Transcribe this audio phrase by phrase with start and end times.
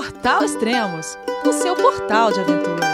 [0.00, 2.86] Portal Extremos, o seu portal de aventura.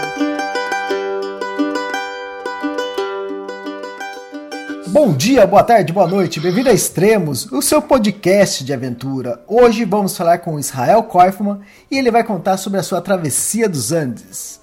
[4.89, 9.41] Bom dia, boa tarde, boa noite, bem-vindo a Extremos, o seu podcast de aventura.
[9.47, 13.93] Hoje vamos falar com Israel Koifman e ele vai contar sobre a sua travessia dos
[13.93, 14.61] Andes.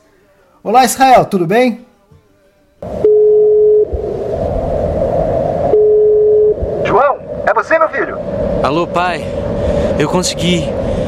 [0.61, 1.85] Olá, Israel, tudo bem?
[6.83, 8.17] João, é você, meu filho?
[8.61, 9.23] Alô, pai.
[9.97, 10.82] Eu consegui.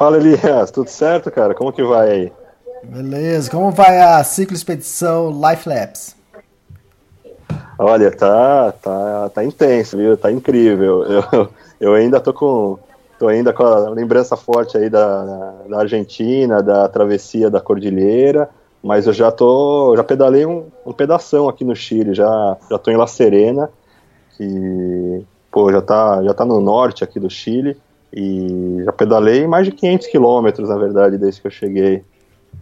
[0.00, 1.54] Fala Elias, tudo certo, cara?
[1.54, 2.32] Como que vai aí?
[2.82, 6.16] Beleza, como vai a ciclo expedição Life Labs?
[7.78, 10.16] Olha, tá, tá, tá intenso, viu?
[10.16, 11.04] Tá incrível.
[11.30, 12.78] Eu, eu ainda tô com,
[13.18, 18.48] tô ainda com a lembrança forte aí da, da Argentina, da travessia da Cordilheira,
[18.82, 22.90] mas eu já tô, já pedalei um, um pedação aqui no Chile, já, já tô
[22.90, 23.68] em La Serena,
[24.34, 27.76] que, pô, já tá, já tá no norte aqui do Chile.
[28.12, 32.04] E já pedalei mais de 500 quilômetros, na verdade, desde que eu cheguei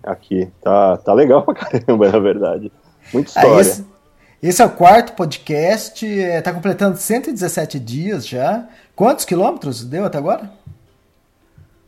[0.03, 0.49] aqui.
[0.63, 2.73] Tá, tá legal pra caramba, na verdade.
[3.13, 3.57] Muita história.
[3.57, 3.85] Ah, esse,
[4.43, 8.67] esse, é o quarto podcast, é, tá completando 117 dias já.
[8.95, 10.51] Quantos quilômetros deu até agora?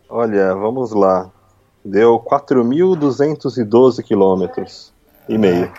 [0.09, 1.31] Olha, vamos lá.
[1.85, 4.93] Deu 4.212 quilômetros
[5.29, 5.71] e meio.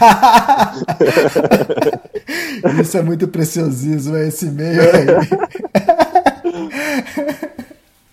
[0.00, 0.74] Ah,
[2.80, 5.06] Isso é muito preciosismo, esse meio aí.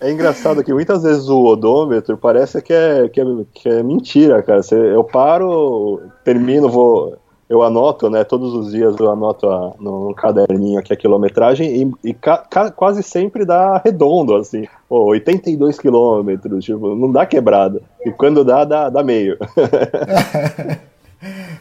[0.00, 4.40] É engraçado que muitas vezes o odômetro parece que é, que é, que é mentira,
[4.42, 4.60] cara.
[4.72, 7.16] eu paro, termino, vou.
[7.48, 8.24] Eu anoto, né?
[8.24, 12.70] Todos os dias eu anoto a, no caderninho aqui a quilometragem e, e ca, ca,
[12.70, 14.68] quase sempre dá redondo, assim.
[14.88, 17.80] Oh, 82 quilômetros, tipo, não dá quebrada.
[18.04, 19.38] E quando dá, dá, dá meio.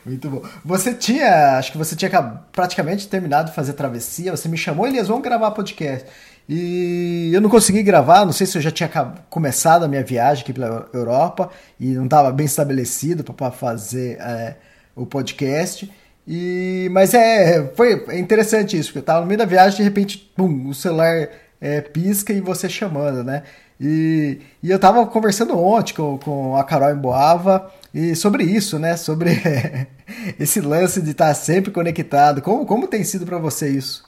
[0.05, 0.41] Muito bom.
[0.63, 2.09] Você tinha, acho que você tinha
[2.51, 4.35] praticamente terminado de fazer travessia.
[4.35, 6.07] Você me chamou, Elias, vamos gravar podcast.
[6.49, 8.89] E eu não consegui gravar, não sei se eu já tinha
[9.29, 14.55] começado a minha viagem aqui pela Europa e não estava bem estabelecido para fazer é,
[14.95, 15.91] o podcast.
[16.25, 19.83] E, mas é, foi é interessante isso, porque eu estava no meio da viagem de
[19.83, 23.43] repente, pum, o celular é, pisca e você chamando, né?
[23.79, 28.95] E, e eu estava conversando ontem com, com a Carol Emboava e sobre isso, né?
[28.95, 29.31] Sobre
[30.39, 32.41] esse lance de estar sempre conectado.
[32.41, 34.06] Como, como tem sido para você isso?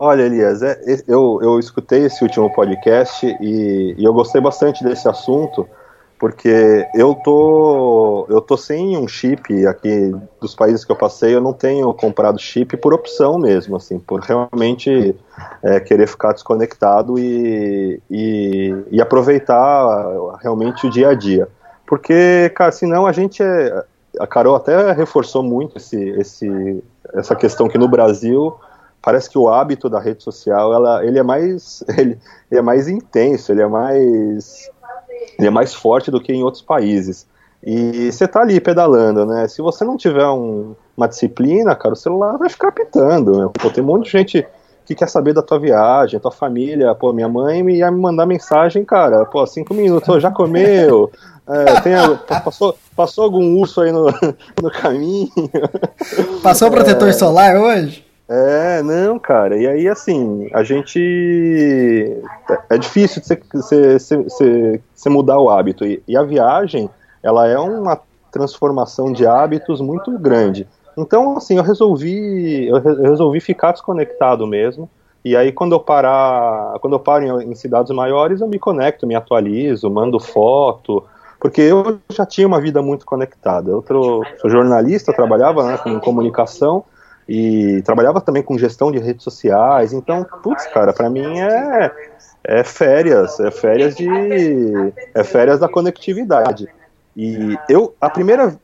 [0.00, 0.78] Olha, Elias, é,
[1.08, 5.68] eu, eu escutei esse último podcast e, e, eu gostei bastante desse assunto,
[6.16, 11.40] porque eu tô, eu tô sem um chip aqui dos países que eu passei, eu
[11.40, 15.16] não tenho comprado chip por opção mesmo, assim, por realmente
[15.64, 21.48] é, querer ficar desconectado e, e, e, aproveitar realmente o dia a dia.
[21.84, 23.84] Porque, cara, senão a gente é,
[24.20, 28.54] A Carol até reforçou muito esse, esse, essa questão que no Brasil
[29.02, 32.18] parece que o hábito da rede social ela, ele é mais ele,
[32.50, 34.70] ele, é mais intenso ele é mais
[35.38, 37.26] ele é mais forte do que em outros países.
[37.64, 39.48] E você tá ali pedalando né?
[39.48, 43.50] Se você não tiver um, uma disciplina cara o celular vai ficar pitando?
[43.50, 44.46] Pô, tem um monte de gente
[44.84, 46.94] que quer saber da tua viagem tua família.
[46.94, 49.24] Pô minha mãe ia me mandar mensagem cara.
[49.24, 51.10] Pô cinco minutos já comeu?
[51.48, 51.94] É, tem,
[52.44, 54.06] passou, passou algum urso aí no,
[54.62, 55.30] no caminho.
[56.42, 59.56] Passou protetor é, solar hoje é, não, cara.
[59.56, 62.20] E aí, assim, a gente.
[62.68, 63.22] É difícil
[63.54, 65.86] você, mudar o hábito.
[65.86, 66.90] E, e, a viagem,
[67.22, 67.98] ela é uma
[68.30, 70.68] transformação de hábitos muito grande.
[70.96, 74.90] Então, assim, eu resolvi, eu resolvi ficar desconectado mesmo.
[75.24, 79.06] E aí, quando eu parar, quando eu paro em, em cidades maiores, eu me conecto,
[79.06, 81.02] me atualizo, mando foto,
[81.40, 83.70] porque eu já tinha uma vida muito conectada.
[83.70, 83.82] Eu
[84.38, 86.84] sou jornalista, trabalhava né, com comunicação
[87.28, 89.92] e trabalhava também com gestão de redes sociais.
[89.92, 91.92] Então, putz, cara, para mim é,
[92.42, 94.08] é férias, é férias de
[95.14, 96.66] é férias da conectividade.
[97.16, 98.58] E eu a primeira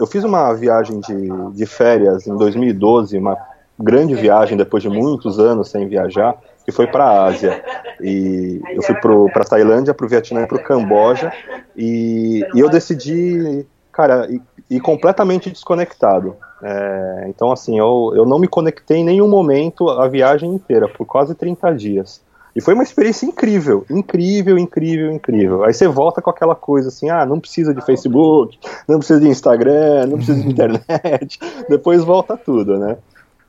[0.00, 3.36] eu fiz uma viagem de, de férias em 2012, uma
[3.78, 7.62] grande viagem depois de muitos anos sem viajar, que foi para a Ásia.
[8.00, 11.32] E eu fui para Tailândia, para o Vietnã e para o Camboja.
[11.76, 14.28] E, e eu decidi, cara,
[14.70, 16.36] ir completamente desconectado.
[16.62, 21.06] É, então, assim, eu, eu não me conectei em nenhum momento a viagem inteira, por
[21.06, 22.20] quase 30 dias.
[22.54, 25.64] E foi uma experiência incrível, incrível, incrível, incrível.
[25.64, 29.28] Aí você volta com aquela coisa assim, ah, não precisa de Facebook, não precisa de
[29.28, 31.38] Instagram, não precisa de internet,
[31.68, 32.96] depois volta tudo, né?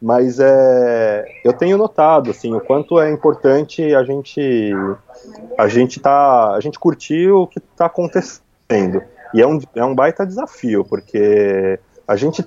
[0.02, 4.72] Mas é, eu tenho notado assim o quanto é importante a gente
[5.58, 9.02] a gente tá a gente curtir o que está acontecendo
[9.34, 12.46] e é um, é um baita desafio porque a gente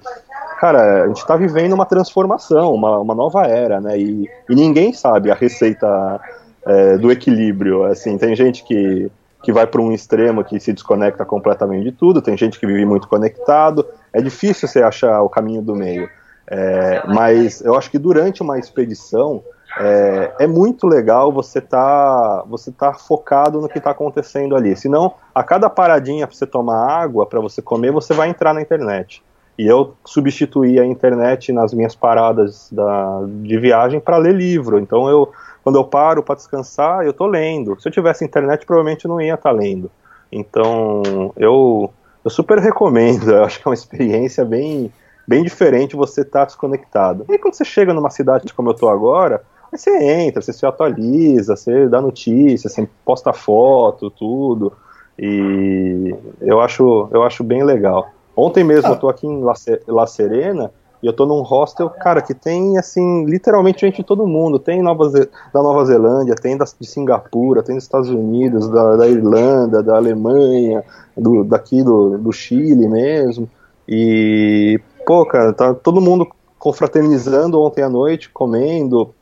[0.60, 3.98] cara a gente está vivendo uma transformação uma, uma nova era né?
[3.98, 6.20] E, e ninguém sabe a receita
[6.64, 7.84] é, do equilíbrio.
[7.84, 9.10] Assim tem gente que
[9.42, 12.84] que vai para um extremo que se desconecta completamente de tudo tem gente que vive
[12.84, 13.84] muito conectado.
[14.12, 16.08] É difícil você achar o caminho do meio.
[16.46, 19.42] É, mas eu acho que durante uma expedição
[19.78, 24.76] é, é muito legal você tá você tá focado no que está acontecendo ali.
[24.76, 28.60] Senão, a cada paradinha para você tomar água, para você comer, você vai entrar na
[28.60, 29.22] internet.
[29.58, 34.78] E eu substituí a internet nas minhas paradas da, de viagem para ler livro.
[34.78, 35.30] Então, eu,
[35.62, 37.78] quando eu paro para descansar, eu estou lendo.
[37.80, 39.90] Se eu tivesse internet, provavelmente eu não ia estar tá lendo.
[40.30, 41.92] Então, eu,
[42.24, 43.30] eu super recomendo.
[43.30, 44.90] Eu acho que é uma experiência bem,
[45.28, 47.26] bem diferente você estar tá desconectado.
[47.28, 49.42] E quando você chega numa cidade como eu estou agora,
[49.72, 54.72] aí você entra, você se atualiza, você dá notícia, você posta foto, tudo.
[55.18, 58.10] E eu acho, eu acho bem legal.
[58.36, 58.92] Ontem mesmo ah.
[58.92, 59.42] eu tô aqui em
[59.86, 60.70] La, Serena
[61.02, 64.58] e eu tô num hostel, cara, que tem, assim, literalmente gente de todo mundo.
[64.58, 69.08] Tem Nova da Nova Zelândia, tem da, de Singapura, tem dos Estados Unidos, da, da
[69.08, 70.84] Irlanda, da Alemanha,
[71.16, 73.50] do, daqui do, do Chile mesmo.
[73.88, 76.26] E, pô, cara, tá todo mundo
[76.58, 79.12] confraternizando ontem à noite, comendo,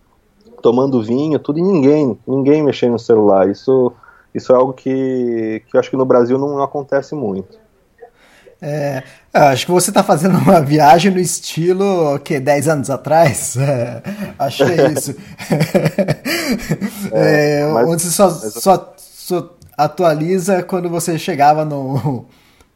[0.61, 3.49] tomando vinho, tudo, e ninguém, ninguém mexendo no celular.
[3.49, 3.93] Isso,
[4.35, 7.59] isso é algo que, que eu acho que no Brasil não acontece muito.
[8.63, 9.03] É,
[9.33, 13.57] acho que você está fazendo uma viagem no estilo que 10 anos atrás.
[13.61, 14.03] É,
[14.39, 15.15] acho que é isso.
[17.13, 18.55] é, mas, onde você só, mas...
[18.55, 22.27] só, só, atualiza quando você chegava no,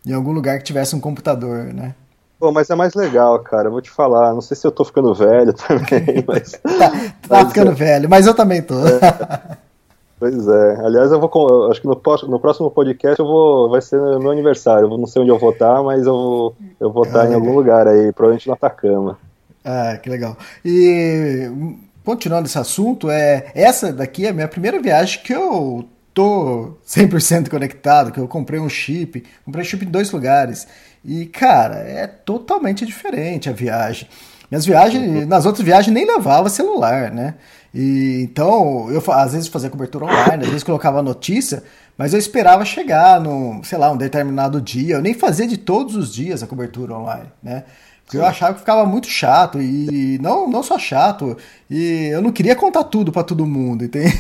[0.07, 1.95] em algum lugar que tivesse um computador, né?
[2.44, 3.69] Pô, mas é mais legal, cara.
[3.69, 4.35] Eu vou te falar.
[4.35, 6.52] Não sei se eu tô ficando velho também, mas.
[6.52, 6.93] tá, tá
[7.31, 7.75] mas, ficando é...
[7.75, 8.75] velho, mas eu também tô.
[8.87, 9.56] É.
[10.17, 10.76] Pois é.
[10.85, 11.70] Aliás, eu vou.
[11.70, 13.69] Acho que no, no, próximo podcast eu vou.
[13.69, 14.87] Vai ser meu aniversário.
[14.87, 17.35] Eu não sei onde eu vou estar, mas eu vou, eu vou estar ah, em
[17.35, 19.19] algum lugar aí, provavelmente no Atacama.
[19.64, 20.37] Ah, que legal.
[20.64, 21.50] E
[22.05, 27.50] continuando esse assunto, é essa daqui é a minha primeira viagem que eu tô 100%
[27.50, 30.67] conectado, que eu comprei um chip, comprei chip em dois lugares.
[31.05, 34.09] E, cara, é totalmente diferente a viagem.
[34.51, 35.27] Minhas viagens, uhum.
[35.27, 37.35] nas outras viagens nem levava celular, né?
[37.75, 41.62] E, então, eu às vezes fazia cobertura online, às vezes colocava notícia,
[41.99, 44.95] mas eu esperava chegar no, sei lá, um determinado dia.
[44.95, 47.65] Eu nem fazia de todos os dias a cobertura online, né?
[48.05, 51.39] Porque eu achava que ficava muito chato e não, não só chato,
[51.71, 53.85] e eu não queria contar tudo para todo mundo.
[53.85, 54.12] Entende?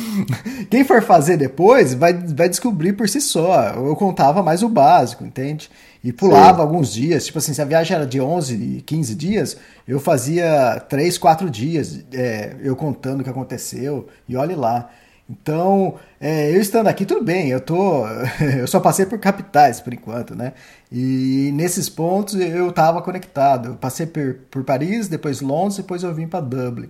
[0.70, 3.74] Quem for fazer depois vai, vai descobrir por si só.
[3.74, 5.70] Eu contava mais o básico, entende?
[6.02, 6.62] E pulava Sim.
[6.62, 9.56] alguns dias, tipo assim, se a viagem era de 11, 15 dias,
[9.86, 14.90] eu fazia 3, 4 dias, é, eu contando o que aconteceu, e olhe lá.
[15.30, 18.06] Então, é, eu estando aqui, tudo bem, eu tô.
[18.58, 20.54] Eu só passei por capitais por enquanto, né?
[20.90, 23.70] E nesses pontos eu estava conectado.
[23.70, 26.88] Eu passei por, por Paris, depois Londres, depois eu vim para Dublin.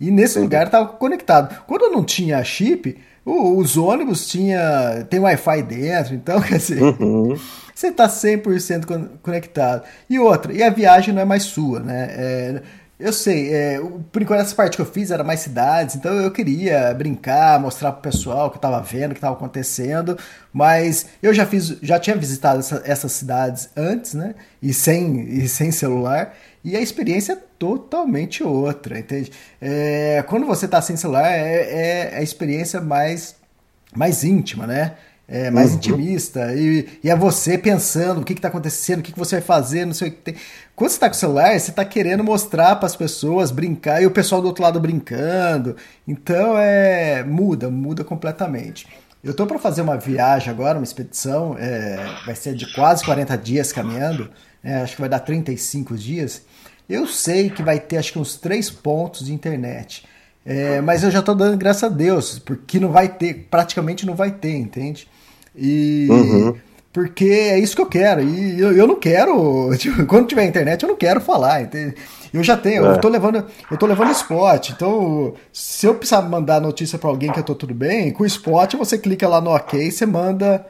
[0.00, 0.40] E nesse Sim.
[0.40, 1.62] lugar estava conectado.
[1.66, 7.36] Quando eu não tinha chip, os ônibus tinha tem Wi-Fi dentro, então quer dizer, uhum.
[7.74, 9.82] Você está 100% conectado.
[10.08, 12.08] E outra, e a viagem não é mais sua, né?
[12.10, 12.62] É,
[12.98, 13.80] eu sei, é,
[14.12, 17.90] por enquanto essa parte que eu fiz era mais cidades, então eu queria brincar, mostrar
[17.90, 20.16] pro pessoal que eu tava vendo, o que tava acontecendo,
[20.52, 24.36] mas eu já fiz, já tinha visitado essa, essas cidades antes, né?
[24.62, 29.32] E sem, e sem celular, e a experiência é totalmente outra, entende?
[29.60, 33.34] É, quando você tá sem celular, é, é a experiência mais,
[33.94, 34.94] mais íntima, né?
[35.26, 35.76] É, mais uhum.
[35.76, 39.44] intimista, e, e, é você pensando o que está acontecendo, o que, que, você vai
[39.44, 40.34] fazer, não sei o que tem.
[40.76, 44.06] Quando você está com o celular, você está querendo mostrar para as pessoas, brincar, e
[44.06, 45.76] o pessoal do outro lado brincando.
[46.06, 48.86] Então é muda, muda completamente.
[49.22, 53.38] Eu estou para fazer uma viagem agora, uma expedição, é, vai ser de quase 40
[53.38, 54.28] dias caminhando,
[54.62, 56.42] é, acho que vai dar 35 dias.
[56.86, 60.04] Eu sei que vai ter acho que uns três pontos de internet.
[60.44, 64.14] É, mas eu já estou dando graças a Deus, porque não vai ter, praticamente não
[64.14, 65.08] vai ter, entende?
[65.56, 66.06] E.
[66.10, 66.54] Uhum.
[66.92, 68.22] Porque é isso que eu quero.
[68.22, 69.70] E eu, eu não quero.
[69.76, 71.62] Tipo, quando tiver internet, eu não quero falar.
[71.62, 71.96] Entende?
[72.32, 72.92] Eu já tenho, é.
[72.92, 74.70] eu tô levando, eu tô levando spot.
[74.70, 78.26] Então, se eu precisar mandar notícia para alguém que eu tô tudo bem, com o
[78.26, 80.64] spot você clica lá no OK e você manda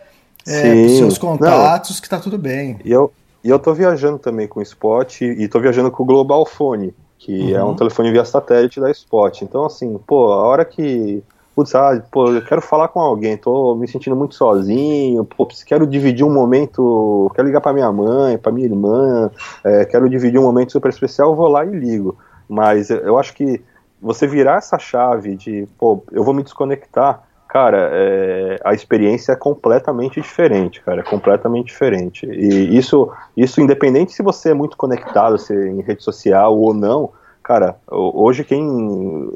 [0.47, 2.03] é, seus contatos não.
[2.03, 2.79] que tá tudo bem.
[2.85, 3.13] E eu,
[3.43, 6.95] e eu tô viajando também com o spot e tô viajando com o Global Phone,
[7.25, 7.57] que uhum.
[7.57, 7.77] é um uhum.
[7.77, 9.43] telefone via satélite da Spot.
[9.43, 11.23] Então, assim, pô, a hora que
[11.57, 15.87] putz, ah, pô, eu quero falar com alguém, tô me sentindo muito sozinho, pô, quero
[15.87, 19.31] dividir um momento, quero ligar para minha mãe, para minha irmã,
[19.63, 22.19] é, quero dividir um momento super especial, eu vou lá e ligo.
[22.49, 23.63] Mas eu acho que
[24.03, 27.23] você virar essa chave de, pô, eu vou me desconectar,
[27.55, 32.27] cara, é, a experiência é completamente diferente, cara, é completamente diferente.
[32.27, 36.75] E isso, isso independente se você é muito conectado, se é em rede social ou
[36.75, 37.13] não,
[37.45, 38.61] cara, hoje quem.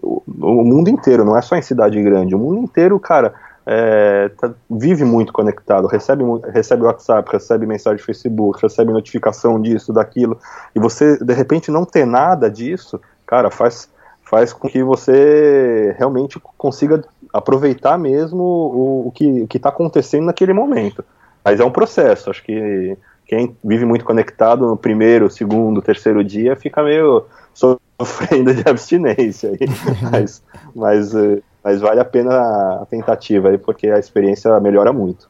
[0.03, 3.35] O mundo inteiro, não é só em cidade grande, o mundo inteiro, cara,
[3.65, 9.93] é, tá, vive muito conectado, recebe, recebe WhatsApp, recebe mensagem do Facebook, recebe notificação disso,
[9.93, 10.37] daquilo,
[10.75, 13.89] e você, de repente, não ter nada disso, cara, faz,
[14.25, 17.01] faz com que você realmente consiga
[17.33, 21.05] aproveitar mesmo o, o que está acontecendo naquele momento.
[21.45, 26.57] Mas é um processo, acho que quem vive muito conectado no primeiro, segundo, terceiro dia
[26.57, 29.51] fica meio sofrendo de abstinência.
[30.11, 30.43] mas,
[30.75, 35.29] mas, eh, mas vale a pena a tentativa aí, porque a experiência melhora muito.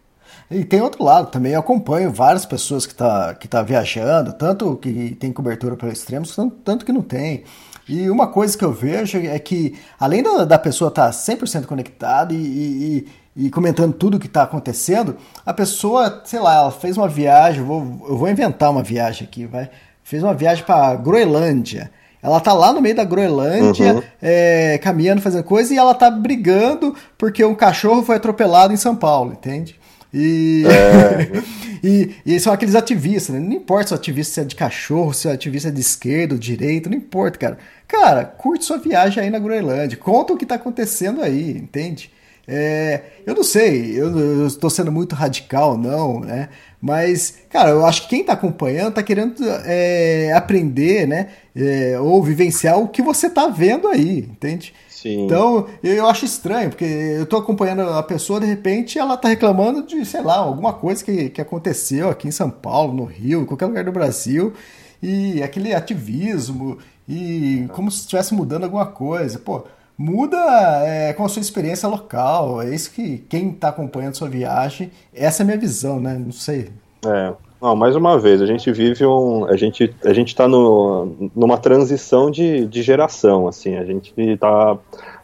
[0.50, 4.76] E tem outro lado também, eu acompanho várias pessoas que tá, que tá viajando, tanto
[4.76, 7.45] que tem cobertura para extremos, tanto, tanto que não tem.
[7.88, 11.64] E uma coisa que eu vejo é que, além da, da pessoa estar tá 100%
[11.64, 13.09] conectada e, e,
[13.47, 17.61] e, comentando tudo o que está acontecendo, a pessoa, sei lá, ela fez uma viagem,
[17.61, 19.71] eu vou, eu vou inventar uma viagem aqui, vai.
[20.04, 21.90] Fez uma viagem para Groenlândia.
[22.23, 24.02] Ela tá lá no meio da Groenlândia, uhum.
[24.21, 28.97] é, caminhando, fazendo coisa, e ela tá brigando porque um cachorro foi atropelado em São
[28.97, 29.78] Paulo, entende?
[30.12, 31.43] E, é.
[31.87, 33.41] e, e, são aqueles ativistas, né?
[33.41, 36.41] Não importa se o ativista é de cachorro, se o ativista é de esquerda ou
[36.41, 37.59] direita, não importa, cara.
[37.87, 42.11] Cara, curte sua viagem aí na Groenlândia, conta o que tá acontecendo aí, entende?
[42.50, 46.49] É, eu não sei, eu, estou sendo muito radical, não, né?
[46.81, 49.37] Mas, cara, eu acho que quem está acompanhando está querendo
[49.67, 51.29] é, aprender, né?
[51.55, 54.73] É, ou vivenciar o que você está vendo aí, entende?
[55.00, 55.26] Sim.
[55.26, 59.87] Então, eu acho estranho, porque eu estou acompanhando a pessoa, de repente, ela está reclamando
[59.87, 63.45] de, sei lá, alguma coisa que, que aconteceu aqui em São Paulo, no Rio, em
[63.45, 64.52] qualquer lugar do Brasil,
[65.00, 66.78] e aquele ativismo,
[67.09, 69.38] e como se estivesse mudando alguma coisa.
[69.38, 69.64] Pô,
[69.97, 70.37] muda
[70.85, 72.61] é, com a sua experiência local.
[72.61, 76.19] É isso que quem está acompanhando sua viagem, essa é a minha visão, né?
[76.19, 76.73] Não sei.
[77.07, 77.48] É.
[77.61, 79.45] Não, mais uma vez, a gente vive um.
[79.47, 83.77] A gente a gente está numa transição de, de geração, assim.
[83.77, 84.79] A gente está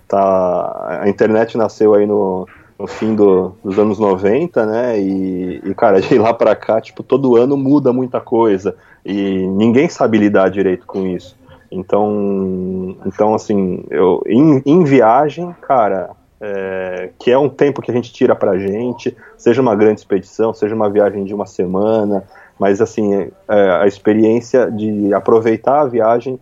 [0.09, 1.01] tá.
[1.03, 5.01] A internet nasceu aí no, no fim do, dos anos 90, né?
[5.01, 8.77] E, e cara, de lá para cá, tipo, todo ano muda muita coisa.
[9.07, 11.37] E ninguém sabe lidar direito com isso.
[11.71, 16.11] Então, então assim, eu, em, em viagem, cara,
[16.45, 20.53] é, que é um tempo que a gente tira pra gente, seja uma grande expedição,
[20.53, 22.25] seja uma viagem de uma semana,
[22.59, 26.39] mas assim, é, a experiência de aproveitar a viagem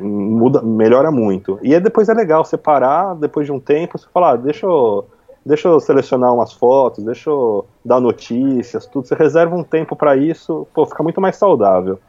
[0.00, 1.60] muda, melhora muito.
[1.62, 5.06] E aí depois é legal separar, depois de um tempo, você falar, ah, deixa eu,
[5.46, 9.06] deixa eu selecionar umas fotos, deixa eu dar notícias, tudo.
[9.06, 12.00] Você reserva um tempo para isso, pô, fica muito mais saudável.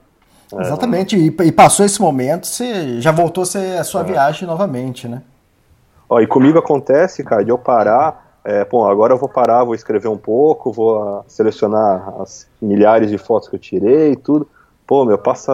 [0.53, 0.61] É.
[0.61, 4.05] Exatamente, e, e, passou esse momento, você já voltou a ser a sua é.
[4.05, 5.21] viagem novamente, né?
[6.11, 9.73] Ó, e comigo acontece, cara, de eu parar, é, bom, agora eu vou parar, vou
[9.73, 14.45] escrever um pouco, vou uh, selecionar as milhares de fotos que eu tirei e tudo.
[14.85, 15.53] Pô, meu, passa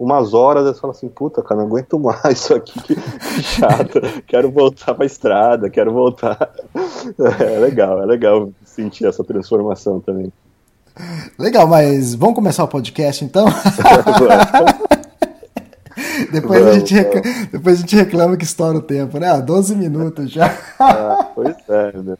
[0.00, 4.00] umas horas eu falo assim, puta, cara, não aguento mais isso aqui, que, que chato,
[4.26, 6.38] quero voltar pra estrada, quero voltar.
[7.38, 10.32] É legal, é legal sentir essa transformação também.
[11.38, 13.46] Legal, mas vamos começar o podcast então?
[16.32, 19.40] depois, a gente reclama, depois a gente reclama que estoura o tempo, né?
[19.40, 20.56] 12 minutos já.
[20.78, 22.16] ah, pois é, né?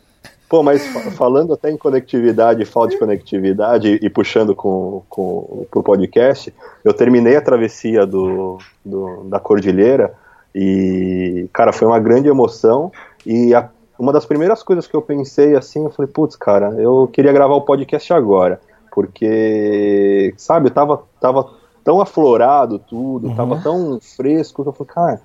[0.48, 0.82] Pô, mas
[1.16, 7.36] falando até em conectividade, falta de conectividade e puxando com, com, pro podcast, eu terminei
[7.36, 10.14] a travessia do, do, da Cordilheira
[10.54, 12.90] e, cara, foi uma grande emoção
[13.26, 17.06] e a, uma das primeiras coisas que eu pensei assim, eu falei, putz, cara, eu
[17.12, 18.58] queria gravar o podcast agora
[18.98, 21.50] porque, sabe, tava, tava
[21.84, 23.34] tão aflorado tudo, uhum.
[23.34, 25.20] tava tão fresco que eu falei, cara.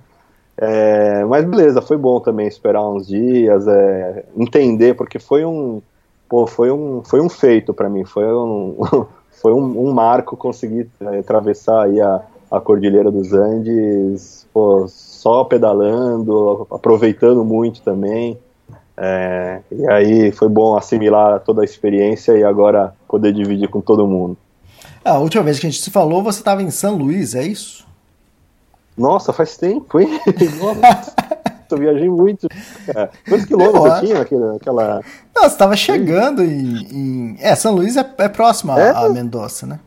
[0.56, 5.82] É, mas beleza, foi bom também esperar uns dias, é, entender, porque foi um,
[6.28, 8.76] pô, foi um, foi um feito para mim, foi um,
[9.42, 15.42] foi um, um marco conseguir é, atravessar aí a, a Cordilheira dos Andes, pô, só
[15.44, 18.38] pedalando, aproveitando muito também.
[18.96, 24.06] É, e aí foi bom assimilar toda a experiência e agora poder dividir com todo
[24.06, 24.36] mundo.
[25.04, 27.86] A última vez que a gente se falou, você estava em São Luís, é isso?
[28.96, 30.08] Nossa, faz tempo, hein?
[30.80, 31.14] Nossa,
[31.70, 32.48] eu viajei muito.
[32.88, 35.00] É, quantos quilômetros tinha aquela, aquela...
[35.34, 39.08] Não, você estava chegando em, em, É, São Luís é, é próximo a, é, a
[39.10, 39.80] Mendoza, né?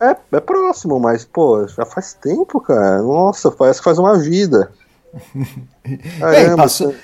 [0.00, 3.00] É, é próximo, mas, pô, já faz tempo, cara.
[3.02, 4.72] Nossa, parece que faz uma vida.
[6.18, 6.94] Caramba, passou,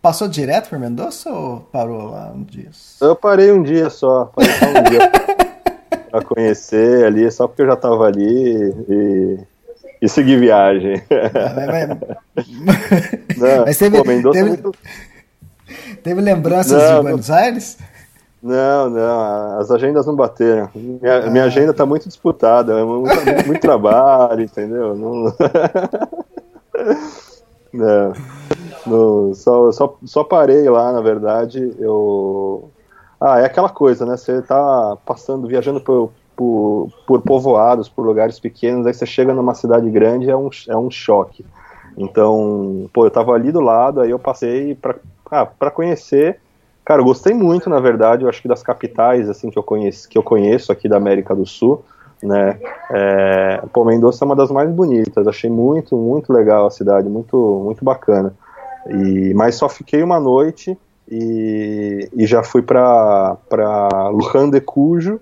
[0.00, 2.70] passou direto por Mendoza ou parou lá um dia?
[3.00, 5.10] Eu parei um dia só, parei só um dia
[6.10, 9.38] pra conhecer ali, só porque eu já tava ali e,
[10.02, 11.02] e segui viagem.
[13.36, 14.74] Não, mas teve, pô, teve, é muito...
[16.02, 17.78] teve lembranças não, de Buenos Aires?
[18.42, 20.70] Não, não, as agendas não bateram.
[20.74, 21.30] Minha, ah.
[21.30, 24.96] minha agenda tá muito disputada, é muito, muito, muito trabalho, entendeu?
[24.96, 25.24] Não...
[27.72, 28.12] não,
[28.86, 32.69] não, só, só, só parei lá, na verdade, eu...
[33.20, 34.16] Ah, é aquela coisa, né?
[34.16, 39.54] Você tá passando, viajando por, por, por povoados, por lugares pequenos, aí você chega numa
[39.54, 41.44] cidade grande, é um, é um choque.
[41.98, 44.94] Então, pô, eu tava ali do lado, aí eu passei pra,
[45.30, 46.40] ah, conhecer
[46.90, 50.08] Cara, eu gostei muito, na verdade, eu acho que das capitais, assim, que eu conheço,
[50.08, 51.84] que eu conheço aqui da América do Sul,
[52.20, 52.58] né,
[52.90, 57.36] é, pô, Mendoza é uma das mais bonitas, achei muito, muito legal a cidade, muito,
[57.64, 58.34] muito bacana,
[58.88, 60.76] e, mas só fiquei uma noite
[61.10, 63.36] e, e já fui para
[64.12, 65.20] Lujan de Cujo,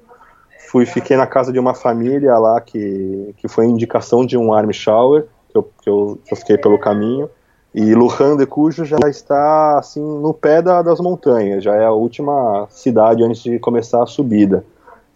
[0.68, 4.74] fui, fiquei na casa de uma família lá que, que foi indicação de um army
[4.74, 7.30] shower, que eu, que eu, que eu fiquei pelo caminho,
[7.74, 11.92] e Lujan de Cujo já está assim no pé da, das montanhas, já é a
[11.92, 14.64] última cidade antes de começar a subida.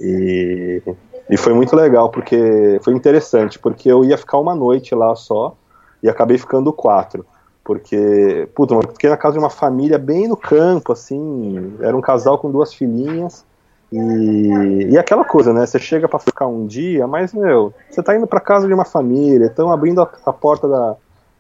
[0.00, 0.83] E,
[1.29, 5.55] e foi muito legal, porque foi interessante, porque eu ia ficar uma noite lá só
[6.02, 7.25] e acabei ficando quatro.
[7.64, 12.00] Porque, puta, eu fiquei na casa de uma família bem no campo, assim, era um
[12.00, 13.45] casal com duas filhinhas.
[13.92, 15.66] E, e aquela coisa, né?
[15.66, 18.85] Você chega para ficar um dia, mas, meu, você tá indo para casa de uma
[18.85, 20.97] família, estão abrindo a, a porta da,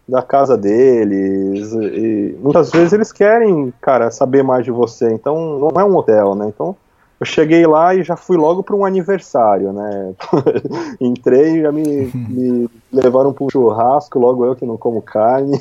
[0.08, 1.72] da casa deles.
[1.72, 5.10] E muitas vezes eles querem, cara, saber mais de você.
[5.12, 6.46] Então não é um hotel, né?
[6.48, 6.76] Então
[7.22, 10.12] eu cheguei lá e já fui logo para um aniversário, né?
[11.00, 15.56] Entrei e já me, me levaram para um churrasco, logo eu que não como carne.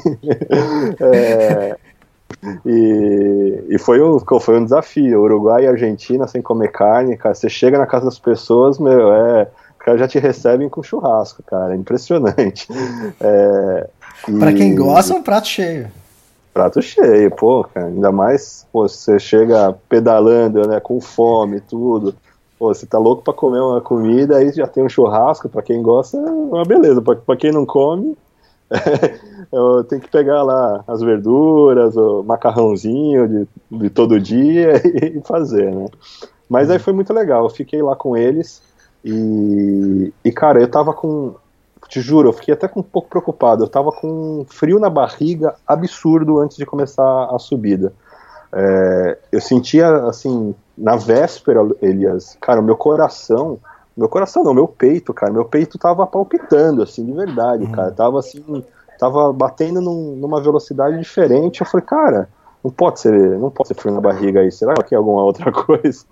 [0.99, 1.77] é,
[2.65, 5.21] e, e foi, um, foi um desafio.
[5.21, 7.35] Uruguai e Argentina sem comer carne, cara.
[7.35, 9.47] Você chega na casa das pessoas, meu, é.
[9.77, 11.73] Cara já te recebem com churrasco, cara.
[11.73, 12.67] É impressionante.
[13.19, 13.89] É,
[14.27, 14.39] e...
[14.39, 15.87] Para quem gosta, é um prato cheio.
[16.53, 17.87] Prato cheio, pô, cara.
[17.87, 22.13] Ainda mais, pô, você chega pedalando, né, com fome e tudo.
[22.59, 25.81] Pô, você tá louco para comer uma comida, aí já tem um churrasco, para quem
[25.81, 27.01] gosta, é uma beleza.
[27.01, 28.17] Para quem não come,
[29.51, 33.47] eu tenho que pegar lá as verduras, o macarrãozinho de,
[33.79, 35.87] de todo dia e fazer, né?
[36.49, 38.61] Mas aí foi muito legal, eu fiquei lá com eles
[39.03, 41.33] e, e cara, eu tava com
[41.91, 43.65] te juro, eu fiquei até um pouco preocupado.
[43.65, 47.91] Eu tava com um frio na barriga absurdo antes de começar a subida.
[48.53, 53.59] É, eu sentia, assim, na véspera, Elias, cara, o meu coração,
[53.95, 57.71] meu coração não, meu peito, cara, meu peito tava palpitando, assim, de verdade, uhum.
[57.73, 57.91] cara.
[57.91, 58.63] Tava assim,
[58.97, 61.59] tava batendo num, numa velocidade diferente.
[61.59, 62.29] Eu falei, cara,
[62.63, 64.51] não pode ser, não pode ser frio na barriga aí.
[64.51, 66.05] Será que é alguma outra coisa?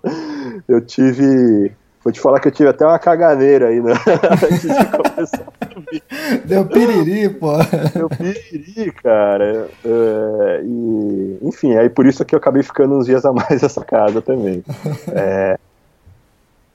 [0.68, 3.92] Eu tive Vou te falar que eu tive até uma caganeira aí, né?
[6.44, 7.52] Deu piriri, pô.
[7.94, 9.68] Deu piriri, cara.
[9.84, 13.84] É, e, enfim, aí por isso que eu acabei ficando uns dias a mais nessa
[13.84, 14.64] casa também.
[15.12, 15.58] É,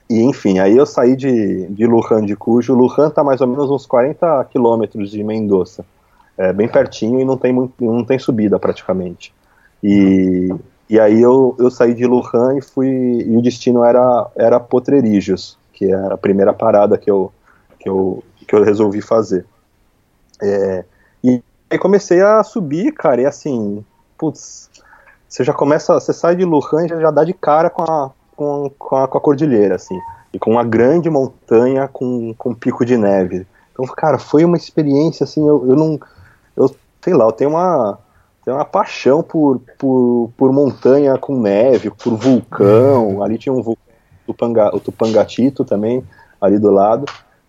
[0.08, 2.74] e enfim, aí eu saí de, de Lujan de Cujo.
[2.74, 5.84] Lujan tá mais ou menos uns 40 quilômetros de Mendoza.
[6.38, 9.32] É, bem pertinho e não tem, muito, não tem subida praticamente.
[9.82, 10.50] E
[10.88, 12.88] e aí eu, eu saí de Lujan e fui.
[12.88, 17.32] E o destino era, era Potrerijos, que era a primeira parada que eu,
[17.78, 19.44] que eu, que eu resolvi fazer.
[20.40, 20.84] É,
[21.22, 23.84] e aí comecei a subir, cara, e assim,
[24.18, 24.70] putz,
[25.28, 28.10] você já começa, você sai de Lujan e já, já dá de cara com a,
[28.34, 29.98] com, com, a, com a cordilheira, assim,
[30.32, 33.46] e com uma grande montanha com, com pico de neve.
[33.72, 36.00] Então, cara, foi uma experiência, assim, eu, eu não,
[36.56, 37.98] eu sei lá, eu tenho uma,
[38.44, 43.22] tem uma paixão por, por, por montanha com neve, por vulcão.
[43.22, 43.84] Ali tinha um vulcão,
[44.24, 46.04] Tupanga, o Tupangatito também,
[46.40, 47.06] ali do lado.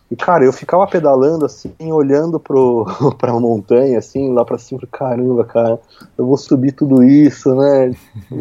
[0.10, 2.86] E, cara, eu ficava pedalando assim, olhando pro,
[3.20, 5.80] pra montanha, assim, lá pra cima, caramba, cara,
[6.17, 7.91] eu vou subir tudo isso, né?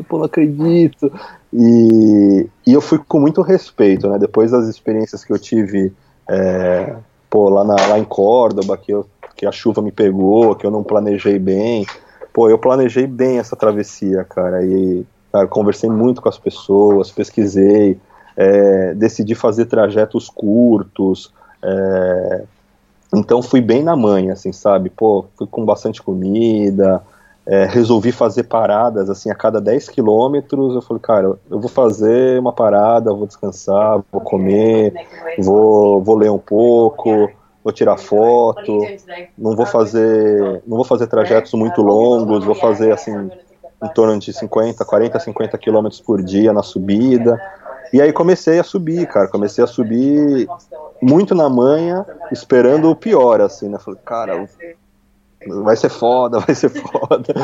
[0.09, 1.11] Pô, não acredito.
[1.53, 4.19] E, e eu fui com muito respeito, né?
[4.19, 5.93] Depois das experiências que eu tive,
[6.29, 6.97] é,
[7.29, 10.71] pô, lá, na, lá em Córdoba, que, eu, que a chuva me pegou, que eu
[10.71, 11.85] não planejei bem
[12.37, 17.99] pô, eu planejei bem essa travessia, cara, e cara, conversei muito com as pessoas, pesquisei,
[18.37, 21.33] é, decidi fazer trajetos curtos,
[21.67, 22.45] é,
[23.13, 24.89] então fui bem na manha, assim, sabe?
[24.89, 27.03] Pô, fui com bastante comida,
[27.45, 32.39] é, resolvi fazer paradas, assim, a cada 10 quilômetros, eu falei, cara, eu vou fazer
[32.39, 34.93] uma parada, vou descansar, vou comer,
[35.39, 37.31] vou, vou ler um pouco,
[37.63, 38.79] vou tirar foto,
[39.37, 43.29] não vou fazer, não vou fazer trajetos muito longos, vou fazer assim
[43.83, 47.41] em torno de 50, 40, 50 quilômetros por dia na subida.
[47.93, 49.29] E aí comecei a subir, cara.
[49.29, 50.49] Comecei a subir
[51.01, 53.79] muito na manhã, esperando o pior, assim, né?
[53.79, 54.49] Falei, cara,
[55.63, 57.35] vai ser foda, vai ser foda.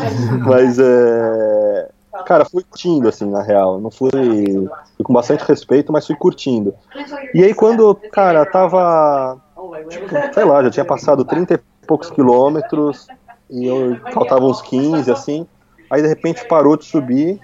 [0.47, 1.89] Mas é.
[2.27, 3.81] Cara, fui curtindo, assim, na real.
[3.81, 6.75] Não fui, fui com bastante respeito, mas fui curtindo.
[7.35, 9.41] E aí quando, cara, tava.
[9.89, 13.07] Tipo, sei lá, já tinha passado 30 e poucos quilômetros,
[13.49, 15.47] e eu faltavam uns 15, assim.
[15.91, 17.41] Aí de repente parou de subir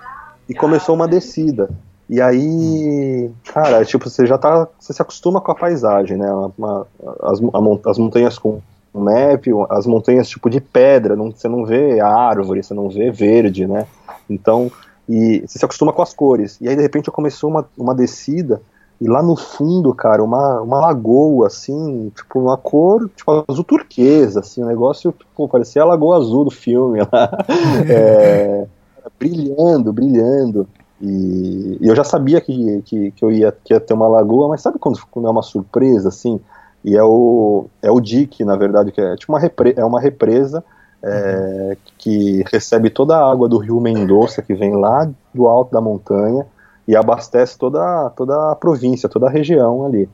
[0.48, 1.68] e começou uma descida.
[2.08, 4.66] E aí, cara, tipo, você já tá.
[4.78, 6.30] Você se acostuma com a paisagem, né?
[6.56, 6.86] Uma,
[7.22, 8.60] as, a, as montanhas com
[8.94, 13.66] neve, as montanhas tipo de pedra, não, você não vê árvore, você não vê verde,
[13.66, 13.86] né?
[14.28, 14.70] Então,
[15.08, 16.58] e você se acostuma com as cores.
[16.60, 18.60] E aí, de repente, começou uma, uma descida,
[19.00, 24.40] e lá no fundo, cara, uma, uma lagoa, assim, tipo, uma cor, tipo, azul turquesa,
[24.40, 27.30] assim, um negócio, tipo, parecia a Lagoa Azul do filme lá.
[27.88, 28.66] é,
[29.18, 30.66] brilhando, brilhando.
[31.00, 34.48] E, e, eu já sabia que, que, que eu ia, que ia ter uma lagoa,
[34.48, 36.40] mas sabe quando, quando é uma surpresa, assim?
[36.84, 40.00] E é o, é o Dique, na verdade, que é tipo uma, repre, é uma
[40.00, 40.64] represa
[41.02, 45.80] é, que recebe toda a água do rio Mendoza, que vem lá do alto da
[45.80, 46.46] montanha,
[46.86, 50.08] e abastece toda, toda a província, toda a região ali.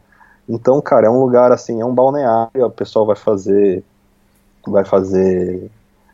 [0.48, 3.82] Então, cara, é um lugar assim, é um balneário, o pessoal vai fazer
[4.66, 5.70] vai fazer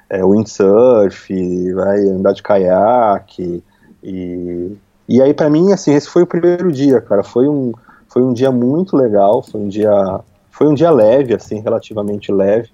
[0.09, 3.63] é, windsurf, vai andar de caiaque,
[4.03, 4.77] e,
[5.09, 7.23] e aí, para mim, assim, esse foi o primeiro dia, cara.
[7.23, 7.73] Foi um,
[8.09, 12.71] foi um dia muito legal, foi um dia, foi um dia leve, assim, relativamente leve,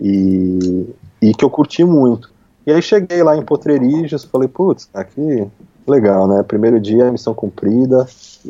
[0.00, 0.86] e,
[1.20, 2.30] e que eu curti muito.
[2.66, 5.46] E aí cheguei lá em Potreirijos, falei, putz, aqui
[5.86, 6.42] legal, né?
[6.42, 8.06] Primeiro dia, missão cumprida,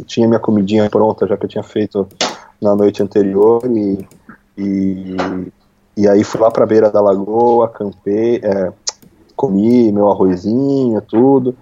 [0.07, 2.07] tinha minha comidinha pronta, já que eu tinha feito
[2.61, 4.07] na noite anterior, e,
[4.57, 5.17] e,
[5.97, 8.73] e aí fui lá pra beira da lagoa, acampei, é,
[9.35, 11.57] comi meu arrozinho, tudo,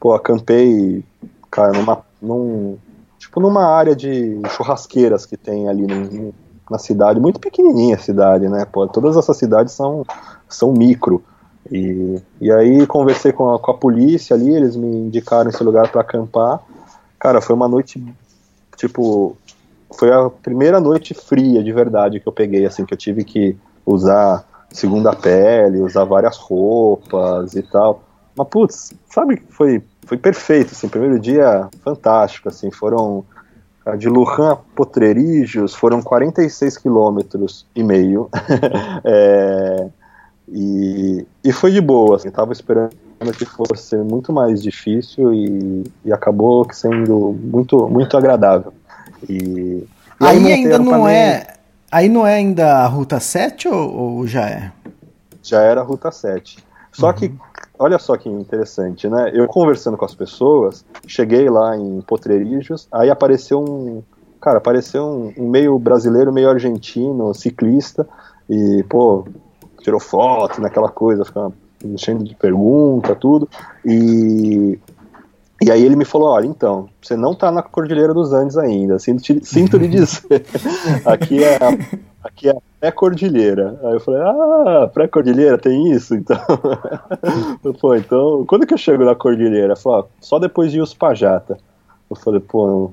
[0.00, 1.04] pô, acampei,
[1.50, 2.76] cara, numa, num,
[3.18, 6.34] tipo numa área de churrasqueiras que tem ali no,
[6.70, 10.04] na cidade, muito pequenininha a cidade, né, pô, todas essas cidades são,
[10.48, 11.22] são micro,
[11.70, 15.90] e, e aí conversei com a, com a polícia ali, eles me indicaram esse lugar
[15.90, 16.60] para acampar,
[17.18, 18.04] cara, foi uma noite,
[18.76, 19.36] tipo,
[19.96, 23.56] foi a primeira noite fria de verdade que eu peguei, assim, que eu tive que
[23.86, 28.02] usar segunda pele, usar várias roupas e tal,
[28.36, 33.24] mas, putz, sabe, foi, foi perfeito, assim, primeiro dia fantástico, assim, foram
[33.98, 38.30] de Lujan a Potrerijos, foram 46 quilômetros e meio,
[39.04, 39.88] é,
[40.48, 42.90] e, e foi de boa, assim, tava esperando
[43.36, 48.72] que fosse muito mais difícil e, e acabou sendo muito, muito agradável.
[49.28, 49.86] E,
[50.20, 51.46] e aí, aí ainda não é.
[51.90, 54.72] Aí não é ainda a Ruta 7 ou, ou já é?
[55.42, 56.58] Já era a Ruta 7.
[56.92, 57.12] Só uhum.
[57.12, 57.34] que
[57.78, 59.30] olha só que interessante, né?
[59.32, 64.02] Eu conversando com as pessoas, cheguei lá em Potreirijos, aí apareceu um,
[64.40, 68.06] cara, apareceu um, um, meio brasileiro, meio argentino, ciclista,
[68.48, 69.26] e, pô,
[69.80, 71.52] tirou foto naquela coisa, ficava
[71.84, 73.48] enchendo de pergunta, tudo,
[73.84, 74.78] e,
[75.64, 78.98] e aí ele me falou, olha, então, você não tá na Cordilheira dos Andes ainda,
[78.98, 80.44] sinto, sinto lhe dizer,
[81.04, 81.58] aqui é
[82.24, 83.78] aqui é pré-cordilheira.
[83.82, 86.14] Aí eu falei, ah, pré-cordilheira tem isso?
[86.14, 86.38] Então,
[87.80, 89.76] pô, então, quando que eu chego na cordilheira?
[89.76, 91.58] Falei, ah, só depois de Uspajata.
[92.10, 92.90] Eu falei, pô,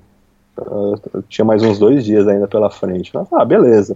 [0.57, 3.11] eu tinha mais uns dois dias ainda pela frente.
[3.31, 3.95] Ah, beleza.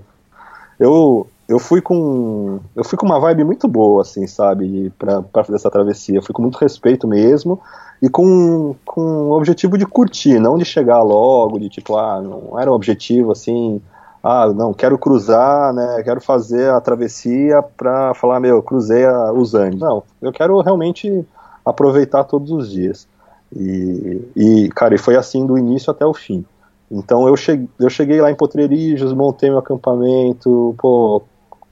[0.79, 5.55] Eu, eu fui com eu fui com uma vibe muito boa, assim, sabe, para fazer
[5.55, 6.17] essa travessia.
[6.17, 7.61] Eu fui com muito respeito mesmo
[8.01, 12.59] e com, com o objetivo de curtir, não de chegar logo, de tipo, ah, não
[12.59, 13.81] era um objetivo assim
[14.27, 19.53] ah, não, quero cruzar, né, quero fazer a travessia para falar, meu, cruzei a, os
[19.53, 19.79] Andes.
[19.79, 21.23] Não, eu quero realmente
[21.63, 23.07] aproveitar todos os dias.
[23.55, 26.43] E, e, cara, e foi assim do início até o fim.
[26.89, 31.21] Então eu cheguei, eu cheguei lá em Potreirijos, montei meu acampamento, pô,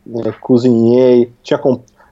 [0.06, 1.60] né, cozinhei, tinha,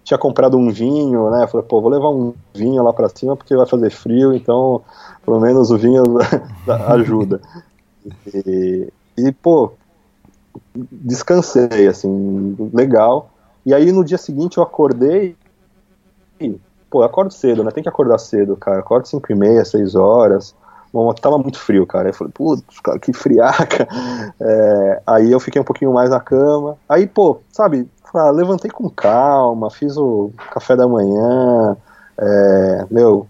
[0.03, 3.55] tinha comprado um vinho, né, falei, pô, vou levar um vinho lá para cima porque
[3.55, 4.81] vai fazer frio, então
[5.23, 6.03] pelo menos o vinho
[6.87, 7.41] ajuda.
[8.33, 9.73] E, e, pô,
[10.75, 13.29] descansei, assim, legal.
[13.65, 15.35] E aí no dia seguinte eu acordei
[16.39, 16.59] e,
[16.89, 17.71] pô, eu acordo cedo, né?
[17.71, 18.79] Tem que acordar cedo, cara.
[18.79, 20.55] Acordo 5 e meia, 6 horas.
[20.91, 22.09] Bom, tava muito frio, cara.
[22.09, 23.87] Eu falei, putz, cara, que friaca.
[24.43, 26.75] É, aí eu fiquei um pouquinho mais na cama.
[26.89, 31.77] Aí, pô, sabe, ah, levantei com calma, fiz o café da manhã.
[32.17, 33.27] É, meu,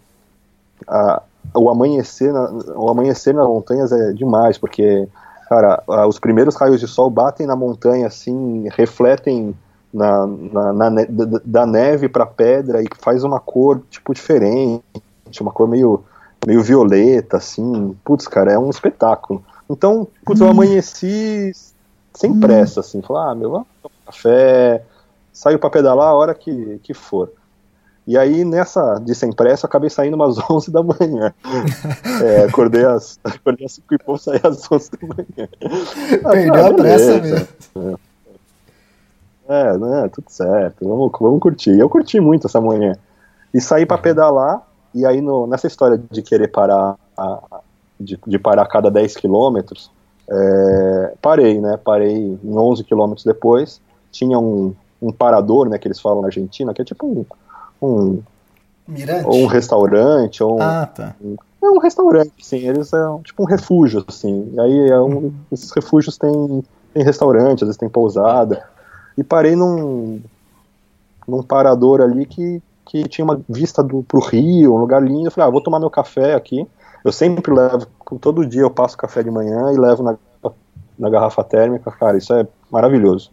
[0.87, 1.21] a,
[1.55, 5.07] o amanhecer, na, o amanhecer nas montanhas é demais, porque
[5.51, 9.53] Cara, os primeiros raios de sol batem na montanha, assim, refletem
[9.93, 14.81] na, na, na da, da neve pra pedra e faz uma cor, tipo, diferente,
[15.41, 16.05] uma cor meio,
[16.47, 17.93] meio violeta, assim.
[18.05, 19.43] Putz, cara, é um espetáculo.
[19.69, 21.51] Então, putz, eu amanheci
[22.13, 23.65] sem pressa, assim, falar, ah, meu,
[24.05, 24.83] café,
[25.33, 27.31] saio pra pedalar a hora que, que for.
[28.07, 31.33] E aí, nessa de sem pressa, eu acabei saindo umas 11 da manhã.
[32.23, 35.49] É, acordei às, acordei às 5 e pouco, saí às 11 da manhã.
[36.25, 37.47] Ah, Perdeu ah, a pressa mesmo.
[39.47, 41.77] É, né, tudo certo, vamos, vamos curtir.
[41.77, 42.95] Eu curti muito essa manhã.
[43.53, 44.61] E saí pra pedalar,
[44.95, 46.95] e aí no- nessa história de querer parar,
[47.99, 49.91] de, de parar a cada 10 quilômetros,
[50.29, 55.99] é, parei, né, parei em 11 quilômetros depois, tinha um, um parador, né, que eles
[55.99, 57.05] falam na Argentina, que é tipo
[57.81, 58.23] um, um,
[58.87, 59.25] Mirante.
[59.27, 61.15] ou um restaurante, ou um, Ah, tá.
[61.63, 64.51] é um restaurante, sim, eles é um- tipo um refúgio, assim.
[64.53, 68.63] E aí é um- esses refúgios têm, tem restaurante, às vezes tem pousada.
[69.17, 70.21] E parei num,
[71.27, 75.27] num parador ali que, que tinha uma vista do, pro rio, um lugar lindo.
[75.27, 76.67] Eu falei, ah, vou tomar meu café aqui.
[77.03, 77.87] Eu sempre levo,
[78.19, 80.17] todo dia eu passo café de manhã e levo na,
[80.97, 83.31] na garrafa térmica, cara, isso é maravilhoso.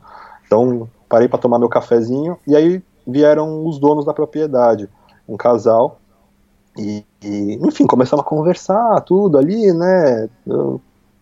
[0.49, 4.89] Então, parei para tomar meu cafezinho e aí vieram os donos da propriedade,
[5.29, 6.01] um casal,
[6.77, 10.29] e, e, enfim, começamos a conversar, tudo ali, né?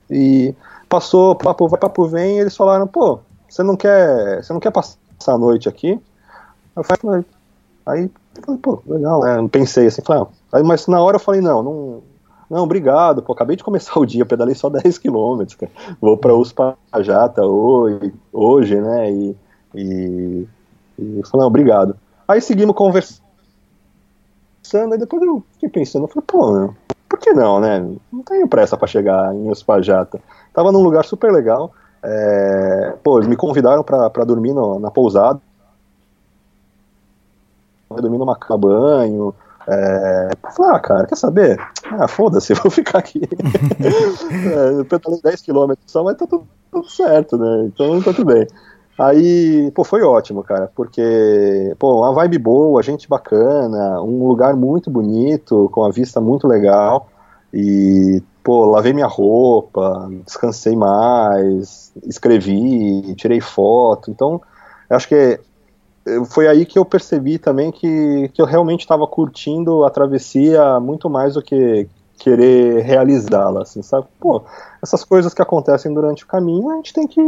[0.08, 0.54] E
[0.88, 4.70] passou, papo vai, papo vem, e eles falaram, pô, você não quer, você não quer
[4.70, 6.00] passar a noite aqui?
[6.76, 7.24] Eu falei,
[7.84, 8.10] aí,
[8.62, 9.48] pô, legal, né?
[9.50, 12.02] Pensei assim, falei, ah, aí, mas na hora eu falei, não, não,
[12.50, 15.56] não, obrigado, pô, acabei de começar o dia, pedalei só 10 quilômetros.
[16.00, 19.10] Vou pra Uspajata hoje, hoje, né?
[19.12, 19.36] E,
[19.74, 20.46] e,
[20.98, 21.96] e eu falei, não, obrigado.
[22.28, 23.20] Aí seguimos conversando,
[24.92, 26.74] aí depois eu fiquei pensando, eu falei, pô, meu,
[27.08, 27.80] por que não, né?
[28.12, 30.20] Não tenho pressa pra chegar em Uspajata.
[30.52, 35.40] Tava num lugar super legal, é, pô, eles me convidaram pra dormir no- na pousada,
[37.90, 39.34] eu dormi numa cama banho,
[39.68, 41.58] é, falei, ah, cara, quer saber?
[41.84, 43.20] Ah, foda-se, vou ficar aqui.
[43.80, 47.64] é, eu pedalei 10km só, mas tá tudo, tudo certo, né?
[47.66, 48.46] Então tá tudo bem.
[48.98, 54.90] Aí, pô, foi ótimo, cara, porque, pô, uma vibe boa, gente bacana, um lugar muito
[54.90, 57.06] bonito, com a vista muito legal,
[57.52, 64.40] e, pô, lavei minha roupa, descansei mais, escrevi, tirei foto, então,
[64.88, 65.38] eu acho que
[66.26, 71.10] foi aí que eu percebi também que, que eu realmente estava curtindo a travessia muito
[71.10, 71.88] mais do que
[72.18, 74.06] querer realizá-la, assim, sabe?
[74.18, 74.42] Pô,
[74.82, 77.20] essas coisas que acontecem durante o caminho, a gente tem que,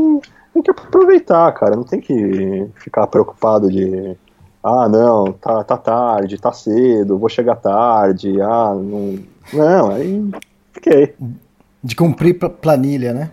[0.54, 4.16] tem que aproveitar, cara, não tem que ficar preocupado de
[4.62, 9.18] ah, não, tá, tá tarde, tá cedo, vou chegar tarde, ah, não...
[9.52, 10.30] Não, aí
[10.72, 11.14] fiquei.
[11.82, 13.30] De cumprir pla- planilha, né?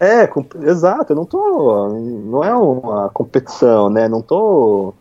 [0.00, 1.88] É, com- exato, eu não tô.
[1.88, 4.08] Não é uma competição, né?
[4.08, 4.94] Não tô.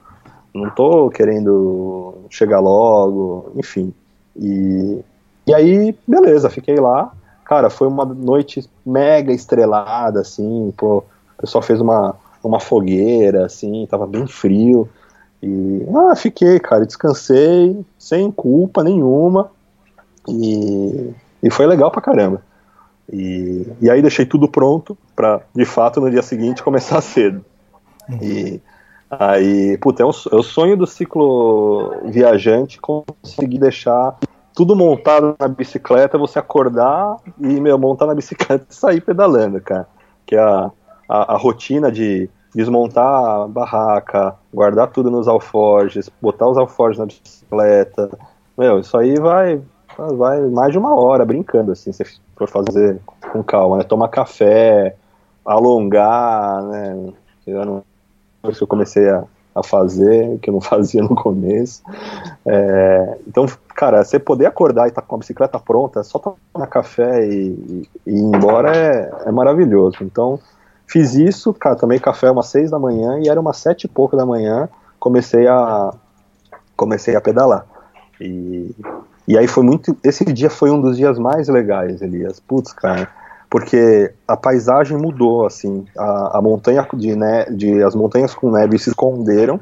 [0.54, 3.94] Não tô querendo chegar logo, enfim.
[4.36, 5.00] E,
[5.46, 7.12] e aí, beleza, fiquei lá.
[7.46, 10.98] Cara, foi uma noite mega estrelada, assim, pô.
[11.38, 14.90] O pessoal fez uma, uma fogueira, assim, tava bem frio.
[15.44, 19.52] E ah, fiquei, cara, descansei, sem culpa nenhuma.
[20.28, 21.12] E,
[21.44, 22.42] e foi legal pra caramba.
[23.12, 27.44] E, e aí deixei tudo pronto pra, de fato, no dia seguinte começar cedo.
[28.22, 28.62] E
[29.10, 34.18] aí, puta, é, um, é o sonho do ciclo viajante conseguir deixar
[34.54, 39.88] tudo montado na bicicleta, você acordar e, meu, montar na bicicleta e sair pedalando, cara.
[40.26, 40.72] Que é a,
[41.08, 47.06] a, a rotina de desmontar a barraca, guardar tudo nos alforjes, botar os alforjes na
[47.06, 48.10] bicicleta.
[48.58, 49.62] Meu, isso aí vai,
[49.98, 52.04] vai mais de uma hora brincando, assim, se
[52.36, 53.00] for fazer
[53.32, 53.84] com calma, né?
[53.84, 54.96] Tomar café,
[55.46, 57.14] alongar, né?
[57.46, 57.84] Eu não
[58.44, 61.82] que eu comecei a, a fazer, que eu não fazia no começo.
[62.46, 66.68] É, então, cara, você poder acordar e estar tá com a bicicleta pronta, só tomar
[66.68, 69.98] café e, e, ir embora é, é maravilhoso.
[70.02, 70.40] Então,
[70.86, 74.16] fiz isso, cara, tomei café umas seis da manhã e era umas sete e pouco
[74.16, 75.94] da manhã, comecei a
[76.76, 77.66] comecei a pedalar.
[78.22, 78.76] E,
[79.28, 79.96] e aí foi muito.
[80.04, 82.40] Esse dia foi um dos dias mais legais, Elias.
[82.40, 83.10] Putz, cara.
[83.50, 85.86] Porque a paisagem mudou, assim.
[85.98, 87.84] A, a montanha de, neve, de.
[87.84, 89.60] As montanhas com neve se esconderam.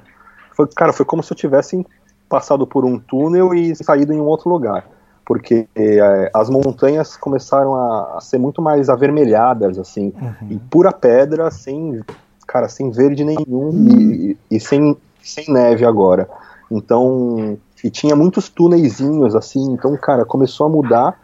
[0.52, 1.86] Foi, cara, foi como se eu tivesse
[2.30, 4.86] passado por um túnel e saído em um outro lugar.
[5.26, 10.14] Porque é, as montanhas começaram a, a, ser muito mais avermelhadas, assim.
[10.22, 10.48] Uhum.
[10.52, 12.02] E pura pedra, sem.
[12.46, 13.88] Cara, sem verde nenhum uhum.
[13.90, 16.30] e, e sem, sem neve agora.
[16.70, 21.20] Então, e tinha muitos túneizinhos assim, então, cara, começou a mudar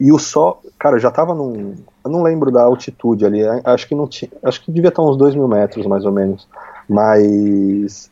[0.00, 3.94] e o sol, cara, já tava num, eu não lembro da altitude ali, acho que
[3.94, 6.48] não tinha, acho que devia estar uns dois mil metros mais ou menos,
[6.88, 8.10] Mas,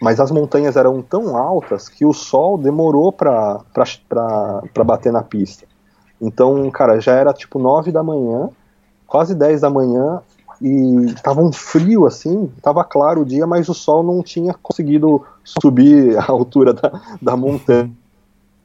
[0.00, 3.64] mas as montanhas eram tão altas que o sol demorou para
[4.86, 5.66] bater na pista.
[6.20, 8.48] Então, cara, já era tipo 9 da manhã,
[9.08, 10.22] quase 10 da manhã,
[10.60, 15.24] e tava um frio assim, tava claro o dia, mas o sol não tinha conseguido
[15.42, 17.90] subir a altura da, da montanha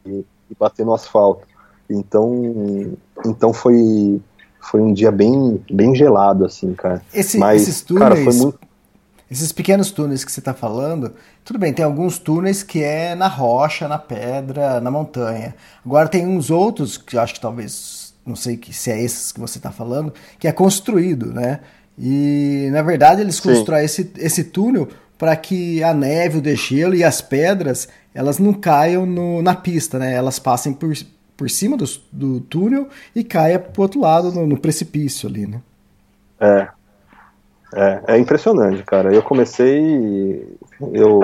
[0.05, 1.47] e, e bater no asfalto.
[1.89, 4.21] Então, então foi
[4.59, 7.01] foi um dia bem bem gelado assim, cara.
[7.13, 8.59] Esse, mas, esses túneis, cara, foi muito...
[9.31, 11.13] esses pequenos túneis que você está falando,
[11.45, 15.55] tudo bem, tem alguns túneis que é na rocha, na pedra, na montanha.
[15.85, 19.39] Agora tem uns outros que eu acho que talvez não sei se é esses que
[19.39, 21.59] você está falando, que é construído, né?
[21.97, 27.03] E na verdade eles constroem esse, esse túnel para que a neve, o degelo e
[27.03, 30.13] as pedras elas não caiam no, na pista, né?
[30.13, 30.93] Elas passem por,
[31.35, 35.45] por cima do, do túnel e caia para o outro lado no, no, precipício ali,
[35.45, 35.61] né?
[36.39, 36.67] É,
[37.73, 39.13] é, é impressionante, cara.
[39.13, 40.57] Eu comecei,
[40.93, 41.19] eu,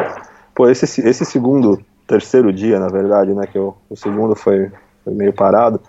[0.53, 3.47] pô, esse, esse segundo, terceiro dia, na verdade, né?
[3.47, 4.69] Que eu, o segundo foi,
[5.05, 5.79] foi meio parado.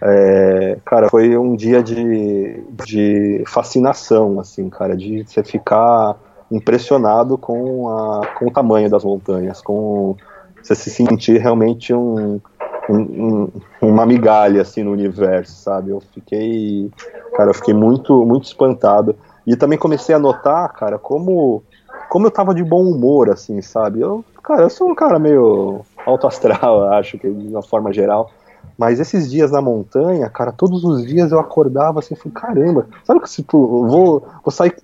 [0.00, 6.16] É, cara, foi um dia de, de fascinação, assim, cara, de você ficar
[6.50, 10.16] impressionado com, a, com o tamanho das montanhas, com
[10.62, 12.40] você se sentir realmente um,
[12.88, 13.48] um,
[13.82, 15.90] uma migalha assim no universo, sabe?
[15.90, 16.90] Eu fiquei,
[17.36, 21.62] cara, eu fiquei muito, muito espantado e também comecei a notar, cara, como
[22.08, 24.00] como eu tava de bom humor, assim, sabe?
[24.00, 28.30] Eu, cara, eu sou um cara meio alto astral, acho que de uma forma geral.
[28.76, 33.20] Mas esses dias na montanha, cara, todos os dias eu acordava assim, falei, caramba, sabe
[33.20, 34.74] que tipo, vou, vou sair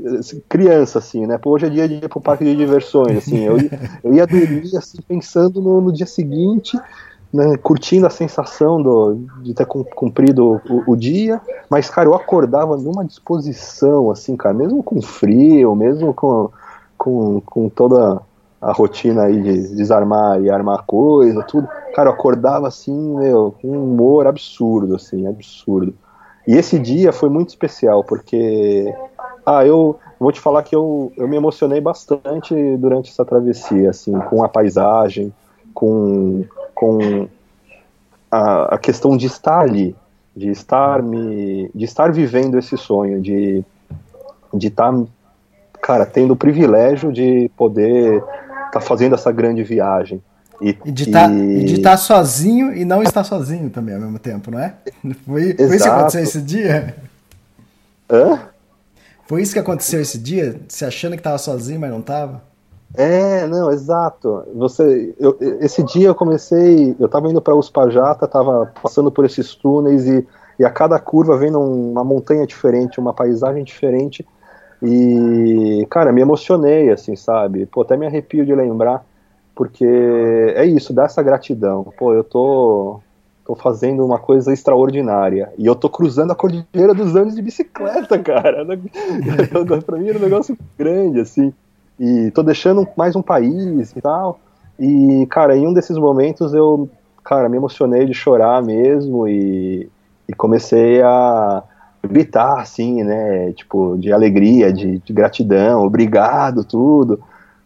[0.49, 1.39] criança assim, né?
[1.39, 3.57] Pô, hoje é dia de ir pro parque de diversões, assim, eu,
[4.03, 6.79] eu ia dormir assim, pensando no, no dia seguinte,
[7.33, 12.77] né, curtindo a sensação do, de ter cumprido o, o, dia, mas, cara, eu acordava
[12.77, 16.49] numa disposição, assim, cara, mesmo com frio, mesmo com,
[16.97, 18.21] com, com toda
[18.65, 21.69] a rotina aí de desarmar e armar coisa, tudo.
[21.95, 25.95] Cara, eu acordava assim, meu, com um humor absurdo, assim, absurdo.
[26.47, 28.93] E esse dia foi muito especial, porque.
[29.47, 34.19] Ah, eu vou te falar que eu, eu me emocionei bastante durante essa travessia, assim,
[34.31, 35.33] com a paisagem,
[35.75, 37.29] com, com
[38.31, 39.95] a, a questão de estar ali,
[40.35, 41.71] de estar me.
[41.75, 43.63] de estar vivendo esse sonho, de
[44.55, 45.05] de estar, tá,
[45.83, 48.23] cara, tendo o privilégio de poder
[48.75, 50.23] tá fazendo essa grande viagem.
[50.61, 54.51] E, e de tá, estar tá sozinho e não estar sozinho também ao mesmo tempo,
[54.51, 54.75] não é?
[55.27, 56.97] Foi, foi isso que aconteceu esse dia?
[58.11, 58.39] Hã?
[59.27, 60.61] Foi isso que aconteceu esse dia?
[60.69, 62.43] Você achando que estava sozinho, mas não estava?
[62.95, 64.45] É, não, exato.
[64.55, 69.55] Você, eu, esse dia eu comecei, eu estava indo para Uspajata, estava passando por esses
[69.55, 70.27] túneis e,
[70.59, 74.25] e a cada curva vendo uma montanha diferente, uma paisagem diferente,
[74.85, 77.65] e, cara, me emocionei, assim, sabe?
[77.67, 79.05] Pô, até me arrepio de lembrar,
[79.55, 81.93] porque é isso, dá essa gratidão.
[81.97, 83.01] Pô, eu tô,
[83.47, 85.51] tô fazendo uma coisa extraordinária.
[85.57, 88.67] E eu tô cruzando a Cordilheira dos Andes de bicicleta, cara.
[89.87, 91.53] pra mim era um negócio grande, assim.
[91.99, 94.39] E tô deixando mais um país e tal.
[94.79, 96.91] E, cara, em um desses momentos eu,
[97.23, 99.89] cara, me emocionei de chorar mesmo e,
[100.29, 101.63] e comecei a
[102.09, 103.53] gritar, assim, né?
[103.53, 107.21] Tipo, de alegria, de, de, gratidão, obrigado, tudo.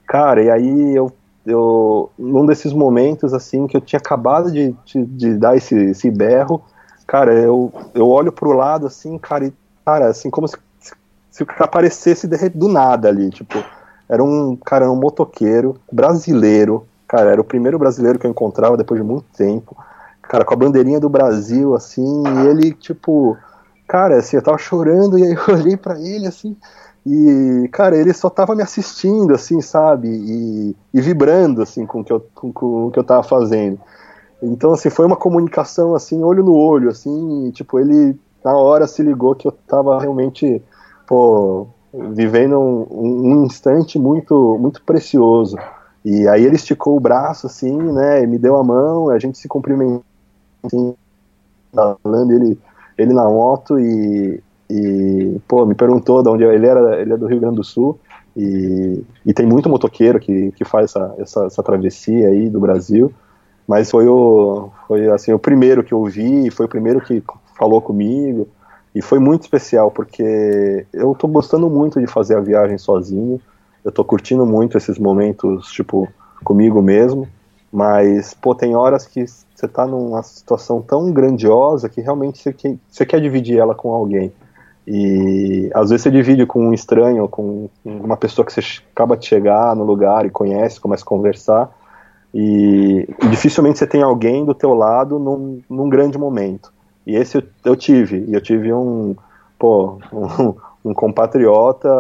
[0.06, 1.12] Cara, e aí eu,
[1.46, 6.10] eu, num desses momentos, assim, que eu tinha acabado de, de, de dar esse, esse
[6.10, 6.62] berro,
[7.06, 9.52] cara, eu, eu olho pro lado, assim, cara, e,
[9.84, 10.56] cara, assim, como se,
[11.30, 13.62] se aparecesse do nada ali, tipo,
[14.08, 19.00] era um, cara, um motoqueiro brasileiro, cara, era o primeiro brasileiro que eu encontrava depois
[19.00, 19.76] de muito tempo,
[20.22, 23.36] cara, com a bandeirinha do Brasil, assim, e ele, tipo,
[23.88, 26.54] cara, assim, eu tava chorando e aí eu olhei para ele, assim,
[27.06, 32.04] e, cara, ele só tava me assistindo, assim, sabe, e, e vibrando, assim, com o,
[32.04, 33.80] que eu, com, com o que eu tava fazendo.
[34.42, 38.86] Então, assim, foi uma comunicação, assim, olho no olho, assim, e, tipo, ele na hora
[38.86, 40.62] se ligou que eu tava realmente,
[41.06, 45.56] pô, vivendo um, um, instante muito, muito precioso.
[46.04, 49.38] E aí ele esticou o braço, assim, né, e me deu a mão, a gente
[49.38, 50.04] se cumprimentou,
[50.62, 50.94] assim,
[51.72, 52.58] falando, ele
[52.98, 57.26] ele na moto e, e pô, me perguntou de onde ele era, ele é do
[57.26, 57.98] Rio Grande do Sul
[58.36, 63.12] e, e tem muito motoqueiro que, que faz essa, essa, essa travessia aí do Brasil,
[63.66, 67.22] mas foi o, foi assim, o primeiro que eu vi, foi o primeiro que
[67.56, 68.48] falou comigo
[68.94, 73.40] e foi muito especial porque eu tô gostando muito de fazer a viagem sozinho,
[73.84, 76.08] eu tô curtindo muito esses momentos, tipo,
[76.42, 77.28] comigo mesmo,
[77.72, 82.76] mas, pô, tem horas que você está numa situação tão grandiosa que realmente você quer,
[82.88, 84.32] você quer dividir ela com alguém.
[84.86, 89.26] E às vezes você divide com um estranho, com uma pessoa que você acaba de
[89.26, 91.70] chegar no lugar e conhece, começa a conversar,
[92.32, 96.72] e, dificilmente você tem alguém do teu lado num, num grande momento.
[97.06, 99.14] E esse eu, eu tive, e eu tive um,
[99.58, 100.54] pô, um,
[100.90, 101.90] um compatriota,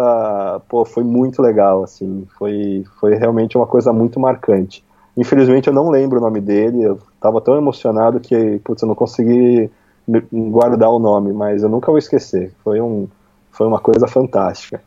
[0.66, 4.82] pô, foi muito legal, assim, foi, foi realmente uma coisa muito marcante.
[5.18, 8.94] Infelizmente eu não lembro o nome dele, eu estava tão emocionado que, putz, eu não
[8.94, 9.68] consegui
[10.32, 12.52] guardar o nome, mas eu nunca vou esquecer.
[12.62, 13.08] Foi, um,
[13.50, 14.80] foi uma coisa fantástica.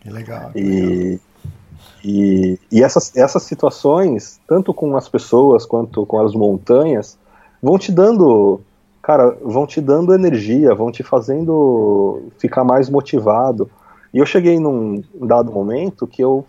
[0.00, 0.50] Que legal.
[0.50, 1.20] Que e, legal.
[2.04, 7.16] e, e essas, essas situações, tanto com as pessoas quanto com as montanhas,
[7.62, 8.60] vão te dando,
[9.00, 13.70] cara, vão te dando energia, vão te fazendo ficar mais motivado.
[14.12, 16.44] E eu cheguei num dado momento que eu,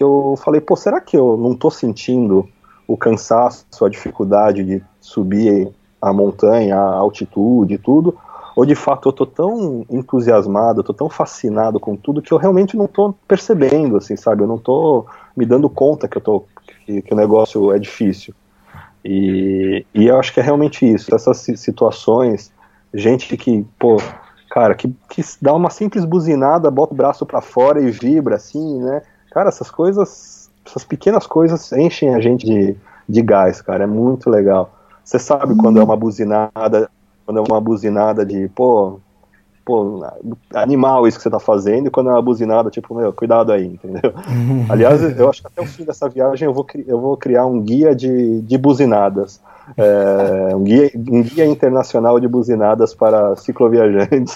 [0.00, 2.48] que eu falei, pô, será que eu não tô sentindo
[2.88, 5.70] o cansaço, a dificuldade de subir
[6.00, 8.16] a montanha, a altitude e tudo,
[8.56, 12.78] ou de fato eu tô tão entusiasmado, tô tão fascinado com tudo que eu realmente
[12.78, 14.42] não tô percebendo, assim, sabe?
[14.42, 15.04] Eu não tô
[15.36, 16.44] me dando conta que eu tô
[16.86, 18.32] que, que o negócio é difícil.
[19.04, 22.50] E, e eu acho que é realmente isso, essas situações,
[22.94, 23.98] gente que, pô,
[24.50, 28.78] cara, que, que dá uma simples buzinada, bota o braço para fora e vibra assim,
[28.80, 29.02] né?
[29.30, 32.76] Cara, essas coisas, essas pequenas coisas enchem a gente de,
[33.08, 34.72] de gás, cara, é muito legal.
[35.04, 36.90] Você sabe quando é uma buzinada,
[37.24, 39.00] quando é uma buzinada de, pô,
[39.64, 40.04] pô,
[40.54, 43.66] animal isso que você tá fazendo, e quando é uma buzinada, tipo, meu, cuidado aí,
[43.66, 44.12] entendeu?
[44.68, 47.60] Aliás, eu acho que até o fim dessa viagem eu vou, eu vou criar um
[47.60, 49.40] guia de, de buzinadas.
[49.76, 54.34] É, um, guia, um guia internacional de buzinadas para cicloviajantes.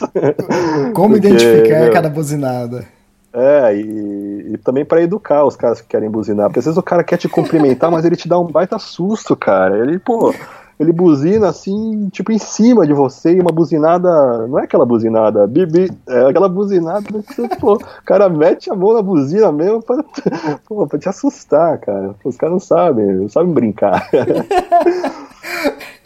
[0.95, 2.94] Como Porque, identificar meu, cada buzinada?
[3.35, 6.47] É, e, e também para educar os caras que querem buzinar.
[6.47, 9.35] Porque às vezes o cara quer te cumprimentar, mas ele te dá um baita susto,
[9.35, 9.77] cara.
[9.77, 10.33] Ele, pô,
[10.79, 14.09] ele buzina assim, tipo, em cima de você, e uma buzinada.
[14.47, 18.75] Não é aquela buzinada, bibi, é aquela buzinada que você, pô, o cara mete a
[18.77, 20.05] mão na buzina mesmo pra,
[20.65, 22.15] pô, pra te assustar, cara.
[22.25, 24.09] Os caras não sabem, não sabem brincar.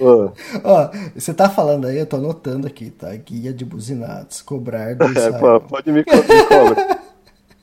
[0.00, 3.08] Ó, você tá falando aí, eu tô anotando aqui, tá?
[3.16, 7.07] Guia de buzinados, cobrar do é, pô, Pode me, me cobrar.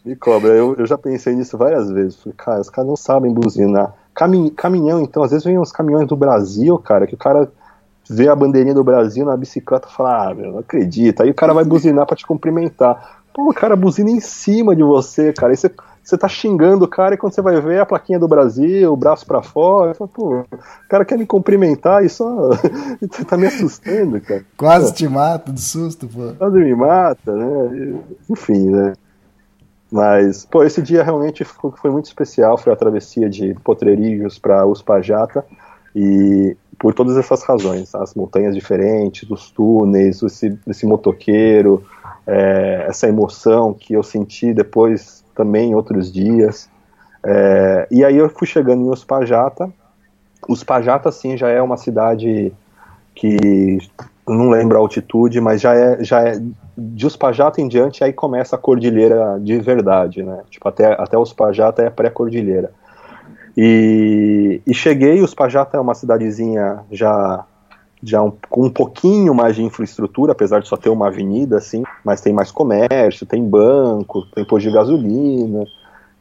[0.05, 0.53] Me cobra.
[0.53, 2.15] Eu, eu já pensei nisso várias vezes.
[2.15, 3.93] Falei, cara, os caras não sabem buzinar.
[4.13, 7.51] Camin, caminhão, então, às vezes vem uns caminhões do Brasil, cara, que o cara
[8.09, 11.21] vê a bandeirinha do Brasil na bicicleta e fala, ah, meu, não acredito.
[11.21, 13.23] Aí o cara vai buzinar para te cumprimentar.
[13.33, 15.51] Pô, o cara buzina em cima de você, cara.
[15.51, 15.69] Aí você,
[16.01, 18.95] você tá xingando o cara e quando você vai ver a plaquinha do Brasil, o
[18.95, 22.51] braço para fora, falo, pô, o cara quer me cumprimentar e só
[23.27, 24.45] tá me assustando, cara.
[24.55, 24.93] Quase pô.
[24.93, 26.31] te mata de susto, pô.
[26.37, 27.99] Quase me mata, né?
[28.29, 28.93] Enfim, né?
[29.95, 32.57] Mas, pô, esse dia realmente foi muito especial.
[32.57, 35.45] Foi a travessia de Potreirijos para Uspajata.
[35.95, 41.81] E por todas essas razões, as montanhas diferentes, os túneis, esse, esse motoqueiro,
[42.27, 46.69] é, essa emoção que eu senti depois também em outros dias.
[47.23, 49.71] É, e aí eu fui chegando em Uspajata.
[50.49, 52.51] Uspajata, sim, já é uma cidade
[53.15, 53.77] que
[54.33, 56.41] não lembro a altitude, mas já é, já é
[56.77, 60.41] de Uspajata em diante, aí começa a cordilheira de verdade, né?
[60.49, 62.71] Tipo, até, até Uspajata é pré-cordilheira.
[63.55, 67.45] E, e cheguei, Uspajata é uma cidadezinha já,
[68.03, 71.83] já um, com um pouquinho mais de infraestrutura, apesar de só ter uma avenida, assim,
[72.03, 75.65] mas tem mais comércio, tem banco, tem posto de gasolina.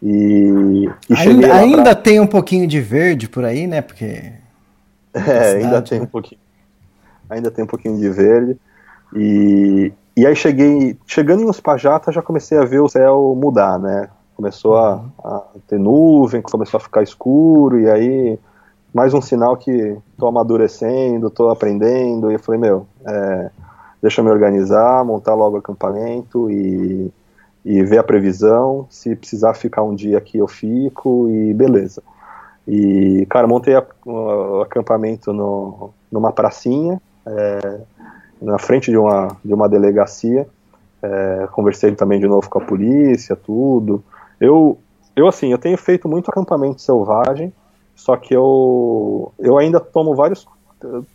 [0.03, 1.95] E, e ainda, ainda pra...
[1.95, 3.81] tem um pouquinho de verde por aí, né?
[3.81, 4.33] Porque.
[5.15, 6.05] É, ainda tem né?
[6.05, 6.44] um pouquinho.
[7.35, 8.57] Ainda tem um pouquinho de verde.
[9.15, 14.09] E, e aí cheguei, chegando em Uspajata, já comecei a ver o céu mudar, né?
[14.37, 18.39] Começou a, a, ter nuvem, começou a ficar escuro, e aí
[18.93, 23.51] mais um sinal que tô amadurecendo, tô aprendendo, e eu falei, meu, é,
[24.01, 27.13] deixa eu me organizar, montar logo o acampamento e,
[27.65, 32.03] e ver a previsão, se precisar ficar um dia aqui eu fico, e beleza.
[32.67, 33.75] E, cara, montei
[34.07, 37.81] o acampamento no, numa pracinha, é,
[38.41, 40.47] na frente de uma, de uma delegacia.
[41.03, 44.03] É, conversei também de novo com a polícia, tudo.
[44.41, 44.79] Eu,
[45.15, 47.53] eu assim, eu tenho feito muito acampamento selvagem,
[47.95, 50.47] só que eu, eu ainda tomo vários,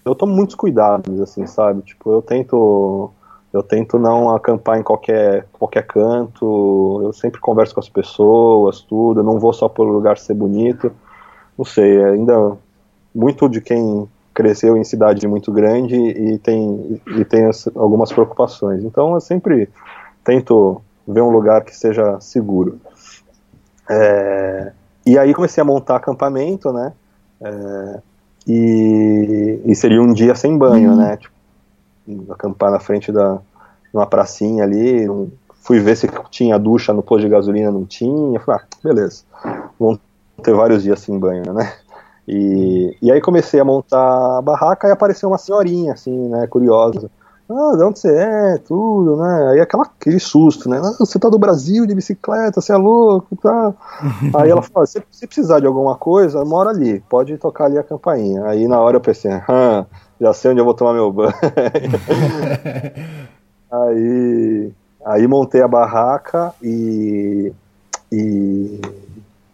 [0.06, 1.82] eu tomo muitos cuidados, assim, sabe?
[1.82, 3.12] Tipo, eu tento,
[3.52, 7.02] eu tento não acampar em qualquer, qualquer canto.
[7.04, 9.20] Eu sempre converso com as pessoas, tudo.
[9.20, 10.92] Eu não vou só por lugar ser bonito.
[11.58, 12.58] Não sei, ainda
[13.14, 14.08] muito de quem
[14.40, 17.44] cresceu em cidade muito grande e tem, e tem
[17.76, 18.86] algumas preocupações.
[18.86, 19.68] Então eu sempre
[20.24, 22.80] tento ver um lugar que seja seguro.
[23.90, 24.72] É,
[25.06, 26.94] e aí comecei a montar acampamento, né?
[27.42, 28.00] É,
[28.48, 31.18] e, e, seria um dia sem banho, né?
[31.18, 33.40] Tipo, acampar na frente da,
[33.94, 35.06] numa pracinha ali,
[35.64, 39.24] fui ver se tinha ducha no posto de gasolina, não tinha, falei, ah, beleza,
[39.78, 40.00] vamos
[40.42, 41.74] ter vários dias sem banho, né?
[42.32, 47.10] E, e aí comecei a montar a barraca e apareceu uma senhorinha, assim, né, curiosa.
[47.50, 49.48] Ah, de onde você é, tudo, né?
[49.50, 50.78] Aí aquela, aquele susto, né?
[50.78, 53.74] Ah, você tá do Brasil de bicicleta, você é louco, tá?
[54.40, 57.84] aí ela falou, se, se precisar de alguma coisa, mora ali, pode tocar ali a
[57.84, 58.46] campainha.
[58.46, 59.88] Aí na hora eu pensei, ah,
[60.22, 61.34] já sei onde eu vou tomar meu banho.
[63.72, 64.72] aí,
[65.04, 67.52] aí montei a barraca e,
[68.12, 68.80] e,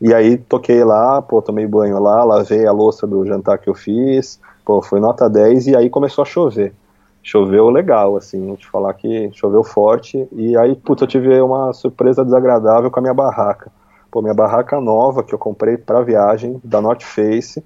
[0.05, 3.73] e aí toquei lá, pô, tomei banho lá, lavei a louça do jantar que eu
[3.73, 6.75] fiz, pô, foi nota 10 e aí começou a chover.
[7.23, 11.73] Choveu legal, assim, vou te falar que choveu forte e aí, putz, eu tive uma
[11.73, 13.71] surpresa desagradável com a minha barraca.
[14.11, 17.63] Pô, minha barraca nova que eu comprei pra viagem, da North Face,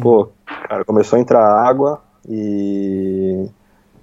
[0.00, 0.28] pô,
[0.68, 3.44] cara, começou a entrar água, e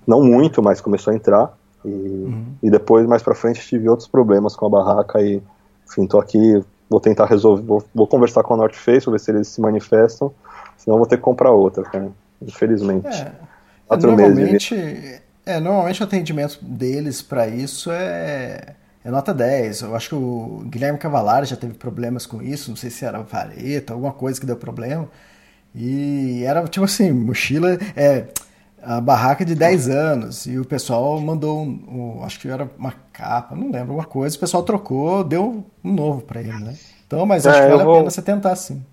[0.06, 1.58] não muito, mas começou a entrar.
[1.86, 2.46] E, uhum.
[2.62, 5.42] e depois, mais pra frente, tive outros problemas com a barraca e,
[5.88, 9.20] enfim, tô aqui, vou tentar resolver, vou, vou conversar com a North Face, vou ver
[9.20, 10.34] se eles se manifestam,
[10.78, 12.10] senão vou ter que comprar outra, cara,
[12.42, 13.08] infelizmente.
[13.08, 13.32] É,
[13.88, 15.22] Quatro normalmente, meses.
[15.46, 19.82] É, normalmente o atendimento deles para isso é, é nota 10.
[19.82, 23.20] Eu acho que o Guilherme Cavalari já teve problemas com isso, não sei se era
[23.22, 25.08] vareta, alguma coisa que deu problema.
[25.74, 28.26] E era tipo assim, mochila, é,
[28.84, 30.46] a barraca de 10 anos.
[30.46, 34.36] E o pessoal mandou, um, um, acho que era uma capa, não lembro, alguma coisa.
[34.36, 36.76] O pessoal trocou, deu um novo para ele, né?
[37.06, 37.94] Então, mas acho é, que vale vou...
[37.94, 38.84] a pena você tentar sim.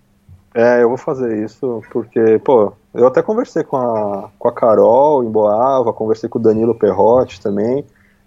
[0.55, 5.23] É, eu vou fazer isso porque, pô, eu até conversei com a, com a Carol
[5.23, 7.85] em Boava, conversei com o Danilo Perrotti também,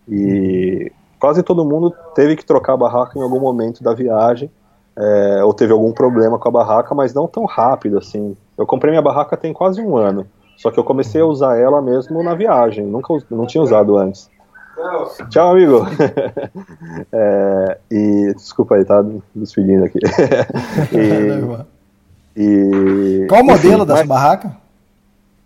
[0.07, 4.51] e quase todo mundo teve que trocar a barraca em algum momento da viagem
[4.99, 8.35] é, ou teve algum problema com a barraca, mas não tão rápido assim.
[8.57, 10.27] Eu comprei minha barraca tem quase um ano,
[10.59, 14.29] só que eu comecei a usar ela mesmo na viagem, nunca não tinha usado antes.
[15.29, 15.85] Tchau, amigo.
[17.13, 19.01] é, e desculpa aí, tá
[19.33, 19.99] despedindo aqui.
[22.35, 24.57] e, e, Qual o modelo enfim, dessa barraca?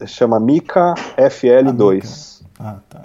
[0.08, 2.42] Chama Mica FL2.
[2.60, 3.04] Ah, tá.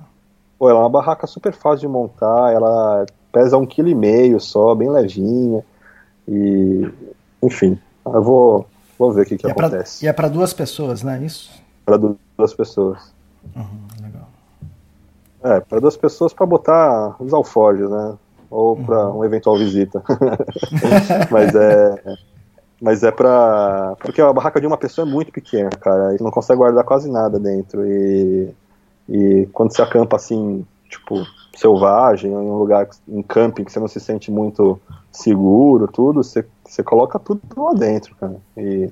[0.58, 4.40] Pô, ela é uma barraca super fácil de montar, ela pesa um quilo e meio
[4.40, 5.62] só, bem levinha.
[6.26, 6.90] E,
[7.42, 8.66] enfim, eu vou,
[8.98, 9.98] vou ver o que, que e acontece.
[9.98, 11.22] É pra, e é para duas pessoas, né?
[11.22, 11.67] Isso?
[11.88, 13.14] Para duas pessoas.
[13.56, 14.28] Uhum, legal.
[15.42, 18.14] É, para duas pessoas para botar os alforjes, né?
[18.50, 19.16] Ou para uhum.
[19.16, 20.02] uma eventual visita.
[21.30, 22.16] mas é.
[22.80, 23.96] Mas é pra.
[24.00, 26.14] Porque a barraca de uma pessoa é muito pequena, cara.
[26.14, 27.84] E não consegue guardar quase nada dentro.
[27.86, 28.54] E,
[29.08, 31.26] e quando você acampa assim, tipo,
[31.56, 34.80] selvagem, em um lugar, em camping, que você não se sente muito
[35.10, 38.36] seguro, tudo, você, você coloca tudo lá dentro, cara.
[38.56, 38.90] E,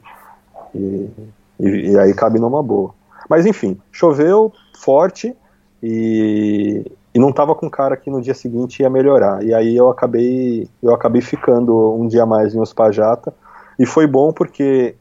[0.74, 1.10] e,
[1.58, 2.94] e, aí cabe numa boa.
[3.28, 5.34] Mas enfim, choveu forte
[5.82, 6.84] e,
[7.14, 9.42] e não tava com cara que no dia seguinte ia melhorar.
[9.42, 13.32] E aí eu acabei, eu acabei ficando um dia mais em Ospajata.
[13.78, 14.94] E foi bom porque,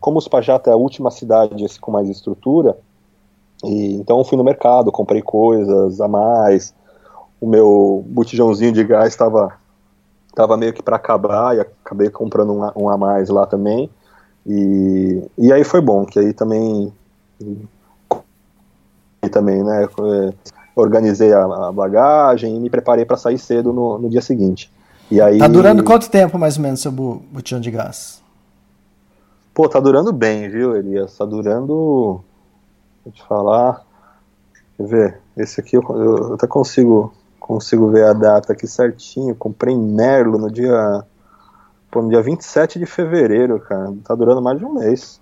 [0.00, 2.76] como Ospajata é a última cidade com mais estrutura,
[3.64, 6.74] e, então eu fui no mercado, comprei coisas a mais,
[7.40, 9.56] o meu botijãozinho de gás estava
[10.34, 13.90] tava meio que para acabar e acabei comprando um, um, a mais lá também.
[14.48, 16.92] E, e aí foi bom, que aí também
[19.22, 20.32] e também, né, é,
[20.74, 24.72] organizei a, a bagagem e me preparei para sair cedo no, no, dia seguinte.
[25.10, 28.22] E aí Tá durando quanto tempo mais ou menos seu botijão de gás?
[29.52, 31.16] Pô, tá durando bem, viu, Elias?
[31.16, 32.24] Tá durando
[33.08, 33.82] Vou te falar.
[34.76, 35.20] Quer ver?
[35.34, 39.34] Esse aqui eu, eu até consigo consigo ver a data aqui certinho.
[39.34, 41.02] Comprei em Merlo no dia.
[41.90, 43.94] Pô, no dia 27 de fevereiro, cara.
[44.04, 45.20] Tá durando mais de um mês.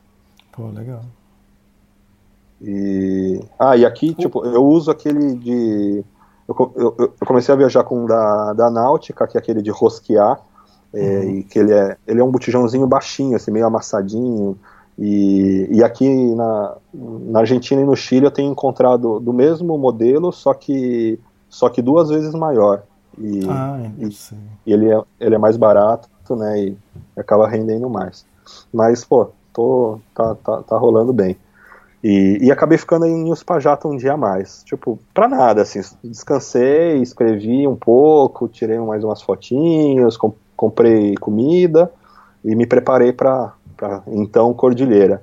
[0.53, 1.03] Pô, legal.
[2.61, 3.41] E.
[3.59, 6.05] Ah, e aqui, tipo, eu uso aquele de.
[6.49, 10.41] Eu, eu, eu, comecei a viajar com da, da Náutica, que é aquele de rosquear.
[10.95, 11.31] É, uhum.
[11.31, 14.59] e que ele é, ele é um botijãozinho baixinho, assim, meio amassadinho.
[14.99, 20.33] E, e aqui na, na Argentina e no Chile eu tenho encontrado do mesmo modelo,
[20.33, 22.83] só que só que duas vezes maior.
[23.19, 24.09] E, ah, e,
[24.67, 26.61] e, ele, é, ele é mais barato, né?
[26.61, 26.77] E
[27.17, 28.25] acaba rendendo mais.
[28.73, 31.37] Mas, pô, tô, tá, tá, tá rolando bem.
[32.03, 34.63] E, e acabei ficando em Uspajata um dia a mais.
[34.65, 35.81] Tipo, pra nada, assim.
[36.03, 41.93] Descansei, escrevi um pouco, tirei mais umas fotinhas, com, comprei comida
[42.45, 43.53] e me preparei para
[44.07, 45.23] então Cordilheira.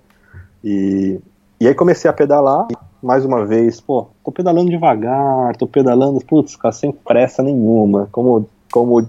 [0.64, 1.20] E,
[1.60, 2.68] e aí comecei a pedalar
[3.02, 8.08] mais uma vez, pô, tô pedalando devagar, tô pedalando, putz, cara, sem pressa nenhuma.
[8.12, 9.06] Como, como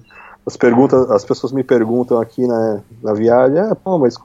[0.47, 4.17] as perguntas, as pessoas me perguntam aqui na, na viagem, é, pô, mas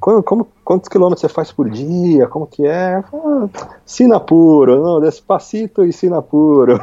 [0.00, 2.26] como, como, quantos quilômetros você faz por dia?
[2.26, 3.04] Como que é?
[3.14, 3.48] Ah,
[3.86, 6.80] Sinapuro, não, Despacito e Sinapuro.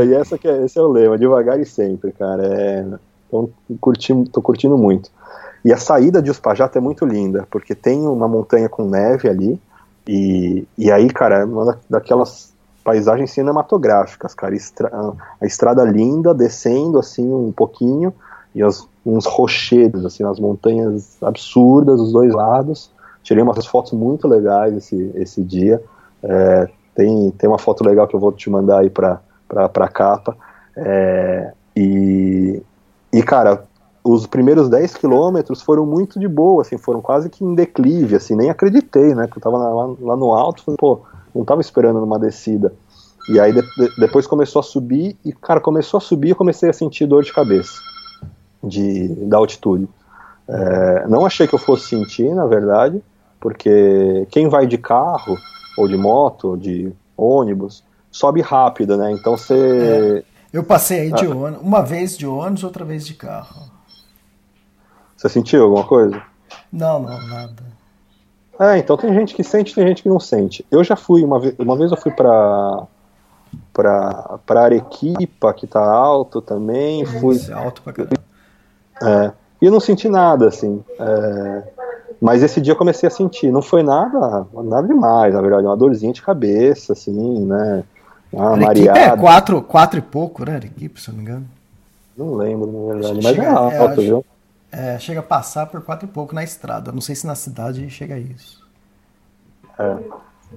[0.00, 2.46] é, e essa que é, esse é o lema, devagar e sempre, cara.
[2.46, 2.86] É,
[3.26, 3.50] então,
[4.32, 5.10] tô curtindo muito.
[5.64, 9.60] E a saída de Uspajata é muito linda, porque tem uma montanha com neve ali,
[10.06, 12.52] e, e aí, cara, é uma daquelas
[12.84, 14.54] paisagens cinematográficas, cara.
[14.54, 14.90] Estra
[15.40, 18.12] a estrada linda, descendo assim um pouquinho,
[18.54, 22.90] e as, uns rochedos, assim, nas montanhas absurdas dos dois lados.
[23.22, 25.82] Tirei umas fotos muito legais esse, esse dia.
[26.22, 29.88] É, tem, tem uma foto legal que eu vou te mandar aí pra, pra, pra
[29.88, 30.36] capa.
[30.76, 32.62] É, e,
[33.12, 33.64] e, cara,
[34.02, 38.34] os primeiros 10 quilômetros foram muito de boa, assim, foram quase que em declive, assim,
[38.34, 41.00] nem acreditei, né, que eu tava lá, lá no alto, falei, pô,
[41.34, 42.72] não tava esperando numa descida.
[43.28, 46.68] E aí de, de, depois começou a subir, e, cara, começou a subir, eu comecei
[46.68, 47.78] a sentir dor de cabeça,
[48.62, 49.88] de, da altitude.
[50.48, 53.02] É, não achei que eu fosse sentir, na verdade,
[53.38, 55.38] porque quem vai de carro,
[55.76, 60.24] ou de moto, ou de ônibus, sobe rápido, né, então você...
[60.26, 60.30] É.
[60.52, 61.30] Eu passei aí de ah.
[61.30, 63.70] ônibus, uma vez de ônibus, outra vez de carro.
[65.16, 66.20] Você sentiu alguma coisa?
[66.72, 67.62] Não, não, nada.
[68.60, 70.66] É, então tem gente que sente, tem gente que não sente.
[70.70, 72.86] Eu já fui uma vez, uma vez eu fui pra
[73.72, 78.20] pra, pra Arequipa, que tá alto também, fui é alto pra caramba.
[79.02, 79.32] É,
[79.62, 80.84] e eu não senti nada assim.
[80.98, 81.62] É,
[82.20, 85.76] mas esse dia eu comecei a sentir, não foi nada, nada demais, na verdade, uma
[85.76, 87.82] dorzinha de cabeça assim, né?
[88.30, 89.14] Uma Arequipa é mareada.
[89.14, 91.46] é quatro, quatro e pouco, né, Arequipa, se eu não me engano.
[92.14, 94.24] Não lembro, na verdade, mas é alto, é, acho, viu?
[94.72, 96.92] É, chega a passar por quatro e pouco na estrada.
[96.92, 98.64] Não sei se na cidade chega a isso.
[99.78, 99.96] É.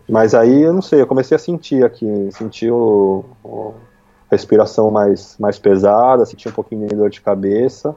[0.09, 3.73] Mas aí eu não sei, eu comecei a sentir aqui, senti o, o
[4.29, 7.95] respiração mais, mais pesada, senti um pouquinho de dor de cabeça.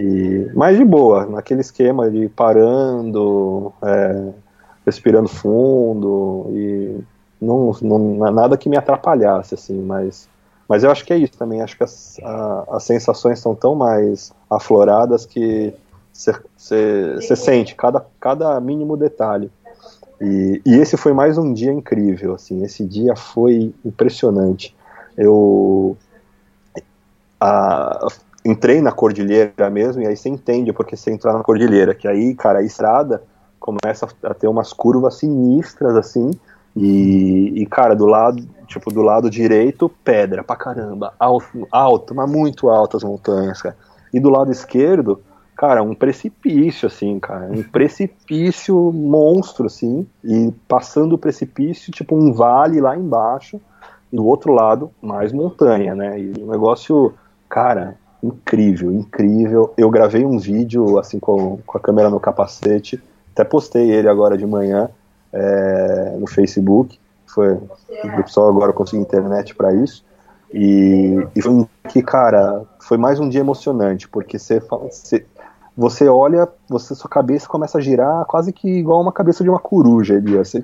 [0.00, 4.32] E, mas de boa, naquele esquema de parando, é,
[4.86, 7.00] respirando fundo e
[7.40, 10.28] não, não, nada que me atrapalhasse, assim, mas
[10.72, 11.60] mas eu acho que é isso também.
[11.60, 15.74] Acho que as, a, as sensações são tão mais afloradas que
[16.10, 19.50] você sente cada, cada mínimo detalhe.
[20.18, 22.32] E, e, esse foi mais um dia incrível.
[22.32, 24.74] Assim, esse dia foi impressionante.
[25.14, 25.94] Eu
[27.38, 28.08] a,
[28.42, 32.34] entrei na cordilheira mesmo, e aí você entende porque você entrar na cordilheira, que aí,
[32.34, 33.22] cara, a estrada
[33.60, 36.30] começa a ter umas curvas sinistras, assim,
[36.76, 42.30] e, e, cara, do lado, tipo, do lado direito, pedra pra caramba, alto, alto, mas
[42.30, 43.76] muito altas montanhas, cara.
[44.12, 45.20] E do lado esquerdo,
[45.56, 52.32] cara, um precipício, assim, cara, um precipício monstro, assim, e passando o precipício, tipo, um
[52.32, 53.60] vale lá embaixo,
[54.10, 57.14] do outro lado, mais montanha, né, e um negócio,
[57.48, 59.72] cara, incrível, incrível.
[59.76, 63.02] Eu gravei um vídeo, assim, com, com a câmera no capacete,
[63.32, 64.90] até postei ele agora de manhã,
[65.32, 66.98] é, no Facebook.
[67.26, 70.04] Foi, o pessoal agora conseguiu internet para isso.
[70.52, 75.24] E, e foi que, cara, foi mais um dia emocionante, porque você, você,
[75.76, 79.58] você olha, você, sua cabeça começa a girar quase que igual uma cabeça de uma
[79.58, 80.36] coruja ali.
[80.36, 80.62] Você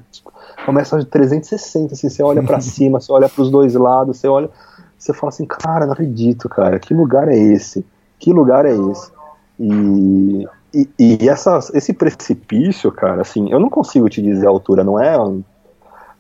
[0.67, 4.29] começa a 360, assim, você olha para cima, você olha para os dois lados, você
[4.29, 4.51] olha,
[4.99, 7.85] você fala assim, cara, não acredito, cara, que lugar é esse?
[8.19, 9.11] Que lugar é esse?
[9.59, 14.85] E, e, e essa, esse precipício, cara, assim, eu não consigo te dizer a altura,
[14.85, 15.43] não é um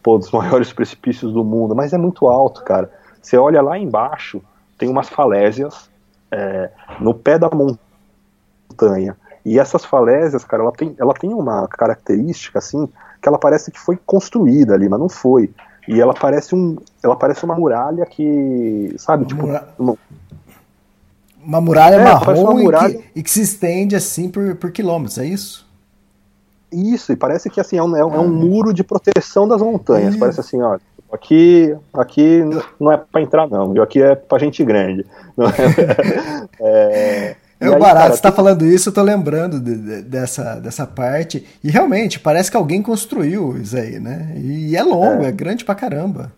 [0.03, 2.90] pô, dos maiores precipícios do mundo, mas é muito alto, cara.
[3.20, 4.40] Você olha lá embaixo,
[4.78, 5.90] tem umas falésias
[6.30, 6.70] é,
[7.01, 9.16] no pé da montanha.
[9.44, 12.88] E essas falésias, cara, ela tem, ela tem uma característica, assim,
[13.20, 15.51] que ela parece que foi construída ali, mas não foi.
[15.86, 19.46] E ela parece um, ela parece uma muralha que, sabe, tipo,
[19.78, 19.96] uma,
[21.45, 22.93] uma muralha é, marrom uma muralha...
[22.93, 25.66] E, que, e, que, se estende assim por, por quilômetros, é isso?
[26.70, 29.62] Isso, e parece que assim é um, é um, é um muro de proteção das
[29.62, 30.16] montanhas.
[30.16, 30.78] Parece assim, ó,
[31.11, 32.43] aqui, aqui
[32.78, 33.82] não é para entrar não, viu?
[33.82, 35.07] Aqui é para gente grande.
[36.61, 40.03] é, é o aí, barato, cara, você tá falando isso, eu tô lembrando de, de,
[40.03, 41.47] dessa, dessa parte.
[41.64, 44.34] E realmente, parece que alguém construiu isso aí, né?
[44.36, 46.32] E é longo, é, é grande pra caramba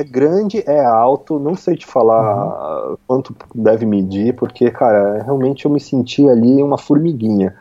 [0.00, 2.96] é grande, é alto, não sei te falar uhum.
[3.06, 7.54] quanto deve medir, porque, cara, realmente eu me senti ali uma formiguinha.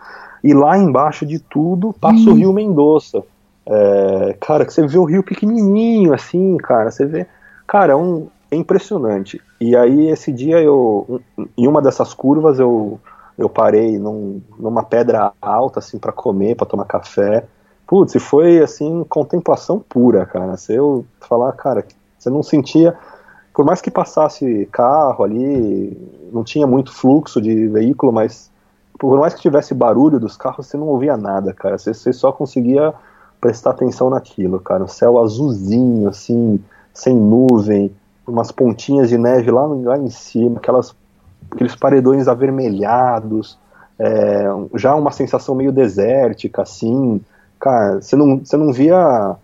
[0.43, 2.31] E lá embaixo de tudo passa uhum.
[2.31, 3.23] o Rio Mendoza.
[3.65, 7.25] É, cara, que você vê o rio pequenininho, assim, cara, você vê.
[7.65, 9.41] Cara, é, um, é impressionante.
[9.59, 11.21] E aí, esse dia, eu,
[11.57, 12.99] em uma dessas curvas, eu,
[13.37, 17.45] eu parei num, numa pedra alta, assim, para comer, para tomar café.
[17.87, 20.57] Putz, e foi, assim, contemplação pura, cara.
[20.57, 21.83] Se eu falar, cara,
[22.25, 22.95] você não sentia,
[23.53, 25.95] por mais que passasse carro ali,
[26.33, 28.51] não tinha muito fluxo de veículo, mas
[28.97, 31.77] por mais que tivesse barulho dos carros, você não ouvia nada, cara.
[31.77, 32.93] Você, você só conseguia
[33.39, 34.83] prestar atenção naquilo, cara.
[34.83, 36.59] O céu azulzinho, assim,
[36.93, 37.91] sem nuvem,
[38.25, 40.95] umas pontinhas de neve lá, lá em cima, aquelas,
[41.51, 43.57] aqueles paredões avermelhados,
[43.99, 44.45] é,
[44.75, 47.21] já uma sensação meio desértica, assim.
[47.59, 49.35] Cara, você não, você não via.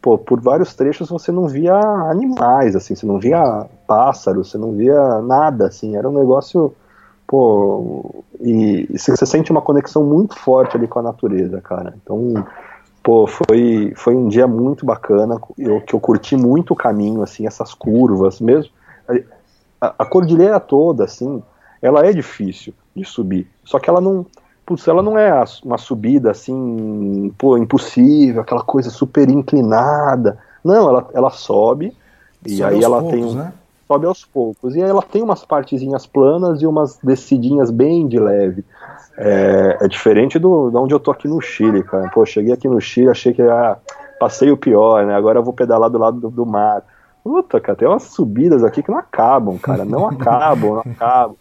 [0.00, 4.72] Pô, por vários trechos você não via animais, assim, você não via pássaros, você não
[4.72, 6.74] via nada, assim, era um negócio
[7.28, 11.94] pô, e, e você sente uma conexão muito forte ali com a natureza, cara.
[12.02, 12.46] Então,
[13.02, 17.46] pô, foi, foi um dia muito bacana, eu, que eu curti muito o caminho, assim,
[17.46, 18.72] essas curvas, mesmo.
[19.80, 21.42] A, a cordilheira toda, assim,
[21.82, 24.24] ela é difícil de subir, só que ela não,
[24.68, 25.32] putz, ela não é
[25.64, 30.38] uma subida, assim, pô, impossível, aquela coisa super inclinada.
[30.62, 31.96] Não, ela, ela sobe,
[32.44, 33.52] e aí ela poucos, tem um, né?
[33.86, 34.76] sobe aos poucos.
[34.76, 38.62] E ela tem umas partezinhas planas e umas descidinhas bem de leve.
[39.16, 42.10] É, é diferente do, de onde eu tô aqui no Chile, cara.
[42.10, 43.78] Pô, cheguei aqui no Chile, achei que ah,
[44.20, 45.14] passei o pior, né?
[45.14, 46.82] Agora eu vou pedalar do lado do, do mar.
[47.24, 49.86] Puta, cara, tem umas subidas aqui que não acabam, cara.
[49.86, 51.36] Não acabam, não acabam.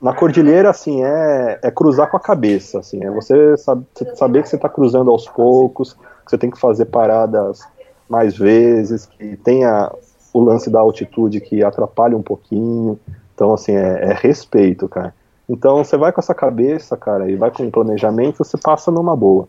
[0.00, 4.48] Na cordilheira, assim, é, é cruzar com a cabeça, assim, é você sabe, saber que
[4.48, 7.60] você está cruzando aos poucos, que você tem que fazer paradas
[8.08, 9.90] mais vezes, que tenha
[10.32, 12.98] o lance da altitude que atrapalha um pouquinho.
[13.34, 15.14] Então, assim, é, é, respeito, cara.
[15.48, 19.16] Então, você vai com essa cabeça, cara, e vai com o planejamento, você passa numa
[19.16, 19.48] boa.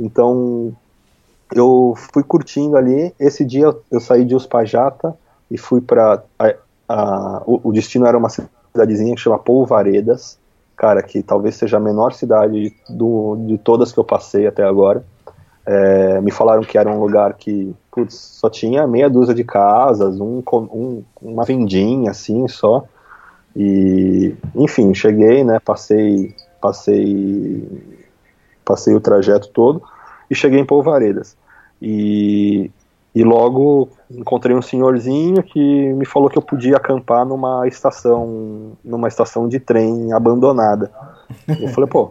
[0.00, 0.74] Então,
[1.54, 3.14] eu fui curtindo ali.
[3.18, 5.14] Esse dia eu saí de Uspajata
[5.50, 6.22] e fui para.
[7.46, 8.28] O, o destino era uma
[8.72, 10.38] cidadezinha que chama Polvaredas,
[10.76, 15.04] cara, que talvez seja a menor cidade do, de todas que eu passei até agora.
[15.64, 20.18] É, me falaram que era um lugar que putz, só tinha meia dúzia de casas,
[20.18, 22.84] um, um, uma vendinha assim só.
[23.54, 25.60] E enfim, cheguei, né?
[25.60, 28.02] Passei, passei,
[28.64, 29.82] passei o trajeto todo
[30.30, 31.36] e cheguei em Polvaredas.
[31.80, 32.70] E,
[33.14, 39.08] e logo encontrei um senhorzinho que me falou que eu podia acampar numa estação, numa
[39.08, 40.90] estação de trem abandonada.
[41.60, 42.10] Eu falei, pô,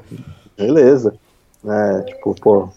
[0.58, 1.16] beleza,
[1.64, 2.04] né?
[2.06, 2.70] Tipo, pô,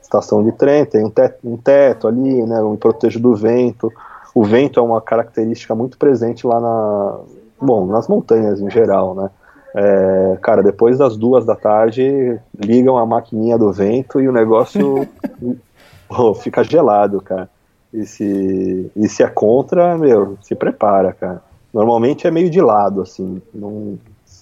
[0.00, 3.92] estação de trem, tem um teto, um teto ali, né, um protejo do vento.
[4.32, 7.18] O vento é uma característica muito presente lá na,
[7.60, 9.30] bom, nas montanhas em geral, né.
[9.76, 15.08] É, cara, depois das duas da tarde, ligam a maquininha do vento e o negócio
[16.08, 17.48] oh, fica gelado, cara.
[17.94, 21.40] E se, e se é contra, meu, se prepara, cara.
[21.72, 23.40] Normalmente é meio de lado, assim.
[23.54, 23.96] Não,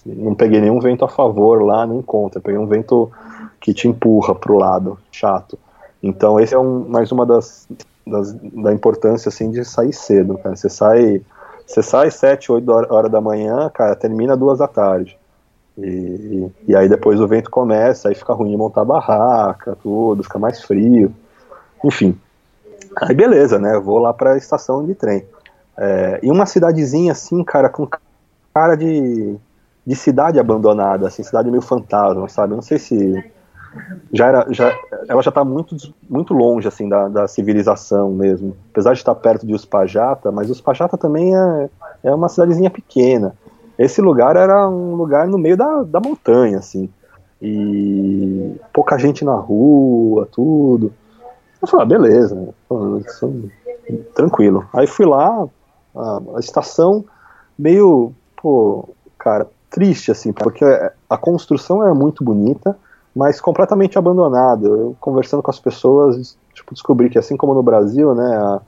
[0.07, 2.41] não peguei nenhum vento a favor lá, nem contra.
[2.41, 3.13] Peguei um vento
[3.61, 5.59] que te empurra para o lado, chato.
[6.03, 7.69] Então esse é um, mais uma das,
[8.07, 10.57] das, da importância assim de sair cedo, cara.
[10.57, 11.21] Você sai
[11.67, 15.17] você sai sete, oito horas da manhã, cara, termina duas da tarde.
[15.79, 20.63] E, e aí depois o vento começa, aí fica ruim montar barraca, tudo, fica mais
[20.63, 21.15] frio.
[21.85, 22.19] Enfim.
[23.01, 23.79] Aí beleza, né?
[23.79, 25.25] Vou lá para a estação de trem.
[25.77, 27.89] É, e uma cidadezinha assim, cara, com
[28.55, 29.37] cara de,
[29.87, 32.55] de cidade abandonada, assim, cidade meio fantasma, sabe?
[32.55, 33.25] Não sei se
[34.13, 34.77] já era, já,
[35.09, 35.77] ela já está muito,
[36.09, 38.57] muito longe assim da, da, civilização mesmo.
[38.71, 41.71] Apesar de estar perto de Uspajata, mas Uspajata também é,
[42.05, 43.35] é uma cidadezinha pequena.
[43.79, 46.89] Esse lugar era um lugar no meio da, da montanha, assim.
[47.41, 50.93] E pouca gente na rua, tudo.
[51.63, 52.55] Eu falei, ah, beleza,
[54.15, 54.67] tranquilo.
[54.73, 55.47] Aí fui lá,
[55.95, 57.05] a, a estação
[57.59, 58.89] meio, pô,
[59.19, 60.65] cara, triste, assim, porque
[61.09, 62.77] a construção era muito bonita,
[63.15, 64.67] mas completamente abandonado.
[64.67, 68.61] Eu conversando com as pessoas, tipo, descobri que assim como no Brasil, né, a,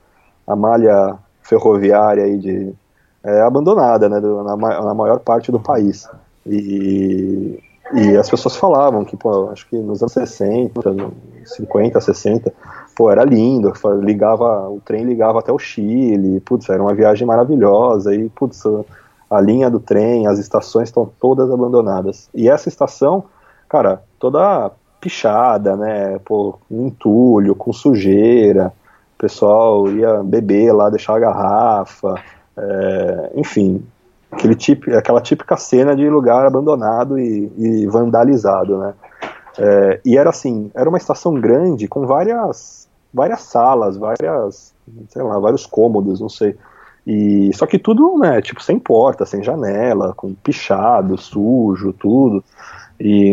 [0.52, 2.74] a malha ferroviária aí de,
[3.22, 6.08] é abandonada, né, do, na, na, maior parte do país.
[6.46, 7.58] E,
[7.94, 10.80] e as pessoas falavam que, pô, acho que nos anos 60,
[11.44, 12.52] 50, 60,
[12.94, 18.14] pô, era lindo, ligava, o trem ligava até o Chile, putz, era uma viagem maravilhosa,
[18.14, 18.62] e, putz,
[19.28, 22.28] a linha do trem, as estações estão todas abandonadas.
[22.34, 23.24] E essa estação,
[23.68, 24.70] cara, toda
[25.00, 26.18] pichada, né?
[26.24, 28.72] Pô, com entulho, com sujeira.
[29.16, 32.14] O pessoal ia beber lá, deixar a garrafa.
[32.56, 33.84] É, enfim,
[34.30, 38.94] aquele tipo, aquela típica cena de lugar abandonado e, e vandalizado, né?
[39.58, 42.83] É, e era assim, era uma estação grande com várias,
[43.14, 44.74] várias salas, várias,
[45.08, 46.56] sei lá, vários cômodos, não sei.
[47.06, 52.42] E só que tudo, né, tipo sem porta, sem janela, com pichado, sujo, tudo.
[52.98, 53.32] E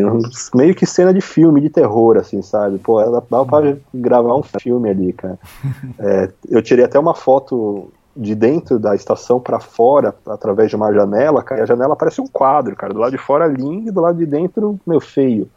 [0.54, 2.78] meio que cena de filme, de terror, assim, sabe?
[2.80, 5.40] Pô, dá pra gravar um filme ali, cara.
[6.00, 10.92] É, eu tirei até uma foto de dentro da estação para fora, através de uma
[10.94, 12.94] janela, cara, e a janela parece um quadro, cara.
[12.94, 15.48] Do lado de fora lindo e do lado de dentro, meu, feio.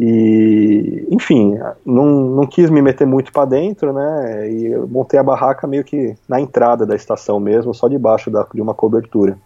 [0.00, 4.50] E, enfim, não, não quis me meter muito para dentro, né?
[4.50, 8.46] E eu montei a barraca meio que na entrada da estação mesmo, só debaixo da,
[8.54, 9.36] de uma cobertura.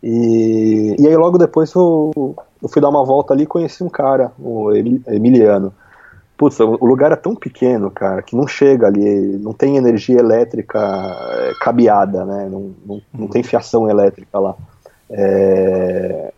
[0.00, 2.12] E, e aí logo depois eu,
[2.62, 5.72] eu fui dar uma volta ali e conheci um cara, o Emiliano.
[6.36, 10.78] Putz, o lugar é tão pequeno, cara, que não chega ali, não tem energia elétrica
[10.80, 12.48] é, cabeada, né?
[12.50, 14.56] Não, não, não tem fiação elétrica lá.
[15.10, 16.32] É,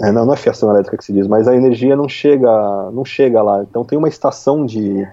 [0.00, 3.04] é, não, não é fiação elétrica que se diz, mas a energia não chega, não
[3.04, 3.62] chega lá.
[3.62, 5.06] Então tem uma estação de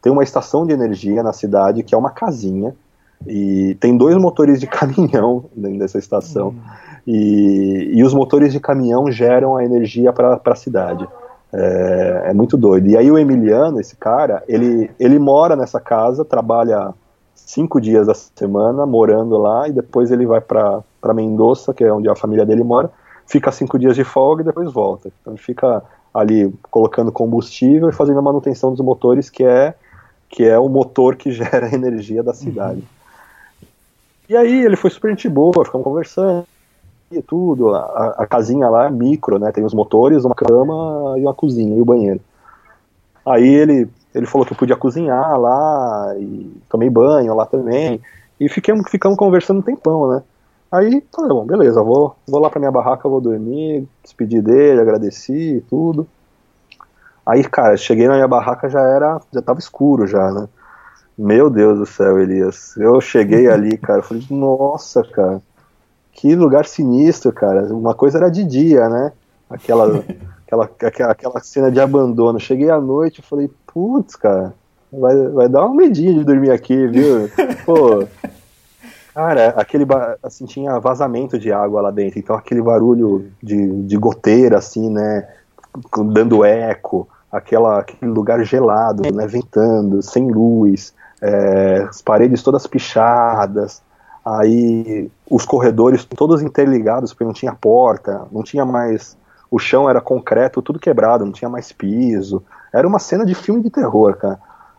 [0.00, 2.74] tem uma estação de energia na cidade que é uma casinha
[3.26, 6.60] e tem dois motores de caminhão dentro dessa estação uhum.
[7.06, 11.06] e, e os motores de caminhão geram a energia para a cidade.
[11.52, 12.88] É, é, muito doido.
[12.88, 16.92] E aí o Emiliano, esse cara, ele, ele mora nessa casa, trabalha
[17.34, 20.84] cinco dias da semana morando lá e depois ele vai para
[21.14, 22.90] Mendoza, que é onde a família dele mora,
[23.28, 25.10] fica cinco dias de folga e depois volta.
[25.20, 29.74] Então ele fica ali colocando combustível e fazendo a manutenção dos motores, que é,
[30.28, 32.80] que é o motor que gera a energia da cidade.
[32.80, 33.68] Uhum.
[34.30, 36.46] E aí ele foi super gente boa, ficamos conversando
[37.10, 37.74] e tudo.
[37.74, 39.52] A, a, casinha lá é micro, né?
[39.52, 42.20] Tem os motores, uma cama e uma cozinha e o banheiro.
[43.24, 48.00] Aí ele, ele falou que eu podia cozinhar lá e tomei banho lá também.
[48.38, 50.22] E fiquemos, ficamos conversando um tempão, né?
[50.70, 55.56] Aí falei, bom, beleza, vou, vou lá pra minha barraca, vou dormir, despedir dele, agradeci
[55.56, 56.06] e tudo.
[57.24, 60.48] Aí, cara, cheguei na minha barraca, já era, já tava escuro já, né?
[61.16, 62.76] Meu Deus do céu, Elias.
[62.76, 65.40] Eu cheguei ali, cara, falei, nossa, cara,
[66.12, 67.64] que lugar sinistro, cara.
[67.74, 69.12] Uma coisa era de dia, né?
[69.48, 70.04] Aquela,
[70.46, 72.38] aquela, aquela, aquela cena de abandono.
[72.38, 74.54] Cheguei à noite falei, putz, cara,
[74.92, 77.30] vai, vai dar uma medinha de dormir aqui, viu?
[77.64, 78.06] Pô,
[79.14, 79.84] Cara, aquele
[80.22, 85.28] assim tinha vazamento de água lá dentro, então aquele barulho de, de goteira assim, né,
[86.12, 93.82] dando eco, aquela aquele lugar gelado, né, ventando, sem luz, é, as paredes todas pichadas,
[94.24, 99.16] aí os corredores todos interligados porque não tinha porta, não tinha mais
[99.50, 102.42] o chão era concreto, tudo quebrado, não tinha mais piso.
[102.72, 104.38] Era uma cena de filme de terror, cara.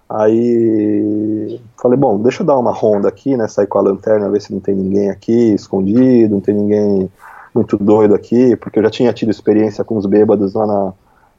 [0.10, 3.48] Aí falei, bom, deixa eu dar uma ronda aqui, né?
[3.48, 7.10] Sair com a lanterna, ver se não tem ninguém aqui escondido, não tem ninguém
[7.54, 10.94] muito doido aqui, porque eu já tinha tido experiência com os bêbados lá, na,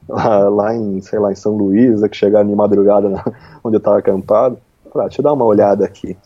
[0.07, 3.23] lá, lá em, sei lá, em São Luís, né, que chegaram de madrugada na,
[3.63, 4.57] onde eu tava acampado.
[4.91, 6.17] Falei, ah, deixa eu dar uma olhada aqui.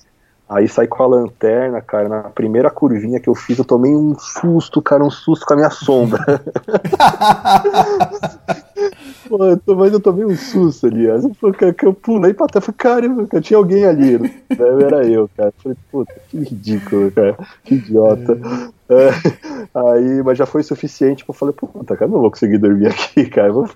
[0.47, 4.15] Aí saí com a lanterna, cara, na primeira curvinha que eu fiz, eu tomei um
[4.19, 6.23] susto, cara, um susto com a minha sombra.
[9.27, 9.39] Pô,
[9.75, 11.05] mas eu tomei um susto ali.
[11.05, 11.31] Eu,
[11.81, 14.19] eu pulei pra trás, falei, caramba, tinha alguém ali.
[14.19, 14.29] Né?
[14.85, 15.51] Era eu, cara.
[15.63, 18.37] Falei, puta, que ridículo, cara, que idiota.
[18.87, 19.09] É,
[19.73, 23.51] aí, mas já foi suficiente, eu falei, puta, cara, não vou conseguir dormir aqui, cara.
[23.51, 23.67] Vou,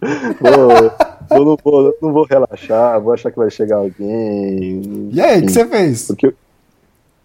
[1.30, 5.09] vou, não, vou, não vou relaxar, vou achar que vai chegar alguém.
[5.11, 6.07] E aí, o que você fez?
[6.07, 6.32] Porque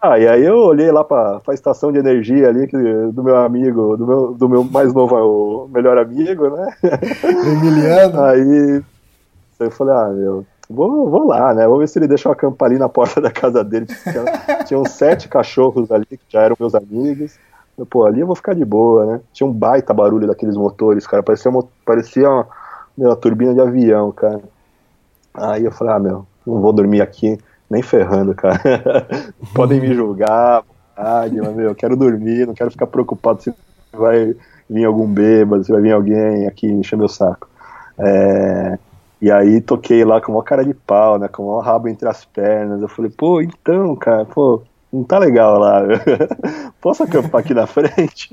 [0.04, 2.76] ah, e aí eu olhei lá pra, pra estação de energia ali que,
[3.12, 5.16] do meu amigo, do meu, do meu mais novo,
[5.64, 6.76] o melhor amigo, né?
[7.24, 8.22] Emiliano.
[8.22, 8.82] Aí
[9.58, 11.66] eu falei, ah, meu, vou, vou lá, né?
[11.66, 13.86] Vou ver se ele deixa eu acampar ali na porta da casa dele.
[13.86, 17.38] Tinha, tinha uns sete cachorros ali que já eram meus amigos.
[17.78, 19.20] Eu, Pô, ali eu vou ficar de boa, né?
[19.32, 21.22] Tinha um baita barulho daqueles motores, cara.
[21.22, 22.46] Parecia uma, parecia uma,
[22.98, 24.42] uma turbina de avião, cara.
[25.32, 27.38] Aí eu falei, ah, meu, não vou dormir aqui
[27.74, 28.60] nem ferrando, cara.
[29.54, 30.62] Podem me julgar,
[30.96, 33.52] mas, meu, eu quero dormir, não quero ficar preocupado se
[33.92, 34.34] vai
[34.68, 37.48] vir algum bêbado, se vai vir alguém aqui encher meu saco.
[37.98, 38.78] É,
[39.20, 42.24] e aí toquei lá com uma cara de pau, né, com o rabo entre as
[42.24, 42.80] pernas.
[42.80, 44.62] Eu falei, pô, então, cara, pô,
[44.92, 45.82] não tá legal lá.
[46.80, 48.30] Posso acampar aqui na frente?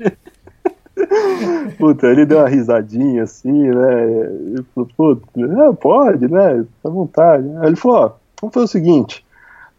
[1.78, 4.04] Puta, ele deu uma risadinha assim, né?
[4.04, 6.64] Ele falou, puta, pode, né?
[6.82, 7.48] Tá à vontade.
[7.58, 9.24] Aí ele falou, ó, vamos fazer o seguinte: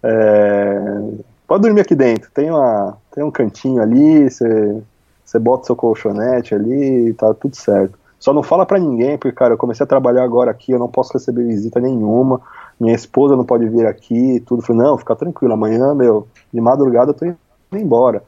[0.03, 1.01] é,
[1.47, 7.09] pode dormir aqui dentro, tem, uma, tem um cantinho ali, você bota seu colchonete ali
[7.09, 7.97] e tá tudo certo.
[8.19, 10.87] Só não fala para ninguém, porque, cara, eu comecei a trabalhar agora aqui, eu não
[10.87, 12.39] posso receber visita nenhuma,
[12.79, 14.61] minha esposa não pode vir aqui, tudo.
[14.61, 17.37] Eu falei, não, fica tranquilo, amanhã, meu, de madrugada eu tô indo
[17.73, 18.23] embora.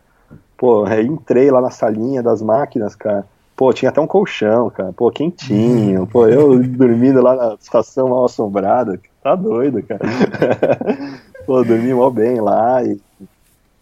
[0.57, 3.25] Pô, aí entrei lá na salinha das máquinas, cara.
[3.55, 4.91] Pô, tinha até um colchão, cara.
[4.91, 6.05] Pô, quentinho.
[6.07, 8.99] Pô, eu dormindo lá na estação mal assombrada.
[9.23, 10.01] Tá doido, cara.
[11.45, 12.99] pô, dormi mó bem lá e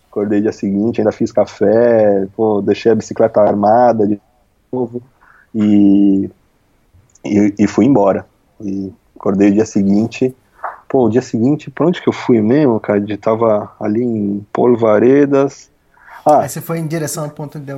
[0.10, 4.20] acordei dia seguinte, ainda fiz café, pô, deixei a bicicleta armada de
[4.72, 5.02] novo
[5.54, 6.30] e,
[7.26, 8.26] e, e fui embora.
[8.62, 10.36] E acordei dia seguinte,
[10.88, 13.02] pô, dia seguinte, pra onde que eu fui mesmo, cara?
[13.02, 15.70] De tava ali em Polvaredas.
[16.26, 17.72] Ah, Aí você foi em direção à Ponte de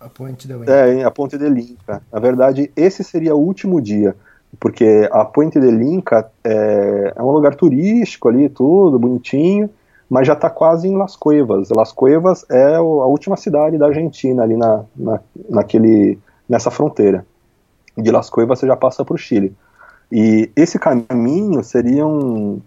[0.00, 2.02] a Ponte de É, a Ponte de Linca.
[2.10, 4.16] Na verdade, esse seria o último dia,
[4.58, 9.70] porque a Ponte de Linca é, é um lugar turístico ali, tudo bonitinho,
[10.08, 11.68] mas já está quase em Las Cuevas.
[11.70, 17.24] Las Cuevas é a última cidade da Argentina ali na, na, naquele, nessa fronteira.
[17.96, 19.54] De Las Cuevas você já passa para o Chile.
[20.10, 22.60] E esse caminho seria um,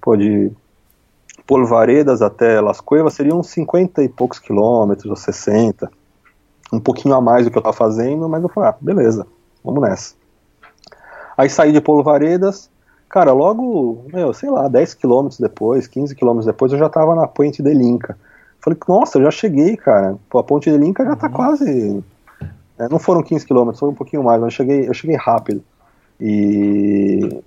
[0.00, 0.50] pô, de
[1.46, 5.88] Polvaredas até Las Cuevas seriam 50 e poucos quilômetros, ou 60
[6.72, 9.26] um pouquinho a mais do que eu estava fazendo, mas eu falei, ah, beleza,
[9.62, 10.14] vamos nessa.
[11.36, 12.70] Aí saí de Polvaredas,
[13.08, 17.26] cara, logo, meu, sei lá, 10 quilômetros depois, 15 quilômetros depois, eu já estava na
[17.26, 18.16] Ponte de Linca.
[18.60, 20.16] Falei, nossa, eu já cheguei, cara.
[20.30, 21.32] Pô, a Ponte de Linca já está uhum.
[21.32, 22.04] quase.
[22.78, 25.62] É, não foram 15 quilômetros, foi um pouquinho mais, mas eu cheguei, eu cheguei rápido.
[26.20, 27.42] E,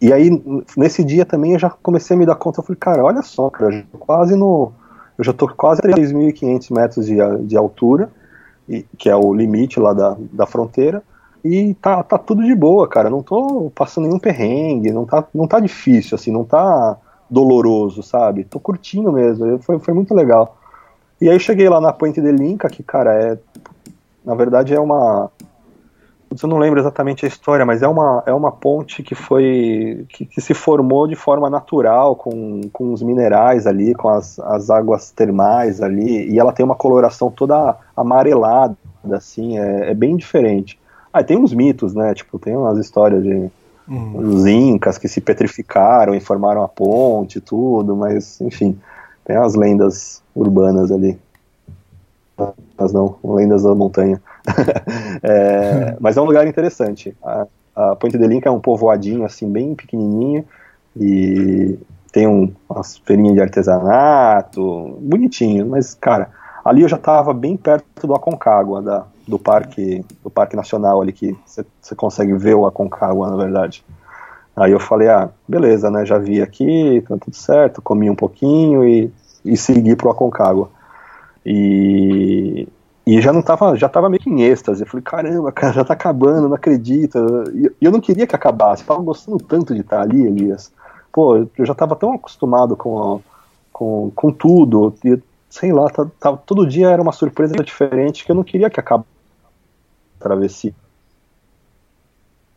[0.00, 0.30] e aí,
[0.76, 2.60] nesse dia também, eu já comecei a me dar conta.
[2.60, 4.72] Eu falei, cara, olha só, cara, eu quase no.
[5.18, 7.16] Eu já tô quase a 3.500 metros de,
[7.46, 8.10] de altura
[8.68, 11.02] e, que é o limite lá da, da fronteira,
[11.44, 13.10] e tá, tá tudo de boa, cara.
[13.10, 16.96] Não tô passando nenhum perrengue, não tá, não tá difícil, assim, não tá
[17.28, 18.44] doloroso, sabe?
[18.44, 20.56] Tô curtindo mesmo, foi, foi muito legal.
[21.20, 23.38] E aí cheguei lá na Ponte de Linca, que, cara, é.
[24.24, 25.30] Na verdade é uma
[26.40, 30.24] eu não lembro exatamente a história, mas é uma, é uma ponte que foi que,
[30.24, 35.10] que, se formou de forma natural com, com os minerais ali, com as, as águas
[35.10, 38.76] termais ali, e ela tem uma coloração toda amarelada,
[39.12, 40.78] assim, é, é bem diferente.
[41.12, 42.14] Ah, tem uns mitos, né?
[42.14, 43.50] Tipo, tem umas histórias de
[43.88, 44.18] uhum.
[44.18, 48.78] os incas que se petrificaram e formaram a ponte e tudo, mas enfim,
[49.24, 51.18] tem as lendas urbanas ali.
[52.78, 54.20] Mas não, lendas da montanha.
[55.22, 57.14] é, mas é um lugar interessante.
[57.22, 60.44] A, a Ponte de Linca é um povoadinho assim bem pequenininho
[60.96, 61.78] e
[62.12, 66.28] tem um, umas feirinhas de artesanato, bonitinho, mas cara,
[66.64, 71.12] ali eu já estava bem perto do Aconcagua, da, do parque do parque nacional ali
[71.12, 71.36] que
[71.80, 73.84] você consegue ver o Aconcagua na verdade.
[74.54, 78.84] Aí eu falei, ah, beleza, né, já vi aqui, tá tudo certo, comi um pouquinho
[78.84, 79.10] e,
[79.44, 80.68] e segui pro Aconcagua.
[81.44, 82.68] E,
[83.06, 84.82] e já não tava, já tava meio que em êxtase.
[84.82, 87.18] Eu falei, caramba, cara, já tá acabando, não acredita.
[87.54, 90.70] E eu não queria que acabasse, eu tava gostando tanto de estar ali, Elias.
[91.10, 93.20] Pô, eu já tava tão acostumado com,
[93.72, 94.94] com, com tudo,
[95.52, 98.80] sei lá, tá, tá, todo dia era uma surpresa diferente que eu não queria que
[98.80, 99.06] acabasse
[100.18, 100.74] a travessia.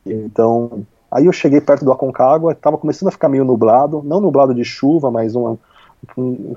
[0.05, 4.55] Então, aí eu cheguei perto do Aconcagua, tava começando a ficar meio nublado, não nublado
[4.55, 5.59] de chuva, mas uma,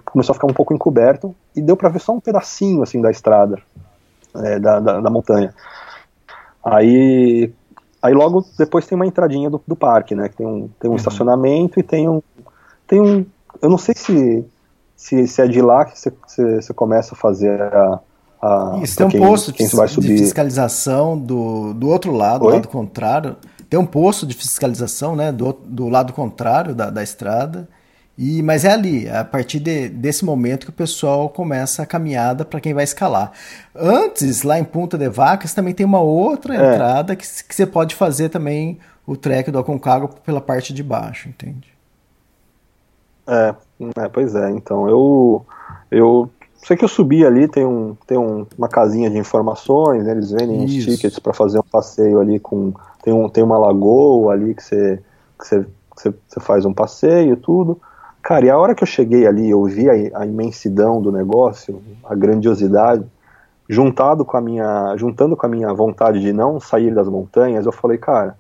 [0.05, 3.11] começou a ficar um pouco encoberto e deu para ver só um pedacinho assim da
[3.11, 3.61] estrada
[4.37, 5.53] é, da, da, da, montanha.
[6.65, 7.53] Aí,
[8.01, 10.29] aí logo depois tem uma entradinha do, do parque, né?
[10.29, 10.97] Que tem um, tem um uhum.
[10.97, 12.23] estacionamento e tem um,
[12.87, 13.27] tem um,
[13.61, 14.47] eu não sei se
[14.99, 16.13] se, se é de lá que você,
[16.61, 18.01] você começa a fazer a,
[18.43, 19.59] a Isso, tem um quem, posto de,
[20.01, 23.37] de, fiscalização do, do outro lado, do lado contrário.
[23.71, 27.69] Tem um posto de fiscalização, né, do, do lado contrário da, da estrada.
[28.19, 31.87] E, mas é ali, é a partir de, desse momento que o pessoal começa a
[31.87, 33.31] caminhada para quem vai escalar.
[33.77, 36.75] Antes, lá em Punta de Vacas, também tem uma outra é.
[36.75, 41.29] entrada que, que você pode fazer também o trek do Aconcagua pela parte de baixo,
[41.29, 41.78] entende?
[43.29, 43.55] É,
[43.97, 44.51] é, pois é.
[44.51, 45.45] Então, eu,
[45.91, 50.13] eu sei que eu subi ali, tem, um, tem um, uma casinha de informações, né,
[50.13, 52.73] eles vendem uns tickets para fazer um passeio ali com.
[53.03, 55.03] Tem, um, tem uma lagoa ali que você,
[55.39, 57.81] que você, que você, você faz um passeio e tudo.
[58.23, 61.81] Cara, e a hora que eu cheguei ali, eu vi a, a imensidão do negócio,
[62.05, 63.05] a grandiosidade,
[63.69, 67.73] juntado com a minha, juntando com a minha vontade de não sair das montanhas, eu
[67.73, 68.37] falei, cara,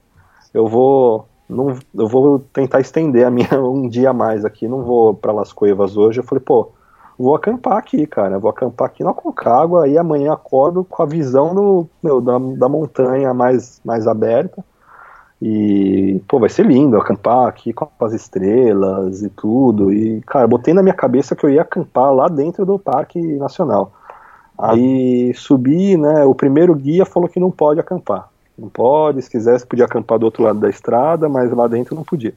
[0.52, 4.82] eu vou, não, eu vou tentar estender a minha um dia a mais aqui, não
[4.82, 6.20] vou para Las Cuevas hoje.
[6.20, 6.72] Eu falei, pô,
[7.18, 11.54] vou acampar aqui, cara, vou acampar aqui na Concagua, aí amanhã acordo com a visão
[11.54, 14.64] do, meu, da, da montanha mais, mais aberta.
[15.40, 19.92] E, pô, vai ser lindo acampar aqui com as estrelas e tudo.
[19.92, 23.92] E, cara, botei na minha cabeça que eu ia acampar lá dentro do Parque Nacional.
[24.58, 26.24] Aí subi, né?
[26.24, 28.28] O primeiro guia falou que não pode acampar.
[28.58, 32.02] Não pode, se quisesse, podia acampar do outro lado da estrada, mas lá dentro não
[32.02, 32.34] podia.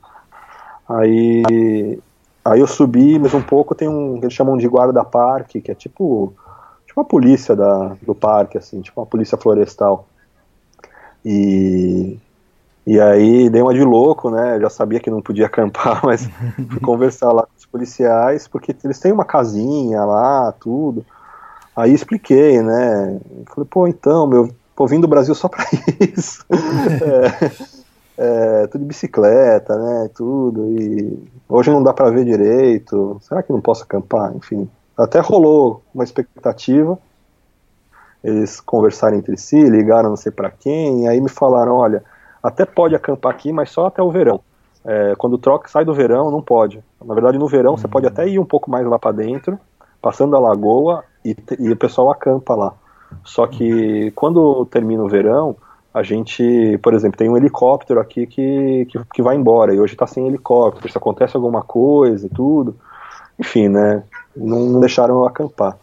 [0.88, 2.00] Aí,
[2.46, 5.76] aí eu subi, mas um pouco tem um que eles chamam de guarda-parque, que é
[5.76, 6.34] tipo,
[6.86, 10.08] tipo uma polícia da, do parque, assim, tipo uma polícia florestal.
[11.26, 12.20] E
[12.86, 14.60] e aí dei uma de louco, né?
[14.60, 16.28] Já sabia que não podia acampar, mas
[16.70, 21.06] fui conversar lá com os policiais, porque eles têm uma casinha lá, tudo.
[21.76, 23.20] Aí expliquei, né?
[23.54, 25.66] Falei, pô, então, meu, pô, vim do Brasil só pra
[26.00, 26.46] isso.
[28.18, 33.42] é, é, tudo de bicicleta, né, tudo, e hoje não dá para ver direito, será
[33.42, 34.36] que não posso acampar?
[34.36, 36.98] Enfim, até rolou uma expectativa,
[38.24, 42.04] eles conversaram entre si, ligaram não sei para quem, e aí me falaram, olha,
[42.42, 44.42] até pode acampar aqui, mas só até o verão.
[44.84, 46.84] É, quando troca, sai do verão, não pode.
[47.04, 49.60] Na verdade, no verão você pode até ir um pouco mais lá para dentro,
[50.02, 52.74] passando a lagoa, e, e o pessoal acampa lá.
[53.24, 55.56] Só que quando termina o verão,
[55.94, 59.94] a gente, por exemplo, tem um helicóptero aqui que, que, que vai embora, e hoje
[59.94, 62.76] está sem helicóptero, se acontece alguma coisa e tudo.
[63.38, 64.04] Enfim, né?
[64.36, 65.78] Não, não deixaram eu acampar.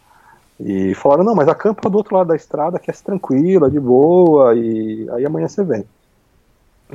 [0.59, 4.55] E falaram, não, mas acampa do outro lado da estrada que é tranquila, de boa,
[4.55, 5.85] e aí amanhã você vem.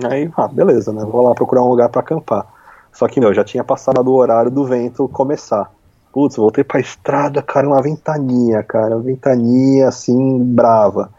[0.02, 1.04] Aí, ah, beleza, né?
[1.04, 2.46] Vou lá procurar um lugar para acampar.
[2.92, 5.70] Só que, meu, já tinha passado do horário do vento começar.
[6.14, 11.10] Putz, voltei pra estrada, cara, uma ventania, cara, uma ventania assim, brava.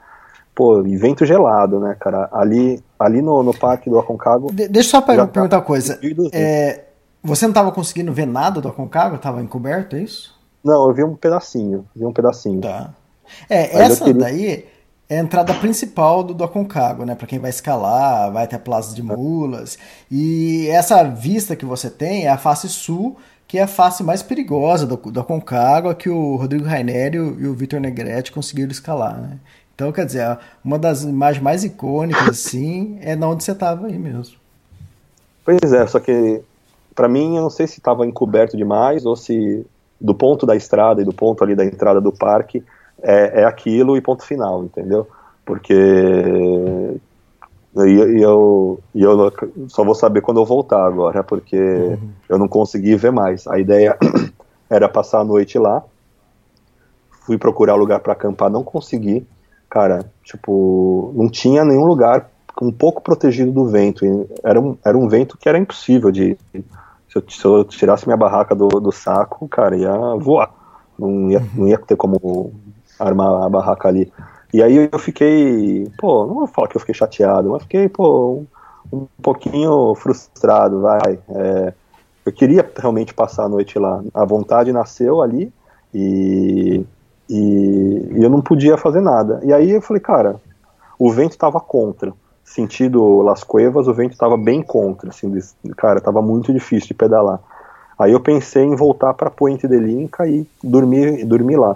[0.55, 2.29] Pô, e vento gelado, né, cara?
[2.31, 4.53] Ali, ali no, no parque do Aconcagua.
[4.53, 5.99] De, deixa eu só per perguntar uma coisa.
[6.31, 6.85] É,
[7.21, 9.17] você não estava conseguindo ver nada do Aconcagua?
[9.17, 10.33] Tava encoberto, é isso?
[10.63, 11.85] Não, eu vi um pedacinho.
[11.93, 12.61] Vi um pedacinho.
[12.61, 12.91] Tá.
[13.49, 14.21] É, Mas essa queria...
[14.21, 14.65] daí
[15.09, 17.15] é a entrada principal do, do Aconcagua, né?
[17.15, 19.77] Para quem vai escalar, vai até a Plaza de Mulas.
[20.09, 23.17] E essa vista que você tem é a face sul
[23.47, 27.53] que é a face mais perigosa do, do Aconcagua que o Rodrigo Raineri e o
[27.53, 29.37] Vitor Negretti conseguiram escalar, né?
[29.73, 33.99] Então, quer dizer, uma das imagens mais icônicas, assim, é na onde você estava aí
[33.99, 34.37] mesmo.
[35.43, 36.41] Pois é, só que
[36.95, 39.65] para mim eu não sei se estava encoberto demais ou se
[39.99, 42.63] do ponto da estrada e do ponto ali da entrada do parque
[43.03, 45.07] é, é aquilo e ponto final, entendeu?
[45.45, 45.73] Porque
[47.77, 49.33] e, e, eu, e eu
[49.67, 52.09] só vou saber quando eu voltar agora, porque uhum.
[52.29, 53.45] eu não consegui ver mais.
[53.47, 53.97] A ideia
[54.69, 55.83] era passar a noite lá.
[57.25, 59.27] Fui procurar lugar para acampar, não consegui.
[59.69, 62.29] Cara, tipo, não tinha nenhum lugar
[62.61, 64.05] um pouco protegido do vento.
[64.41, 66.37] Era um, era um vento que era impossível de.
[67.09, 70.49] Se eu, se eu tirasse minha barraca do, do saco, cara, ia voar.
[70.97, 72.53] Não ia, não ia ter como
[72.97, 74.11] armar a barraca ali.
[74.55, 78.45] E aí eu fiquei, pô, não vou falar que eu fiquei chateado, mas fiquei, pô,
[78.89, 81.19] um, um pouquinho frustrado, vai.
[81.27, 81.73] É,
[82.25, 84.01] eu queria realmente passar a noite lá.
[84.13, 85.51] A vontade nasceu ali
[85.93, 86.85] e,
[87.29, 89.41] e, e eu não podia fazer nada.
[89.43, 90.37] E aí eu falei, cara,
[90.97, 92.13] o vento estava contra.
[92.41, 95.29] Sentido Las Cuevas, o vento estava bem contra, assim,
[95.75, 97.41] cara, estava muito difícil de pedalar.
[97.99, 101.75] Aí eu pensei em voltar para Puente de Linca e dormir, dormir lá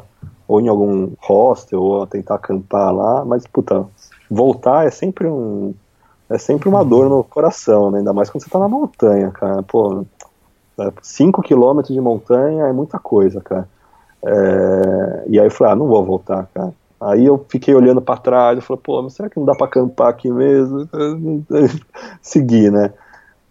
[0.49, 3.85] ou em algum hostel, ou tentar acampar lá, mas, puta,
[4.27, 5.75] voltar é sempre um.
[6.27, 7.99] É sempre uma dor no coração, né?
[7.99, 9.61] Ainda mais quando você tá na montanha, cara.
[9.61, 10.03] Pô,
[11.03, 13.69] 5 é, quilômetros de montanha é muita coisa, cara.
[14.25, 16.73] É, e aí eu falei, ah, não vou voltar, cara.
[16.99, 19.67] Aí eu fiquei olhando para trás, eu falei, pô, mas será que não dá para
[19.67, 20.89] acampar aqui mesmo?
[22.23, 22.91] Segui, né?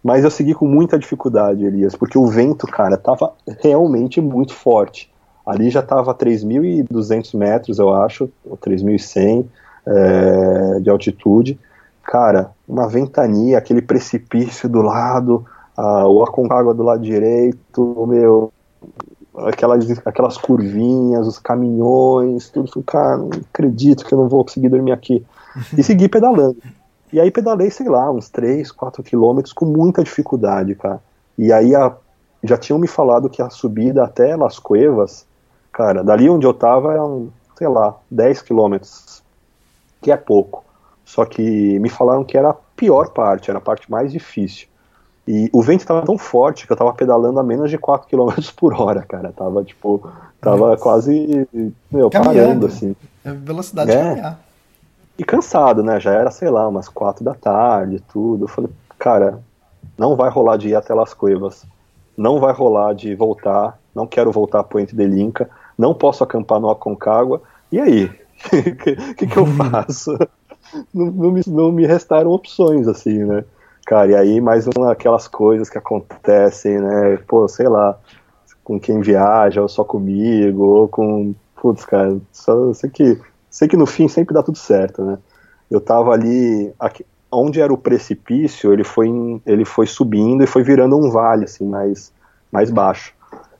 [0.03, 5.09] Mas eu segui com muita dificuldade, Elias, porque o vento, cara, tava realmente muito forte.
[5.49, 9.47] Ali já estava a 3.200 metros, eu acho, ou 3.100
[9.83, 11.59] é, de altitude.
[12.03, 15.43] Cara, uma ventania, aquele precipício do lado,
[15.75, 18.53] a, o Aconcagua do lado direito, meu,
[19.37, 22.83] aquelas, aquelas curvinhas, os caminhões, tudo.
[22.83, 25.25] Cara, não acredito que eu não vou conseguir dormir aqui.
[25.75, 26.57] E segui pedalando.
[27.11, 31.01] E aí pedalei, sei lá, uns 3, 4 quilômetros com muita dificuldade, cara.
[31.35, 31.91] E aí a,
[32.43, 35.27] já tinham me falado que a subida até Las Cuevas
[35.79, 39.23] Cara, dali onde eu tava eram, sei lá, 10 quilômetros,
[40.01, 40.61] que é pouco.
[41.05, 44.67] Só que me falaram que era a pior parte, era a parte mais difícil.
[45.25, 48.33] E o vento estava tão forte que eu tava pedalando a menos de 4 km
[48.57, 49.31] por hora, cara.
[49.31, 50.05] Tava, tipo,
[50.41, 50.83] tava Nossa.
[50.83, 51.47] quase,
[51.89, 52.93] meu, parando, assim.
[53.23, 53.95] É velocidade é.
[53.95, 54.39] de caminhar.
[55.17, 55.97] E cansado, né?
[55.97, 58.43] Já era, sei lá, umas 4 da tarde, tudo.
[58.43, 59.39] Eu falei, cara,
[59.97, 61.63] não vai rolar de ir até Las Cuevas.
[62.17, 63.79] Não vai rolar de voltar.
[63.95, 65.49] Não quero voltar pro Ente de Linca
[65.79, 67.41] não posso acampar no Aconcagua,
[67.71, 68.05] e aí?
[68.05, 68.75] O
[69.15, 70.11] que, que, eu faço?
[70.93, 73.45] não, não, me, não me restaram opções, assim, né?
[73.85, 77.17] Cara, e aí mais uma aquelas coisas que acontecem, né?
[77.25, 77.97] Pô, sei lá,
[78.61, 81.33] com quem viaja, ou só comigo, ou com.
[81.55, 83.19] Putz, cara, só sei que,
[83.49, 85.17] sei que no fim sempre dá tudo certo, né?
[85.71, 86.73] Eu tava ali.
[86.77, 89.09] Aqui, onde era o precipício, ele foi,
[89.45, 92.11] ele foi subindo e foi virando um vale, assim, mais,
[92.51, 93.13] mais baixo.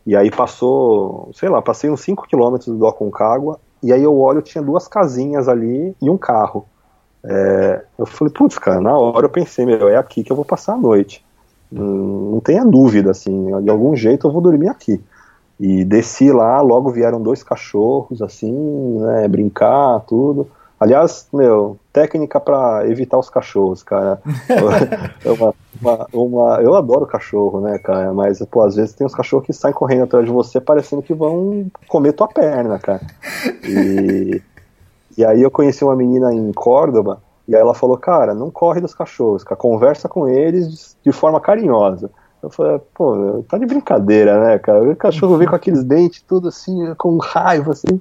[0.09, 4.41] E aí passou, sei lá, passei uns 5 quilômetros do Aconcagua, e aí eu olho,
[4.41, 6.65] tinha duas casinhas ali e um carro.
[7.23, 10.43] É, eu falei, putz, cara, na hora eu pensei, meu, é aqui que eu vou
[10.43, 11.23] passar a noite.
[11.71, 14.99] Hum, não tenha dúvida, assim, de algum jeito eu vou dormir aqui.
[15.59, 20.47] E desci lá, logo vieram dois cachorros, assim, né, brincar, tudo.
[20.79, 24.21] Aliás, meu, técnica para evitar os cachorros, cara.
[25.25, 28.13] é uma, uma, uma, eu adoro cachorro, né, cara?
[28.13, 31.13] Mas, pô, às vezes tem uns cachorros que saem correndo atrás de você parecendo que
[31.13, 33.01] vão comer tua perna, cara.
[33.63, 34.41] E,
[35.17, 38.79] e aí eu conheci uma menina em Córdoba e aí ela falou, cara, não corre
[38.79, 42.09] dos cachorros, cara, conversa com eles de forma carinhosa.
[42.41, 44.81] Eu falei, pô, tá de brincadeira, né, cara?
[44.81, 47.99] O cachorro vem com aqueles dentes tudo assim, com raiva, assim.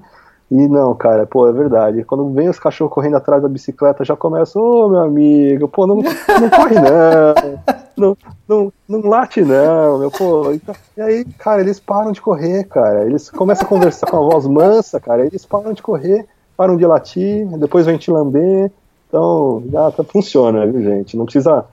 [0.50, 2.04] E não, cara, pô, é verdade.
[2.04, 5.86] Quando vem os cachorros correndo atrás da bicicleta, já começa, ô oh, meu amigo, pô,
[5.86, 7.58] não, não corre não,
[7.96, 8.16] não,
[8.48, 10.50] não, não late não, meu, pô.
[10.96, 13.04] E aí, cara, eles param de correr, cara.
[13.04, 16.26] Eles começam a conversar com a voz mansa, cara, eles param de correr,
[16.56, 18.72] param de latir, depois vem te lamber.
[19.06, 21.16] Então, já tá, funciona, viu, gente?
[21.16, 21.64] Não precisa.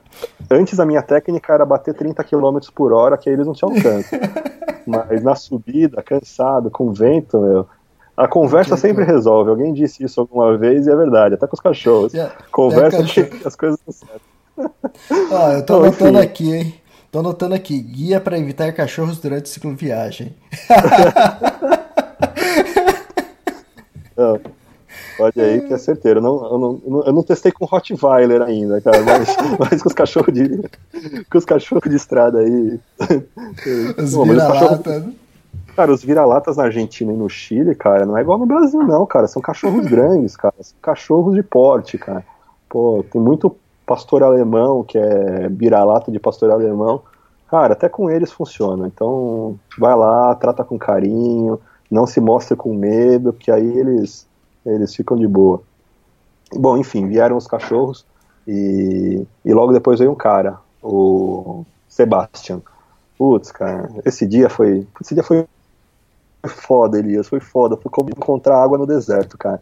[0.49, 3.63] Antes a minha técnica era bater 30 km por hora, que aí eles não te
[3.63, 4.19] alcançam.
[4.85, 7.67] Mas na subida, cansado, com vento, meu,
[8.17, 9.49] a conversa sempre resolve.
[9.49, 12.13] Alguém disse isso alguma vez e é verdade, até com os cachorros.
[12.13, 14.21] Yeah, conversa que as coisas estão certas.
[15.31, 16.75] Ó, eu tô anotando aqui, hein?
[17.11, 20.35] Tô anotando aqui, guia para evitar cachorros durante cicloviagem.
[24.17, 24.39] não,
[25.17, 26.19] pode aí que é certeiro.
[26.19, 29.95] Eu não, eu não, eu não testei com Rottweiler ainda, cara, mas, mas com os
[29.95, 30.61] cachorros de.
[31.29, 32.79] com os cachorros de estrada aí.
[33.97, 35.13] Os né?
[35.75, 39.05] Cara, os vira-latas na Argentina e no Chile, cara, não é igual no Brasil, não,
[39.05, 39.27] cara.
[39.27, 40.55] São cachorros grandes, cara.
[40.61, 42.25] São cachorros de porte, cara.
[42.69, 47.01] Pô, tem muito pastor alemão, que é vira-lata de pastor alemão.
[47.49, 48.87] Cara, até com eles funciona.
[48.87, 51.59] Então, vai lá, trata com carinho,
[51.91, 54.25] não se mostre com medo, que aí eles,
[54.65, 55.61] eles ficam de boa.
[56.53, 58.05] Bom, enfim, vieram os cachorros
[58.47, 62.61] e, e logo depois veio um cara, o Sebastian.
[63.17, 64.87] Putz, cara, esse dia foi.
[65.01, 65.45] Esse dia foi
[66.47, 67.77] foda, Elias, foi foda.
[67.77, 69.61] Foi como encontrar água no deserto, cara.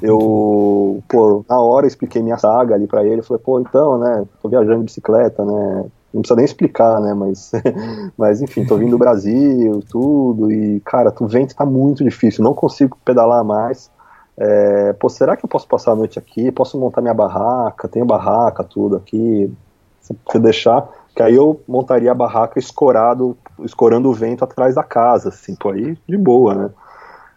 [0.00, 3.22] Eu, pô, na hora expliquei minha saga ali para ele.
[3.22, 5.84] Falei, pô, então, né, tô viajando de bicicleta, né.
[6.12, 7.50] Não precisa nem explicar, né, mas,
[8.16, 12.54] mas enfim, tô vindo do Brasil, tudo, e, cara, o vento tá muito difícil, não
[12.54, 13.90] consigo pedalar mais.
[14.36, 16.50] É, pô, será que eu posso passar a noite aqui?
[16.52, 17.88] Posso montar minha barraca?
[17.88, 19.52] Tenho barraca, tudo aqui.
[20.00, 24.82] Se você deixar, que aí eu montaria a barraca escorado, escorando o vento atrás da
[24.82, 26.70] casa, assim, pô, aí de boa, né?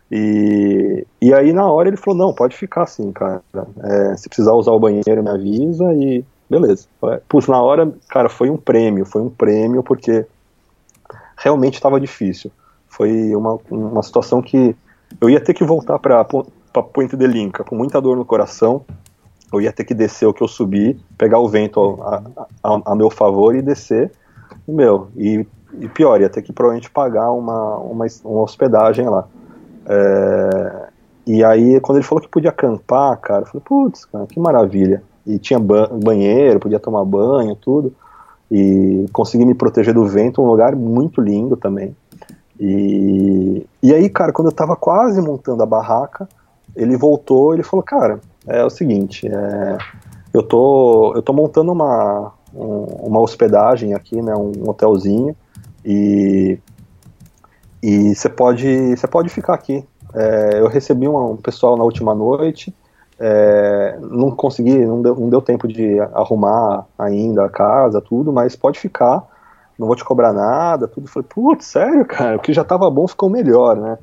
[0.10, 3.42] E, e aí na hora ele falou, não, pode ficar assim, cara.
[3.84, 6.88] É, se precisar usar o banheiro, me avisa e beleza.
[7.28, 10.26] Putz, na hora, cara, foi um prêmio, foi um prêmio porque
[11.38, 12.52] realmente estava difícil.
[12.88, 14.76] Foi uma, uma situação que
[15.20, 16.24] eu ia ter que voltar para
[16.94, 18.86] Puente de Linca com muita dor no coração,
[19.52, 22.24] eu ia ter que descer o que eu subi, pegar o vento a,
[22.64, 24.12] a, a meu favor e descer,
[24.68, 25.46] meu, e,
[25.80, 29.28] e, pior, ia ter que provavelmente pagar uma, uma, uma hospedagem lá.
[29.86, 30.88] É,
[31.26, 35.04] e aí, quando ele falou que podia acampar, cara, eu falei, putz, que maravilha.
[35.26, 37.94] E tinha ba banheiro, podia tomar banho, tudo.
[38.50, 41.96] E consegui me proteger do vento, um lugar muito lindo também.
[42.60, 46.28] E, e aí, cara, quando eu tava quase montando a barraca,
[46.76, 49.78] ele voltou, ele falou, cara, é o seguinte, é,
[50.34, 55.36] eu, tô, eu tô montando uma, um, uma hospedagem aqui, né, um hotelzinho,
[55.88, 56.60] e
[57.82, 59.88] e você pode, você pode ficar aqui.
[60.14, 62.76] É, eu recebi um, um, pessoal na última noite,
[63.20, 68.56] é, não consegui, não deu, não deu tempo de arrumar ainda a casa, tudo, mas
[68.56, 69.24] pode ficar,
[69.78, 71.08] não vou te cobrar nada, tudo.
[71.08, 73.98] falei, putz, sério, cara, o que já tava bom ficou melhor, né?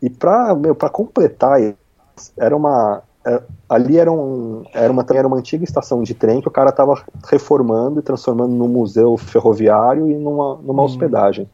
[0.00, 1.58] E pra, meu, pra completar,
[2.38, 3.02] era uma,
[3.68, 6.94] ali era, um, era, uma, era uma antiga estação de trem que o cara estava
[7.28, 10.86] reformando e transformando num museu ferroviário e numa, numa hum.
[10.86, 11.50] hospedagem.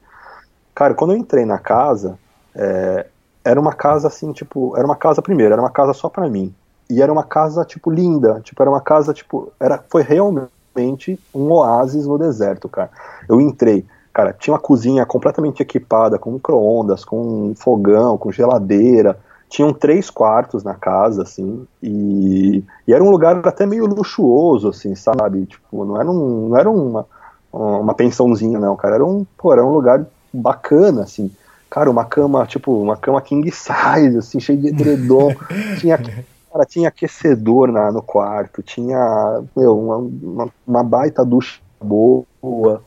[0.75, 2.19] Cara, quando eu entrei na casa,
[2.55, 3.07] é,
[3.45, 6.55] era uma casa assim, tipo, era uma casa primeiro, era uma casa só para mim.
[6.91, 11.51] E era uma casa, tipo, linda, tipo, era uma casa, tipo, era, foi realmente um
[11.53, 12.91] oásis no deserto, cara.
[13.29, 19.19] Eu entrei, cara, tinha uma cozinha completamente equipada, com micro-ondas, com fogão, com geladeira,
[19.53, 24.95] tinham três quartos na casa, assim, e, e, era um lugar até meio luxuoso, assim,
[24.95, 25.45] sabe?
[25.45, 27.07] Tipo, não era, um, não era uma,
[27.53, 31.31] uma pensãozinha, não, cara, era um, pô, era um lugar bacana, assim.
[31.69, 35.35] Cara, uma cama, tipo, uma cama king size, assim, cheia de edredom,
[35.79, 42.83] tinha, cara, tinha aquecedor na, no quarto, tinha, meu, uma, uma, uma baita ducha boa.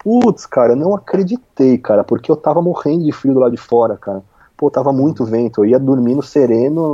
[0.00, 3.56] Putz, cara, eu não acreditei, cara, porque eu tava morrendo de frio do lado de
[3.56, 4.20] fora, cara
[4.58, 6.92] pô, tava muito vento, eu ia dormindo sereno,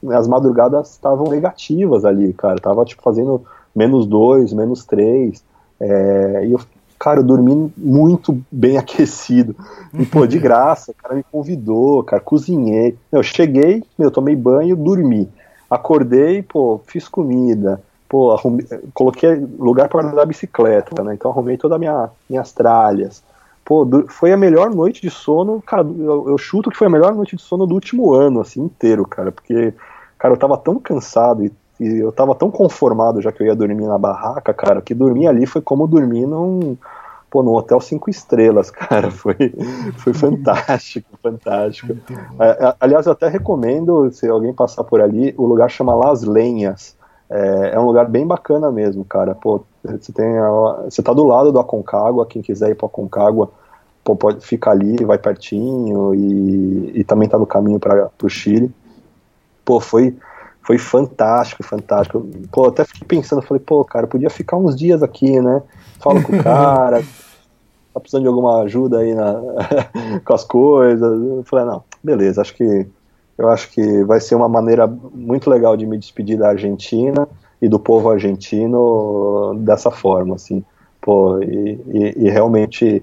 [0.00, 3.42] na, as madrugadas estavam negativas ali, cara, tava tipo fazendo
[3.74, 5.44] menos dois, menos três,
[5.80, 6.60] é, e eu,
[6.96, 9.56] cara, eu dormi muito bem aquecido,
[9.92, 14.76] e pô, de graça, o cara me convidou, cara, cozinhei, eu cheguei, meu, tomei banho,
[14.76, 15.28] dormi,
[15.68, 18.64] acordei, pô, fiz comida, pô, arrumei,
[18.94, 21.14] coloquei lugar para andar bicicleta, né?
[21.14, 23.22] Então arrumei todas minha, minhas tralhas.
[23.70, 27.14] Pô, foi a melhor noite de sono, cara, eu, eu, chuto que foi a melhor
[27.14, 29.72] noite de sono do último ano, assim, inteiro, cara, porque,
[30.18, 33.54] cara, eu tava tão cansado e, e eu tava tão conformado já que eu ia
[33.54, 36.76] dormir na barraca, cara, que dormir ali foi como dormir num,
[37.30, 39.36] pô, num hotel cinco estrelas, cara, foi,
[39.98, 41.96] foi fantástico, fantástico.
[42.80, 46.96] Aliás, eu até recomendo, se alguém passar por ali, o lugar chama Las Lenhas,
[47.30, 49.36] é, é, um lugar bem bacana mesmo, cara.
[49.36, 50.26] Pô, você tem
[50.86, 53.52] você tá do lado do Aconcagua, quem quiser ir para Aconcagua,
[54.04, 58.70] pô, pode ficar ali, vai pertinho e, e também tá no caminho para o Chile.
[59.64, 60.16] Pô, foi
[60.62, 62.24] foi fantástico, fantástico.
[62.52, 65.62] Pô, até fiquei pensando, falei, pô, cara, podia ficar uns dias aqui, né?
[65.98, 67.02] Fala com o cara,
[67.92, 69.40] tá precisando de alguma ajuda aí na,
[70.24, 71.20] com as coisas.
[71.22, 72.86] Eu falei, não, beleza, acho que
[73.36, 77.26] eu acho que vai ser uma maneira muito legal de me despedir da Argentina
[77.60, 80.62] e do povo argentino dessa forma, assim.
[81.00, 83.02] Pô, e, e, e realmente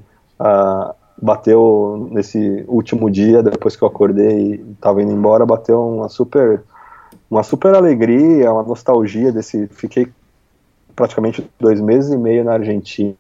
[1.22, 6.64] bateu nesse último dia, depois que eu acordei e estava indo embora, bateu uma super,
[7.30, 9.68] uma super alegria, uma nostalgia desse.
[9.68, 10.08] Fiquei
[10.96, 13.16] praticamente dois meses e meio na Argentina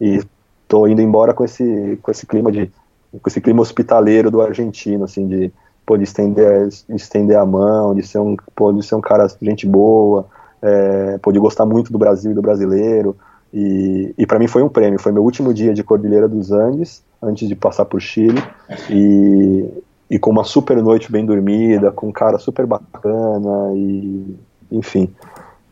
[0.00, 0.20] e
[0.62, 2.70] estou indo embora com esse, com esse clima de
[3.10, 5.52] com esse clima hospitaleiro do argentino, assim, de,
[5.86, 9.26] pô, de estender, de estender a mão, de ser um, pô, de ser um cara
[9.40, 10.26] gente boa,
[10.60, 13.16] é, gostar muito do Brasil e do brasileiro.
[13.52, 15.00] E, e para mim foi um prêmio.
[15.00, 18.42] Foi meu último dia de Cordilheira dos Andes, antes de passar por Chile.
[18.90, 19.68] E,
[20.10, 24.36] e com uma super noite bem dormida, com um cara super bacana, e
[24.70, 25.12] enfim.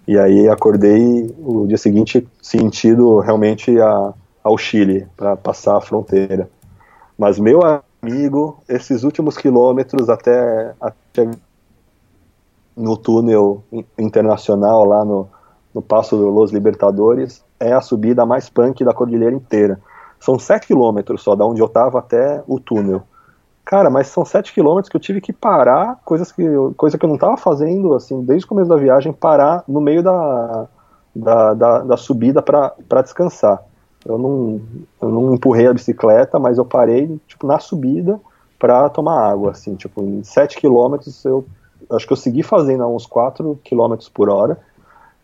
[0.06, 6.48] E aí acordei o dia seguinte sentido realmente a, ao Chile, para passar a fronteira.
[7.18, 7.60] Mas, meu
[8.02, 11.28] amigo, esses últimos quilômetros até, até
[12.76, 13.64] no túnel
[13.98, 15.28] internacional, lá no,
[15.74, 19.80] no Passo dos Libertadores, é a subida mais punk da cordilheira inteira.
[20.20, 23.02] São 7 quilômetros só, da onde eu tava até o túnel.
[23.64, 26.42] Cara, mas são 7 quilômetros que eu tive que parar, coisas que
[26.76, 30.02] coisa que eu não tava fazendo, assim, desde o começo da viagem, parar no meio
[30.02, 30.66] da,
[31.14, 33.62] da, da, da subida para descansar.
[34.04, 34.60] Eu não,
[35.02, 38.20] eu não empurrei a bicicleta, mas eu parei tipo, na subida
[38.58, 39.50] para tomar água.
[39.50, 41.44] Assim, tipo, em 7 km eu
[41.90, 44.58] acho que eu segui fazendo a uns 4 km por hora.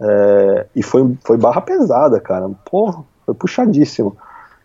[0.03, 2.51] É, e foi, foi barra pesada, cara.
[2.69, 4.17] Porra, foi puxadíssimo.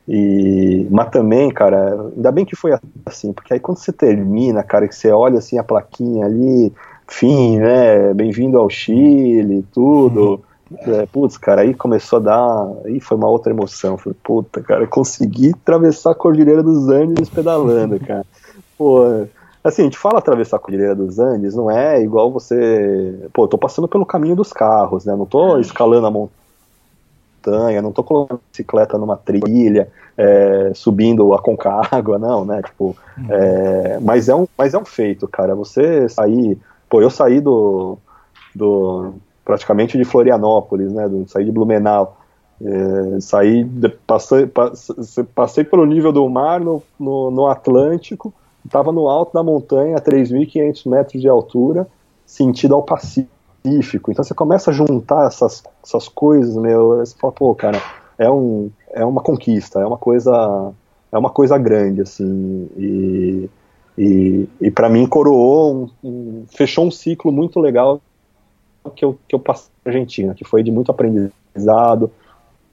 [0.07, 2.71] E, mas também, cara, ainda bem que foi
[3.05, 6.73] assim, porque aí quando você termina, cara, que você olha assim a plaquinha ali,
[7.07, 8.13] fim, né?
[8.13, 10.41] Bem-vindo ao Chile, tudo.
[10.71, 10.93] Uhum.
[10.93, 12.71] É, putz, cara, aí começou a dar.
[12.85, 13.97] Aí foi uma outra emoção.
[13.97, 18.25] Falei, puta, cara, consegui atravessar a Cordilheira dos Andes pedalando, cara.
[18.77, 19.25] Pô,
[19.63, 23.27] assim, a gente fala atravessar a Cordilheira dos Andes, não é igual você.
[23.33, 25.15] Pô, eu tô passando pelo caminho dos carros, né?
[25.15, 32.17] Não tô escalando a montanha, não tô colocando bicicleta numa trilha, é, subindo a Concagua,
[32.17, 32.61] não, né?
[32.61, 32.95] Tipo,
[33.29, 35.55] é, mas, é um, mas é um feito, cara.
[35.55, 36.57] Você sair.
[36.89, 37.97] Pô, eu saí do.
[38.55, 39.13] do
[39.47, 42.17] praticamente de Florianópolis, né, do, saí de Blumenau,
[42.61, 43.65] é, saí,
[44.05, 44.45] passei,
[45.33, 48.33] passei pelo nível do mar no, no, no Atlântico,
[48.67, 51.87] estava no alto da montanha, a 3.500 metros de altura,
[52.25, 54.11] sentido ao Pacífico.
[54.11, 57.81] Então você começa a juntar essas, essas coisas, meu, você fala, pô, cara,
[58.17, 60.73] é, um, é uma conquista, é uma coisa
[61.11, 63.49] é uma coisa grande, assim, e,
[63.97, 68.01] e, e para mim coroou, um, um, fechou um ciclo muito legal
[68.95, 72.11] que eu, que eu passei na Argentina, que foi de muito aprendizado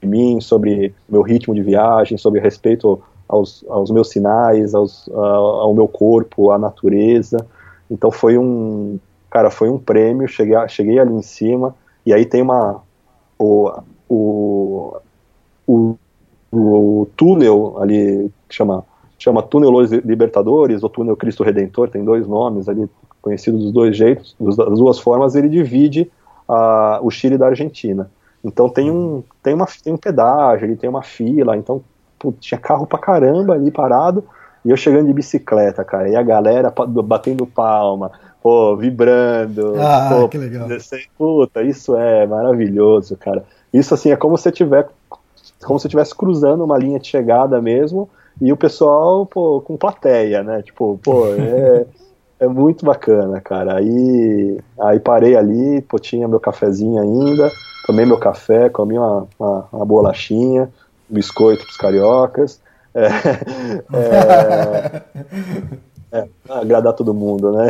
[0.01, 5.73] de mim, sobre meu ritmo de viagem, sobre respeito aos, aos meus sinais, aos, ao
[5.73, 7.45] meu corpo, à natureza.
[7.89, 8.99] Então foi um,
[9.29, 11.75] cara, foi um prêmio, cheguei, cheguei ali em cima,
[12.05, 12.81] e aí tem uma,
[13.37, 13.71] o,
[14.07, 14.97] o,
[15.67, 15.97] o,
[16.51, 18.83] o túnel ali, que chama,
[19.17, 22.89] chama Túnel Los Libertadores, ou Túnel Cristo Redentor, tem dois nomes ali,
[23.21, 26.11] conhecido dos dois jeitos, das duas formas, ele divide
[26.47, 28.09] a, o Chile da Argentina.
[28.43, 31.81] Então tem um, tem, uma, tem um pedágio, ele tem uma fila, então
[32.31, 34.23] putz, tinha carro pra caramba ali parado,
[34.63, 36.73] e eu chegando de bicicleta, cara, e a galera
[37.03, 38.11] batendo palma,
[38.41, 40.67] pô, vibrando, ah, pô, que legal.
[41.17, 43.43] Puta, isso é maravilhoso, cara.
[43.73, 44.87] Isso assim é como se tiver
[45.63, 48.09] como se estivesse cruzando uma linha de chegada mesmo,
[48.41, 50.61] e o pessoal, pô, com plateia, né?
[50.61, 51.85] Tipo, pô, é
[52.39, 53.77] é muito bacana, cara.
[53.77, 57.51] Aí, aí parei ali, pô, tinha meu cafezinho ainda,
[57.85, 60.69] tomei meu café, comi uma, uma, uma bolachinha,
[61.09, 62.59] biscoito pros cariocas.
[62.93, 63.07] É,
[63.93, 65.03] é,
[66.15, 67.67] É, agradar todo mundo, né?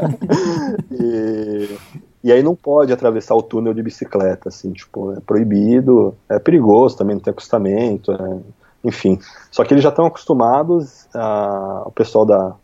[0.90, 1.76] e,
[2.24, 6.96] e aí não pode atravessar o túnel de bicicleta, assim, tipo, é proibido, é perigoso
[6.96, 8.38] também, não tem acostamento, é,
[8.82, 9.18] enfim.
[9.50, 12.54] Só que eles já estão acostumados, a, o pessoal da,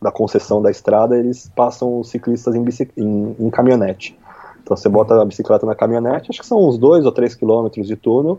[0.00, 2.64] da concessão da estrada, eles passam os ciclistas em,
[2.96, 4.18] em, em caminhonete.
[4.62, 7.86] Então você bota a bicicleta na caminhonete, acho que são uns dois ou três quilômetros
[7.86, 8.38] de túnel,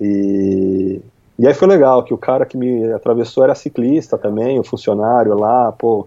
[0.00, 1.00] e,
[1.38, 5.34] e aí foi legal, que o cara que me atravessou era ciclista também, o funcionário
[5.34, 6.06] lá, pô,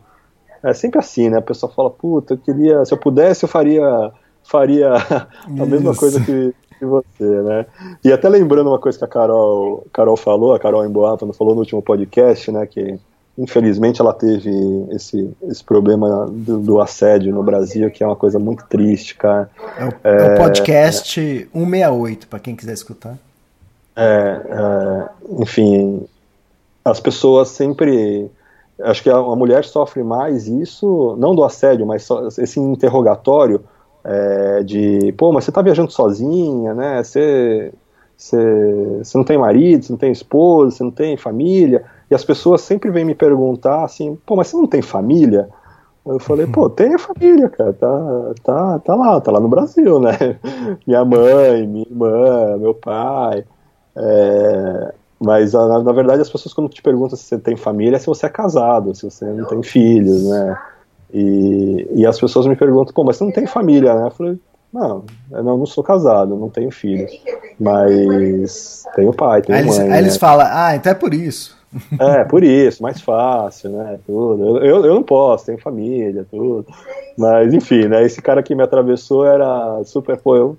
[0.63, 1.37] é sempre assim, né?
[1.37, 4.11] A pessoa fala, puta, eu queria, se eu pudesse, eu faria,
[4.43, 4.93] faria
[5.45, 7.65] a mesma coisa que, que você, né?
[8.03, 11.61] E até lembrando uma coisa que a Carol, Carol falou, a Carol Emboapa falou no
[11.61, 12.65] último podcast, né?
[12.65, 12.99] Que
[13.37, 14.49] infelizmente ela teve
[14.89, 19.49] esse, esse problema do, do, assédio no Brasil, que é uma coisa muito triste, cara.
[19.77, 23.17] É o, é, é o podcast é, 168, para quem quiser escutar.
[23.99, 25.09] É, é,
[25.41, 26.05] enfim,
[26.85, 28.29] as pessoas sempre
[28.83, 33.63] acho que a, a, mulher sofre mais isso, não do assédio, mas só, esse interrogatório
[34.03, 37.03] é, de, pô, mas você tá viajando sozinha, né?
[37.03, 37.73] Você,
[38.15, 42.23] você, você não tem marido, você não tem esposa, você não tem família, e as
[42.23, 45.49] pessoas sempre vêm me perguntar assim, pô, mas você não tem família?
[46.05, 50.37] Eu falei, pô, tenho família, cara, tá, tá, tá lá, tá lá no Brasil, né?
[50.85, 53.43] Minha mãe, minha irmã, meu pai.
[53.97, 57.99] É, mas na, na, verdade as pessoas quando te perguntam se você tem família, é
[57.99, 60.57] se você é casado, se você não tem filhos, né?
[61.13, 64.07] E, e as pessoas me perguntam, pô, mas você não tem família, né?
[64.07, 64.39] Eu falei,
[64.71, 67.11] não, eu não, não sou casado, não tenho filhos.
[67.59, 69.75] Mas tenho pai, tenho aí mãe.
[69.75, 69.95] Eles, né?
[69.95, 71.57] Aí eles falam, ah, então é por isso.
[71.99, 73.99] É, por isso, mais fácil, né?
[74.05, 74.57] Tudo.
[74.57, 76.65] Eu, eu não posso, tenho família, tudo.
[77.17, 78.03] Mas enfim, né?
[78.03, 80.57] Esse cara que me atravessou era super, pô, eu,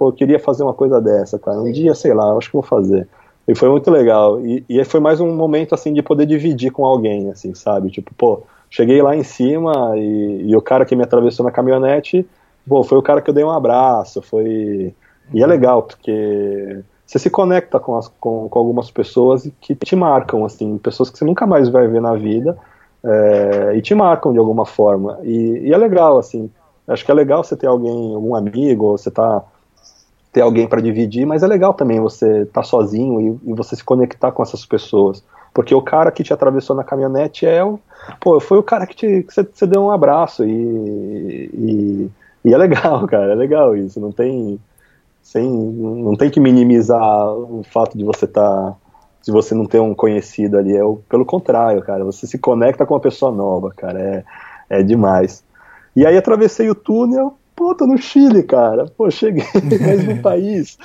[0.00, 1.60] pô, eu queria fazer uma coisa dessa, cara.
[1.60, 3.06] Um dia, sei lá, acho que vou fazer.
[3.46, 4.40] E foi muito legal.
[4.40, 7.90] E, e foi mais um momento, assim, de poder dividir com alguém, assim, sabe?
[7.90, 12.26] Tipo, pô, cheguei lá em cima e, e o cara que me atravessou na caminhonete,
[12.66, 14.94] pô, foi o cara que eu dei um abraço, foi...
[15.34, 19.94] E é legal, porque você se conecta com, as, com, com, algumas pessoas que te
[19.94, 22.56] marcam, assim, pessoas que você nunca mais vai ver na vida
[23.04, 25.18] é, e te marcam de alguma forma.
[25.24, 26.50] E, e, é legal, assim,
[26.88, 29.44] acho que é legal você ter alguém, algum amigo, ou você tá
[30.32, 33.74] ter alguém para dividir, mas é legal também você estar tá sozinho e, e, você
[33.74, 35.24] se conectar com essas pessoas.
[35.52, 37.80] Porque o cara que te atravessou na caminhonete é o.
[38.20, 42.10] Pô, foi o cara que, te, que você, você deu um abraço e, e,
[42.44, 44.00] e, é legal, cara, é legal isso.
[44.00, 44.58] Não tem.
[45.22, 48.42] Sem, não tem que minimizar o fato de você estar.
[48.42, 48.76] Tá,
[49.22, 50.76] se você não ter um conhecido ali.
[50.76, 52.04] É o, pelo contrário, cara.
[52.04, 54.00] Você se conecta com uma pessoa nova, cara.
[54.00, 54.24] É,
[54.78, 55.44] é demais.
[55.94, 58.86] E aí atravessei o túnel, pô, tô no Chile, cara.
[58.86, 59.44] Pô, cheguei
[59.84, 60.78] mais no país.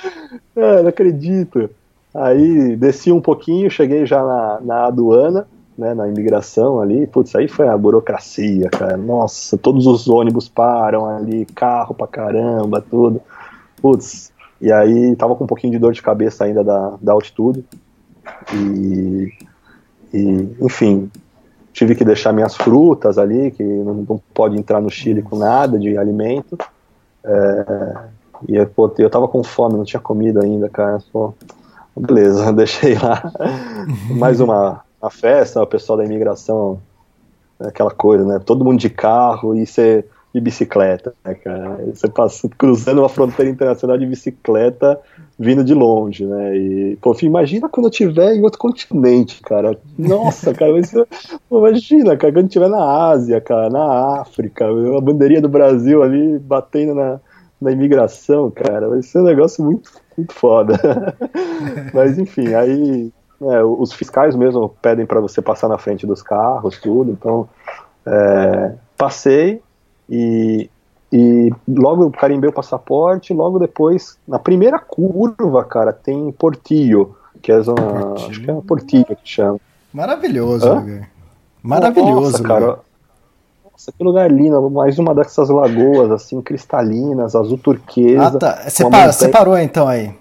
[0.54, 1.70] É, não acredito.
[2.14, 7.06] Aí desci um pouquinho, cheguei já na, na aduana, né, na imigração ali.
[7.06, 8.98] Putz, aí foi a burocracia, cara.
[8.98, 13.22] Nossa, todos os ônibus param ali, carro pra caramba, tudo.
[13.80, 14.30] Putz,
[14.60, 17.64] e aí tava com um pouquinho de dor de cabeça ainda da, da altitude.
[18.54, 19.32] E,
[20.12, 21.10] e enfim,
[21.76, 25.78] tive que deixar minhas frutas ali, que não, não pode entrar no Chile com nada
[25.78, 26.56] de alimento.
[27.22, 27.96] É,
[28.48, 30.98] e pô, eu tava com fome, não tinha comida ainda, cara.
[31.12, 31.34] Pô,
[31.94, 33.30] beleza, deixei lá.
[34.08, 36.80] Mais uma, uma festa, o pessoal da imigração,
[37.60, 38.38] aquela coisa, né?
[38.38, 40.02] Todo mundo de carro e você
[40.36, 41.78] de bicicleta, né, cara?
[41.86, 45.00] Você passa cruzando uma fronteira internacional de bicicleta
[45.38, 46.54] vindo de longe, né?
[46.54, 49.78] E, pô, imagina quando eu estiver em outro continente, cara.
[49.98, 50.72] Nossa, cara,
[51.48, 56.02] pô, imagina, cara, quando eu estiver na Ásia, cara, na África, a bandeirinha do Brasil
[56.02, 57.18] ali batendo na,
[57.58, 60.78] na imigração, cara, vai ser um negócio muito, muito foda.
[61.94, 63.10] Mas, enfim, aí
[63.40, 67.48] é, os fiscais mesmo pedem para você passar na frente dos carros, tudo, então
[68.04, 69.62] é, passei,
[70.08, 70.70] e,
[71.12, 77.60] e logo carimbei o passaporte, logo depois, na primeira curva, cara, tem Portillo, que é
[77.60, 79.58] uma, acho que é Portillo que chama.
[79.92, 81.10] Maravilhoso, lugar.
[81.62, 82.78] Maravilhoso, Nossa, cara.
[83.72, 88.26] Nossa, que lugar lindo, mais uma dessas lagoas, assim, cristalinas, azul turquesa.
[88.26, 88.62] Ah, tá.
[88.68, 89.30] Você, par, montanha...
[89.32, 90.14] parou então aí?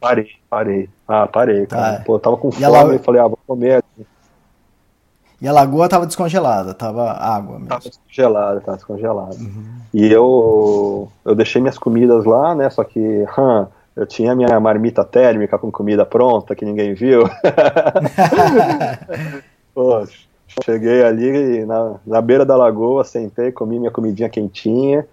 [0.00, 0.88] Parei, parei.
[1.06, 1.96] Ah, parei, cara.
[1.96, 4.06] Ah, Pô, eu tava com fome e falei, ah, vou comer aqui.
[5.40, 7.68] E a lagoa estava descongelada, estava água mesmo.
[7.68, 9.36] Tava descongelada, tava descongelada.
[9.36, 9.64] Uhum.
[9.94, 12.68] E eu, eu deixei minhas comidas lá, né?
[12.70, 17.22] Só que hum, eu tinha minha marmita térmica com comida pronta que ninguém viu.
[19.72, 20.04] Pô,
[20.64, 25.06] cheguei ali na, na beira da lagoa, sentei, comi minha comidinha quentinha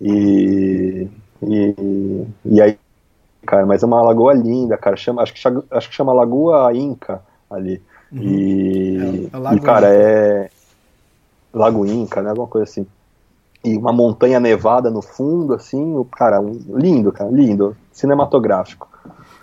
[0.00, 1.08] e,
[1.42, 2.78] e, e aí,
[3.46, 4.96] cara, mas é uma lagoa linda, cara.
[4.96, 5.40] Chama, acho, que,
[5.70, 7.80] acho que chama Lagoa Inca ali.
[8.12, 8.22] Uhum.
[8.22, 10.50] E, é, e, cara, é,
[11.52, 12.30] Lago Inca, né?
[12.30, 12.86] Alguma coisa assim.
[13.64, 18.88] E uma montanha nevada no fundo, assim, o cara, lindo, cara, lindo, cinematográfico.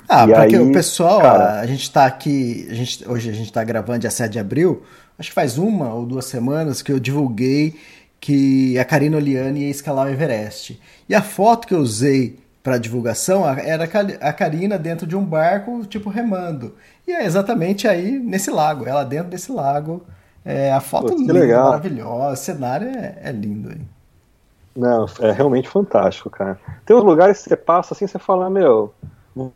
[0.07, 3.33] Ah, E porque aí, o pessoal, cara- a gente tá aqui, a gente, hoje a
[3.33, 4.83] gente tá gravando dia 7 de abril,
[5.17, 7.75] acho que faz uma ou duas semanas que eu divulguei
[8.19, 10.81] que a Karina Oliani ia escalar o Everest.
[11.07, 15.15] E a foto que eu usei para divulgação era a Ka- a Karina dentro de
[15.15, 16.75] um barco, tipo remando.
[17.07, 20.05] E é exatamente aí nesse lago, ela dentro desse lago.
[20.45, 21.71] É, a foto Pô, linda, legal.
[21.71, 23.81] maravilhosa, o cenário é, é lindo aí.
[24.75, 26.59] Não, é realmente fantástico, cara.
[26.85, 28.93] Tem uns lugares que você passa assim, você fala, meu,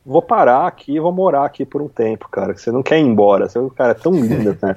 [0.05, 2.53] vou parar aqui, vou morar aqui por um tempo, cara.
[2.53, 3.47] que Você não quer ir embora.
[3.47, 4.75] Você, cara, é tão lindo, né?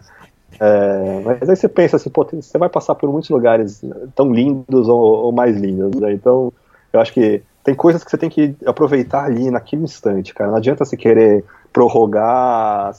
[0.60, 3.82] É, mas aí você pensa assim, pô, você vai passar por muitos lugares
[4.14, 6.12] tão lindos ou, ou mais lindos, né?
[6.12, 6.52] Então,
[6.92, 10.50] eu acho que tem coisas que você tem que aproveitar ali naquele instante, cara.
[10.50, 12.94] Não adianta você querer prorrogar.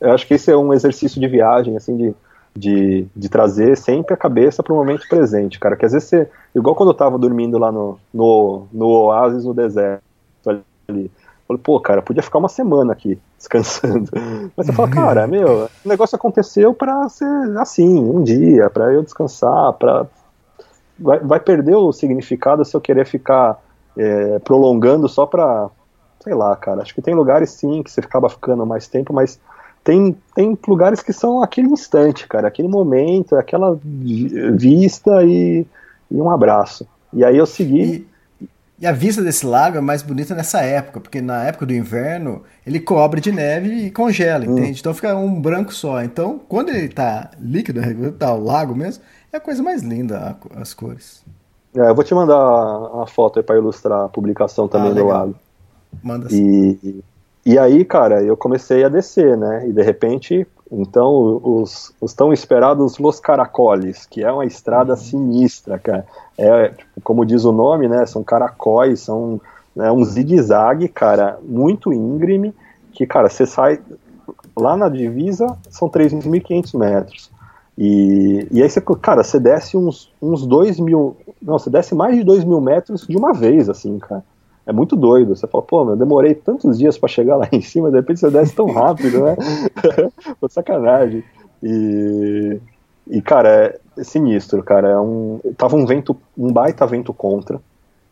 [0.00, 2.14] Eu acho que esse é um exercício de viagem, assim, de,
[2.56, 5.76] de, de trazer sempre a cabeça para o momento presente, cara.
[5.76, 6.30] Que às vezes você.
[6.54, 10.02] Igual quando eu tava dormindo lá no, no, no oásis no deserto
[10.88, 11.10] ali.
[11.46, 14.10] Falei, pô, cara, podia ficar uma semana aqui descansando.
[14.56, 17.26] Mas você fala, cara, meu, o negócio aconteceu para ser
[17.58, 20.06] assim, um dia, para eu descansar, para
[20.98, 23.58] vai, vai perder o significado se eu querer ficar
[23.96, 25.70] é, prolongando só pra.
[26.22, 26.82] Sei lá, cara.
[26.82, 29.38] Acho que tem lugares sim que você acaba ficando mais tempo, mas
[29.84, 35.64] tem, tem lugares que são aquele instante, cara, aquele momento, aquela vi- vista e,
[36.10, 36.86] e um abraço.
[37.12, 37.82] E aí eu segui.
[37.82, 38.08] E,
[38.80, 42.42] e a vista desse lago é mais bonita nessa época, porque na época do inverno
[42.66, 44.58] ele cobre de neve e congela, Hum.
[44.58, 44.80] entende?
[44.80, 46.02] Então fica um branco só.
[46.02, 47.80] Então, quando ele tá líquido,
[48.18, 51.24] tá o lago mesmo, é a coisa mais linda as cores.
[51.74, 55.06] É, eu vou te mandar a, a foto pra ilustrar a publicação também Ah, do
[55.06, 55.34] lago.
[56.02, 56.28] Manda.
[56.30, 57.02] E,
[57.44, 59.66] e aí, cara, eu comecei a descer, né?
[59.68, 65.78] E de repente, então, os, os tão esperados Los Caracoles, que é uma estrada sinistra,
[65.78, 66.06] cara.
[66.36, 68.04] É, tipo, como diz o nome, né?
[68.06, 69.40] São caracóis, são
[69.74, 72.54] né, um zigue-zague, cara, muito íngreme,
[72.92, 73.80] que, cara, você sai
[74.56, 77.30] lá na divisa, são 3.500 metros.
[77.80, 82.16] E, e aí você, cara, você desce uns, uns 2 mil, não, você desce mais
[82.16, 84.24] de 2 mil metros de uma vez, assim, cara.
[84.66, 85.36] É muito doido.
[85.36, 88.18] Você fala, pô, meu, eu demorei tantos dias pra chegar lá em cima, de repente
[88.18, 89.36] você desce tão rápido, né?
[90.40, 91.22] Pô, sacanagem.
[91.62, 92.60] E,
[93.08, 94.88] e, cara, é sinistro, cara.
[94.88, 97.60] É um, tava um vento, um baita vento contra.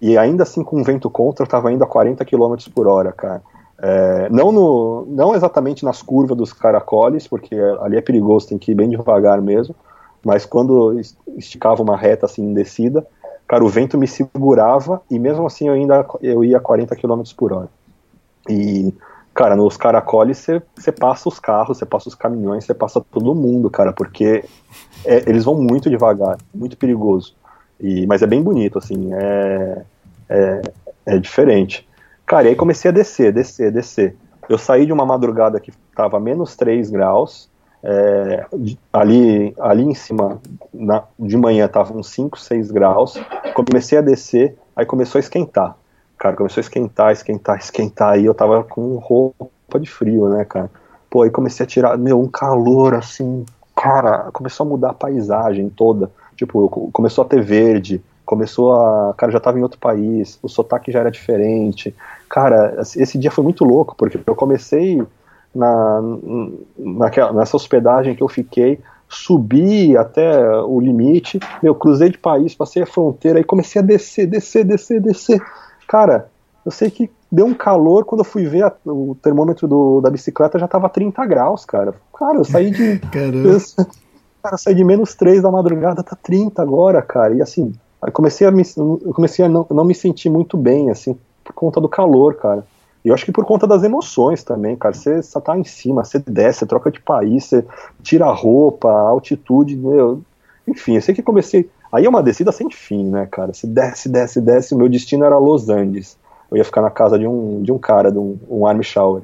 [0.01, 3.11] E ainda assim, com um vento contra, eu tava indo a 40 km por hora,
[3.11, 3.43] cara.
[3.79, 8.73] É, não, no, não exatamente nas curvas dos caracoles, porque ali é perigoso, tem que
[8.73, 9.75] ir bem devagar mesmo.
[10.25, 13.07] Mas quando es- esticava uma reta assim descida,
[13.47, 17.33] cara, o vento me segurava e mesmo assim eu ainda eu ia a 40 km
[17.33, 17.69] por hora.
[18.49, 18.93] E,
[19.35, 20.47] cara, nos caracoles
[20.77, 24.45] você passa os carros, você passa os caminhões, você passa todo mundo, cara, porque
[25.05, 27.35] é, eles vão muito devagar, muito perigoso.
[27.81, 29.83] E, mas é bem bonito, assim, é,
[30.29, 30.63] é,
[31.07, 31.87] é diferente.
[32.27, 34.17] Cara, e aí comecei a descer, descer, descer.
[34.49, 37.49] Eu saí de uma madrugada que tava menos 3 graus,
[37.83, 38.45] é,
[38.93, 40.41] ali, ali em cima,
[40.73, 43.21] na- de manhã tava uns 5, 6 graus.
[43.55, 45.77] Comecei a descer, aí começou a esquentar.
[46.19, 48.13] Cara, começou a esquentar, esquentar, esquentar.
[48.15, 50.71] Aí eu tava com roupa de frio, né, cara?
[51.11, 53.45] Pô, aí comecei a tirar, meu, um calor assim.
[53.77, 56.11] Cara, começou a mudar a paisagem toda.
[56.35, 59.15] Tipo, co- começou a ter verde, começou a.
[59.17, 61.95] Cara, já tava em outro país, o sotaque já era diferente.
[62.29, 65.03] Cara, esse esse dia foi muito louco, porque eu comecei
[65.55, 66.03] na,
[66.77, 72.83] naquela, nessa hospedagem que eu fiquei, subi até o limite, meu, cruzei de país, passei
[72.83, 75.41] a fronteira e comecei a descer, descer, descer, descer.
[75.89, 76.29] Cara,
[76.65, 80.11] eu sei que deu um calor quando eu fui ver a- o termômetro do- da
[80.11, 81.95] bicicleta já tava 30 graus, cara.
[82.19, 82.99] Cara, eu saí de.
[83.11, 83.49] Caramba.
[83.49, 83.59] eu,
[84.43, 87.35] cara, eu saí de menos 3 da madrugada, tá 30 agora, cara.
[87.35, 87.73] E assim,
[88.07, 88.63] aí comecei a me,
[89.13, 92.65] comecei a não, não me sentir muito bem, assim, por conta do calor, cara.
[93.05, 94.95] E eu acho que por conta das emoções também, cara.
[94.95, 97.65] Você só tá em cima, você desce, você troca de país, você
[98.03, 100.23] tira a roupa, a altitude, meu.
[100.67, 101.69] Enfim, eu sei que comecei.
[101.93, 103.53] Aí é uma descida sem fim, né, cara?
[103.53, 104.75] Você desce, desce, desce.
[104.75, 106.17] O meu destino era Los Angeles.
[106.51, 109.23] Eu ia ficar na casa de um, de um cara, de um, um army shower.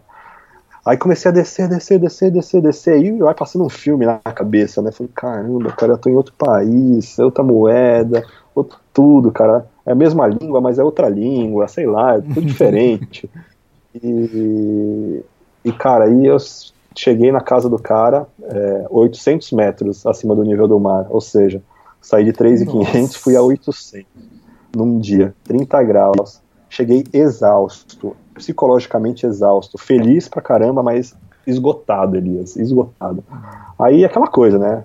[0.85, 2.95] Aí comecei a descer, descer, descer, descer, descer.
[2.95, 4.91] Aí vai passando um filme na cabeça, né?
[4.91, 9.67] Falei, caramba, cara, eu tô em outro país, outra moeda, outro tudo, cara.
[9.85, 13.29] É a mesma língua, mas é outra língua, sei lá, é tudo diferente.
[13.95, 15.23] E,
[15.65, 16.37] e cara, aí eu
[16.97, 21.63] cheguei na casa do cara, é, 800 metros acima do nível do mar, ou seja,
[22.01, 24.05] saí de 3.500 fui a 800
[24.75, 26.41] num dia, 30 graus.
[26.69, 31.15] Cheguei exausto, psicologicamente exausto, feliz pra caramba, mas
[31.47, 33.23] esgotado, Elias, esgotado.
[33.79, 34.85] Aí aquela coisa, né?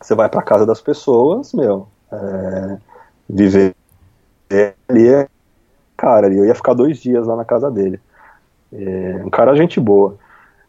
[0.00, 2.78] Você vai para casa das pessoas, meu, é,
[3.28, 3.74] viver
[4.88, 5.28] ali
[6.00, 8.00] cara, eu ia ficar dois dias lá na casa dele.
[8.72, 10.16] É, um cara gente boa.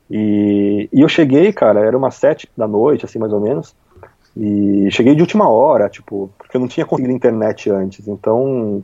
[0.10, 3.74] E, e eu cheguei, cara, era umas sete da noite, assim, mais ou menos.
[4.36, 8.84] E cheguei de última hora, tipo, porque eu não tinha conseguido internet antes, então,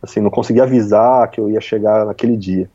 [0.00, 2.70] assim, não consegui avisar que eu ia chegar naquele dia.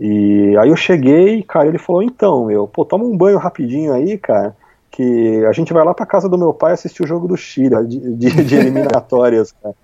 [0.00, 4.18] E aí eu cheguei, cara, ele falou, então, meu, pô, toma um banho rapidinho aí,
[4.18, 4.56] cara,
[4.90, 7.86] que a gente vai lá pra casa do meu pai assistir o jogo do Chile,
[7.86, 9.74] de, de, de eliminatórias, cara.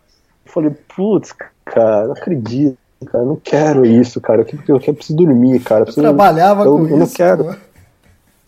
[0.44, 1.32] Eu falei, putz,
[1.64, 2.76] cara, não acredito,
[3.06, 5.82] cara, eu não quero isso, cara, eu, eu, eu preciso dormir, cara.
[5.82, 6.96] Eu, preciso, eu trabalhava eu, com eu isso.
[6.96, 7.44] não quero.
[7.44, 7.54] Pô.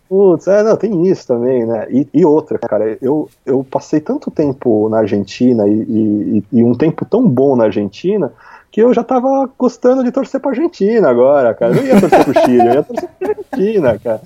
[0.09, 1.86] Putz, é, não, tem isso também, né?
[1.90, 6.74] E, e, outra, cara, eu, eu passei tanto tempo na Argentina e, e, e, um
[6.74, 8.32] tempo tão bom na Argentina
[8.70, 11.72] que eu já tava gostando de torcer pra Argentina agora, cara.
[11.72, 14.22] Eu não ia torcer pro Chile, eu ia torcer pra Argentina, cara.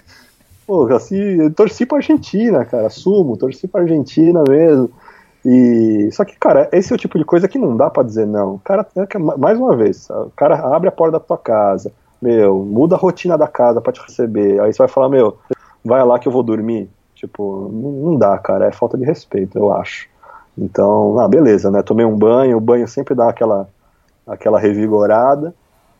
[0.66, 4.90] Pô, assim, torci pra Argentina, cara, assumo, torci pra Argentina mesmo.
[5.44, 8.26] E só que, cara, esse é o tipo de coisa que não dá para dizer
[8.26, 8.54] não.
[8.54, 8.86] O cara,
[9.36, 13.36] mais uma vez, o cara abre a porta da tua casa, meu, muda a rotina
[13.36, 14.60] da casa para te receber.
[14.60, 15.36] Aí você vai falar, meu,
[15.84, 16.88] vai lá que eu vou dormir.
[17.14, 20.08] Tipo, não dá, cara, é falta de respeito, eu acho.
[20.56, 21.82] Então, ah, beleza, né?
[21.82, 23.68] Tomei um banho, o banho sempre dá aquela,
[24.26, 25.54] aquela revigorada.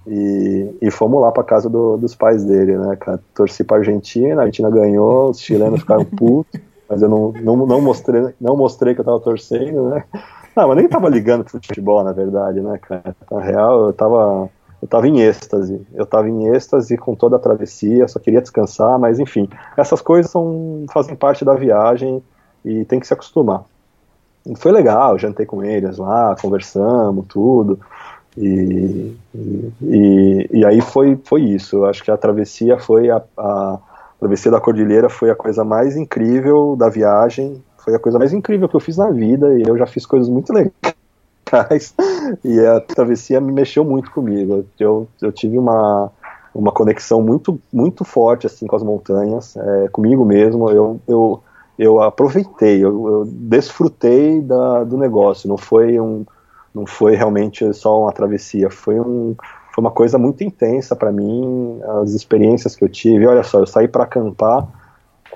[0.07, 3.21] E, e fomos lá para casa do, dos pais dele, né, cara?
[3.35, 7.81] Torci pra Argentina, a Argentina ganhou, os chilenos ficaram putos, mas eu não, não, não,
[7.81, 10.05] mostrei, não mostrei que eu tava torcendo, né?
[10.57, 13.17] Não, mas nem tava ligando pro futebol, na verdade, né, cara?
[13.31, 14.51] Na real, eu tava
[14.83, 15.81] eu estava em êxtase.
[15.95, 20.31] Eu estava em êxtase com toda a travessia, só queria descansar, mas enfim, essas coisas
[20.31, 22.21] são, fazem parte da viagem
[22.65, 23.63] e tem que se acostumar.
[24.45, 27.79] E foi legal, jantei com eles lá, conversamos, tudo.
[28.37, 29.15] E,
[29.83, 31.77] e, e, aí foi, foi isso.
[31.77, 33.79] Eu acho que a travessia foi a, a,
[34.19, 38.69] travessia da cordilheira foi a coisa mais incrível da viagem, foi a coisa mais incrível
[38.69, 41.95] que eu fiz na vida e eu já fiz coisas muito legais
[42.45, 44.65] e a travessia me mexeu muito comigo.
[44.79, 46.11] Eu, eu tive uma,
[46.55, 50.71] uma conexão muito, muito forte assim com as montanhas, é, comigo mesmo.
[50.71, 51.43] Eu, eu,
[51.79, 55.49] eu aproveitei, eu, eu desfrutei da, do negócio.
[55.49, 56.25] Não foi um,
[56.75, 58.71] não foi realmente só uma travessia.
[58.71, 59.35] Foi um,
[59.75, 61.81] foi uma coisa muito intensa para mim.
[62.03, 63.27] As experiências que eu tive.
[63.27, 64.67] Olha só, eu saí para acampar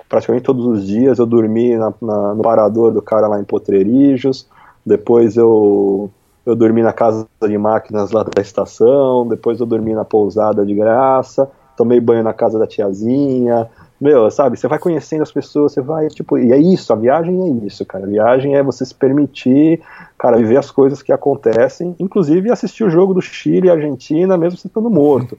[0.09, 1.19] praticamente todos os dias.
[1.19, 4.47] Eu dormi na, na, no parador do cara lá em Potreirijos
[4.87, 6.09] depois eu,
[6.45, 10.73] eu dormi na casa de máquinas lá da estação, depois eu dormi na pousada de
[10.73, 13.69] graça, tomei banho na casa da tiazinha.
[13.99, 17.41] Meu, sabe, você vai conhecendo as pessoas, você vai, tipo, e é isso, a viagem
[17.41, 18.05] é isso, cara.
[18.05, 19.81] A viagem é você se permitir,
[20.17, 24.59] cara, viver as coisas que acontecem, inclusive assistir o jogo do Chile e Argentina, mesmo
[24.59, 25.37] você estando morto.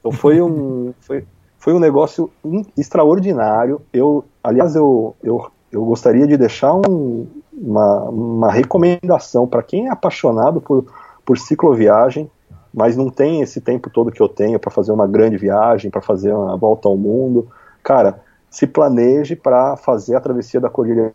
[0.00, 1.24] Então foi um, foi,
[1.58, 2.30] foi um negócio
[2.76, 3.80] extraordinário.
[3.90, 9.90] Eu, aliás, eu, eu, eu gostaria de deixar um, uma, uma recomendação para quem é
[9.90, 10.84] apaixonado por,
[11.24, 12.30] por cicloviagem,
[12.72, 16.02] mas não tem esse tempo todo que eu tenho para fazer uma grande viagem, para
[16.02, 17.48] fazer uma volta ao mundo.
[17.84, 18.18] Cara,
[18.50, 21.12] se planeje para fazer a travessia da Cordilheira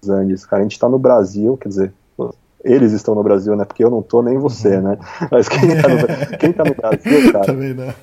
[0.00, 0.46] dos Andes.
[0.46, 1.92] Cara, a gente está no Brasil, quer dizer,
[2.64, 3.64] eles estão no Brasil, né?
[3.64, 4.98] Porque eu não tô nem você, né?
[5.30, 7.96] Mas quem está no, quem tá no Brasil, cara.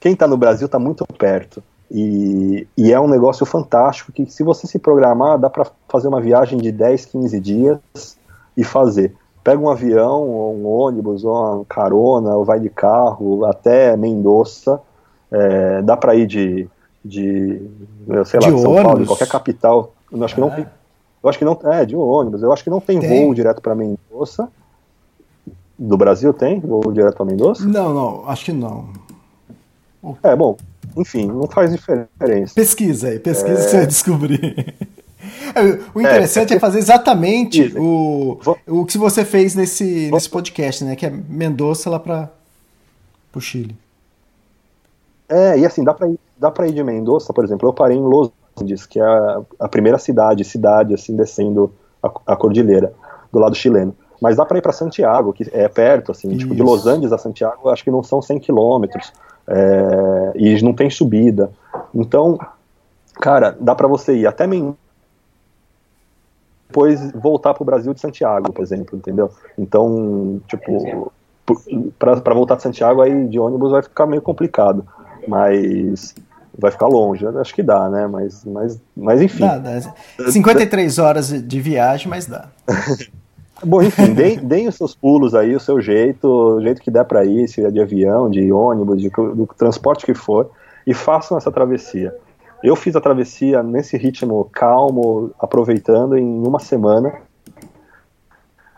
[0.00, 1.62] Quem está no Brasil está muito perto.
[1.90, 6.20] E, e, é um negócio fantástico que, se você se programar, dá para fazer uma
[6.20, 7.78] viagem de 10, 15 dias
[8.56, 9.14] e fazer.
[9.44, 14.80] Pega um avião, ou um ônibus, ou uma carona, ou vai de carro até Mendoza.
[15.30, 16.68] É, dá para ir de,
[17.06, 17.62] de,
[18.24, 18.82] sei lá, de São ônibus.
[18.82, 19.94] Paulo, de qualquer capital.
[20.10, 20.66] Eu acho que não tem.
[21.22, 21.58] Eu acho que não.
[21.64, 22.42] É, de ônibus.
[22.42, 23.24] Eu acho que não tem, tem.
[23.24, 24.48] voo direto para Mendoza.
[25.78, 27.66] Do Brasil tem voo direto para Mendoza?
[27.66, 28.88] Não, não, acho que não.
[30.22, 30.56] É, bom,
[30.96, 32.54] enfim, não faz diferença.
[32.54, 33.62] Pesquisa aí, pesquisa é...
[33.62, 34.74] você vai descobrir.
[35.94, 40.94] O interessante é, é, fazer exatamente o, o que você fez nesse, nesse podcast, né?
[40.94, 42.30] Que é Mendoza lá para
[43.34, 43.76] o Chile.
[45.28, 47.96] É, e assim, dá para ir, dá pra ir de Mendoza, por exemplo, eu parei
[47.96, 48.30] em Los
[48.60, 51.72] Andes, que é a, a primeira cidade, cidade, assim, descendo
[52.02, 52.92] a, a cordilheira,
[53.32, 53.94] do lado chileno.
[54.20, 56.38] Mas dá para ir para Santiago, que é perto, assim, Isso.
[56.38, 59.12] tipo, de Los Andes a Santiago, acho que não são 100 quilômetros
[59.46, 61.50] é, e não tem subida.
[61.94, 62.38] Então,
[63.14, 64.76] cara, dá para você ir até Mendoza,
[66.68, 69.30] depois voltar para o Brasil de Santiago, por exemplo, entendeu?
[69.56, 71.12] Então, tipo,
[71.98, 74.84] para voltar de Santiago aí de ônibus vai ficar meio complicado,
[75.26, 76.14] mas
[76.58, 78.06] vai ficar longe, acho que dá, né?
[78.06, 79.46] Mas, mas, mas enfim.
[79.46, 80.30] Dá, dá.
[80.30, 82.48] 53 horas de viagem, mas dá.
[83.64, 87.04] Bom, enfim, deem, deem, os seus pulos aí, o seu jeito, o jeito que der
[87.04, 90.50] para ir, se é de avião, de ônibus, de, do transporte que for,
[90.86, 92.14] e façam essa travessia.
[92.62, 97.14] Eu fiz a travessia nesse ritmo calmo, aproveitando em uma semana.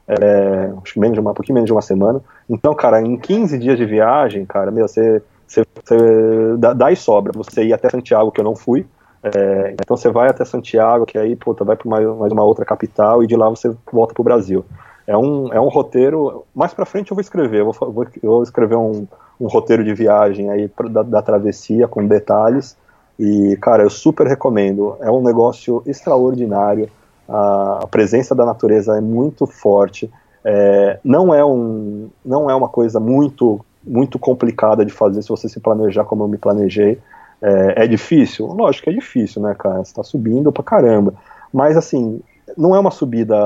[0.07, 2.21] É, acho que menos de uma, um pouquinho menos de uma semana.
[2.49, 6.97] Então, cara, em 15 dias de viagem, cara, meu, você, você, você dá, dá e
[6.97, 7.33] sobra.
[7.35, 8.87] Você ir até Santiago, que eu não fui.
[9.23, 12.65] É, então você vai até Santiago, que aí, puta, vai para mais, mais uma outra
[12.65, 14.65] capital e de lá você volta pro Brasil.
[15.07, 16.45] É um, é um roteiro.
[16.55, 17.61] Mais para frente eu vou escrever.
[17.61, 19.07] Eu vou, vou, eu vou escrever um,
[19.41, 22.77] um, roteiro de viagem aí pra, da, da, travessia com detalhes.
[23.19, 24.97] E, cara, eu super recomendo.
[25.01, 26.91] É um negócio extraordinário.
[27.27, 30.11] A, a presença da natureza é muito forte.
[30.45, 35.49] É, não, é um, não é uma coisa muito, muito complicada de fazer se você
[35.49, 36.99] se planejar como eu me planejei.
[37.41, 38.47] É, é difícil?
[38.47, 39.85] Lógico que é difícil, né, cara?
[39.85, 41.15] Você tá subindo pra caramba.
[41.53, 42.21] Mas, assim,
[42.57, 43.37] não é uma subida.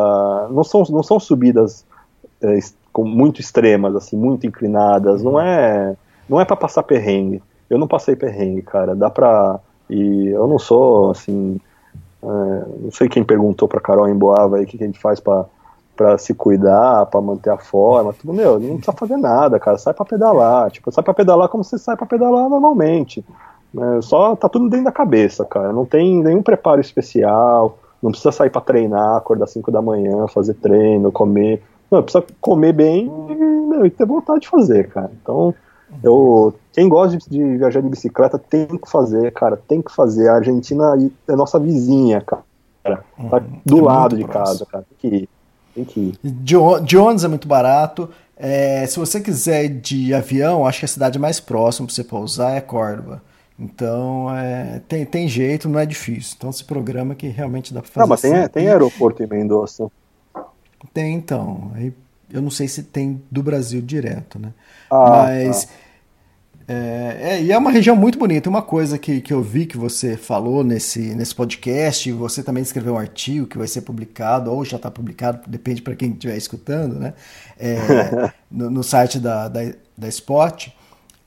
[0.50, 1.84] Não são, não são subidas
[2.42, 2.58] é,
[2.98, 5.22] muito extremas, assim, muito inclinadas.
[5.22, 5.94] Não é.
[6.28, 7.42] Não é para passar perrengue.
[7.68, 8.94] Eu não passei perrengue, cara.
[8.94, 9.60] Dá pra.
[9.88, 11.60] E eu não sou, assim.
[12.22, 12.26] É,
[12.80, 15.18] não sei quem perguntou pra Carol em Boava aí o que, que a gente faz
[15.20, 15.44] pra,
[16.02, 18.12] pra se cuidar, pra manter a forma.
[18.12, 19.78] Tudo, meu, não precisa fazer nada, cara.
[19.78, 20.70] Sai pra pedalar.
[20.70, 23.24] Tipo, sai pra pedalar como você sai pra pedalar normalmente.
[23.78, 25.72] É, só tá tudo dentro da cabeça, cara.
[25.72, 27.78] Não tem nenhum preparo especial.
[28.02, 31.62] Não precisa sair para treinar, acordar 5 da manhã, fazer treino, comer.
[31.88, 35.10] Não, precisa comer bem e, meu, e ter vontade de fazer, cara.
[35.22, 35.54] Então,
[36.02, 39.56] eu, quem gosta de, de, viajar de bicicleta tem que fazer, cara.
[39.56, 40.28] Tem que fazer.
[40.28, 40.96] A Argentina
[41.28, 42.42] é nossa vizinha, cara.
[42.82, 43.60] Tá uhum.
[43.64, 44.44] do é lado de próximo.
[44.44, 44.84] casa, cara.
[44.88, 45.28] Tem que ir.
[45.74, 46.18] Tem que ir.
[46.22, 46.54] De,
[46.84, 48.08] de ônibus é muito barato.
[48.36, 52.04] É, se você quiser ir de avião, acho que a cidade mais próxima para você
[52.04, 53.22] pousar é Córdoba.
[53.58, 56.34] Então, é, tem, tem jeito, não é difícil.
[56.36, 58.00] Então, se programa que realmente dá para fazer.
[58.00, 59.88] Não, mas tem, tem aeroporto em Mendoza.
[60.92, 61.70] Tem, então.
[61.74, 61.92] Aí,
[62.32, 64.52] eu não sei se tem do Brasil direto, né?
[64.90, 65.68] Ah, mas.
[65.70, 65.81] Ah.
[66.68, 68.48] É, é, e é uma região muito bonita.
[68.48, 72.94] Uma coisa que, que eu vi que você falou nesse, nesse podcast, você também escreveu
[72.94, 76.98] um artigo que vai ser publicado, ou já está publicado, depende para quem estiver escutando,
[76.98, 77.14] né?
[77.58, 79.60] É, no, no, site da, da,
[79.96, 80.68] da Spot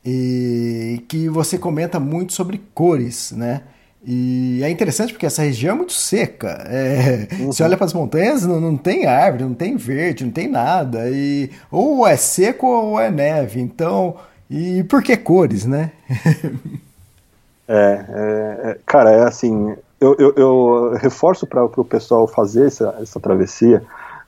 [0.03, 3.64] e que você comenta muito sobre cores, né?
[4.07, 6.64] E é interessante porque essa região é muito seca.
[6.70, 7.48] É, uhum.
[7.48, 11.10] Você olha para as montanhas, não, não tem árvore, não tem verde, não tem nada.
[11.10, 13.60] E, ou é seco ou é neve.
[13.60, 14.16] Então,
[14.50, 15.92] e por que cores, né?
[17.68, 19.76] é, é, cara, é assim.
[20.00, 23.82] Eu, eu, eu reforço para o pessoal fazer essa, essa travessia,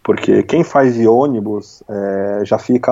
[0.04, 2.92] porque quem faz de ônibus é, já fica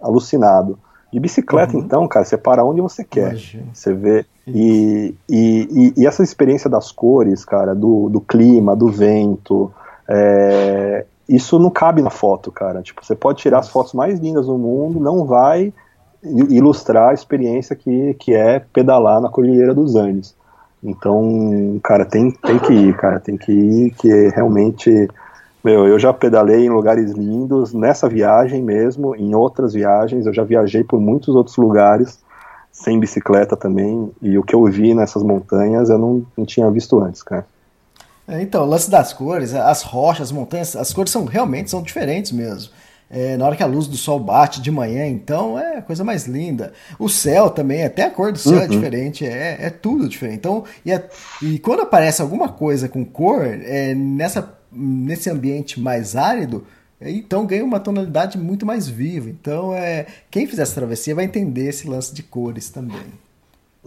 [0.00, 0.78] alucinado.
[1.12, 1.82] De bicicleta, uhum.
[1.82, 3.32] então, cara, você para onde você quer.
[3.32, 3.64] Imagina.
[3.74, 4.24] Você vê.
[4.46, 9.70] E, e, e, essa experiência das cores, cara, do, do clima, do vento,
[10.08, 12.80] é, isso não cabe na foto, cara.
[12.80, 15.72] Tipo, você pode tirar as fotos mais lindas do mundo, não vai
[16.22, 20.34] ilustrar a experiência que, que é pedalar na Cordilheira dos Andes.
[20.82, 25.08] Então, cara, tem, tem que ir, cara, tem que ir, que é realmente
[25.64, 30.42] meu, eu já pedalei em lugares lindos, nessa viagem mesmo, em outras viagens, eu já
[30.42, 32.18] viajei por muitos outros lugares,
[32.72, 36.98] sem bicicleta também, e o que eu vi nessas montanhas eu não, não tinha visto
[37.00, 37.46] antes, cara.
[38.26, 41.82] É, então, o lance das cores, as rochas, as montanhas, as cores são realmente são
[41.82, 42.72] diferentes mesmo.
[43.14, 46.02] É, na hora que a luz do sol bate de manhã, então é a coisa
[46.02, 46.72] mais linda.
[46.98, 48.64] O céu também, até a cor do céu é uhum.
[48.64, 50.38] é diferente, é, é tudo diferente.
[50.38, 51.06] Então, e, é,
[51.42, 56.66] e quando aparece alguma coisa com cor, é, nessa nesse ambiente mais árido,
[56.98, 59.28] então ganha uma tonalidade muito mais viva.
[59.28, 63.04] Então, é, quem fizer essa travessia vai entender esse lance de cores também.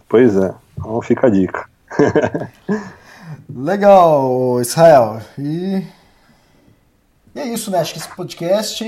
[0.07, 1.67] Pois é, então fica a dica.
[3.49, 5.19] Legal, Israel.
[5.39, 5.81] E...
[7.35, 7.79] e, é isso, né?
[7.79, 8.83] Acho que esse podcast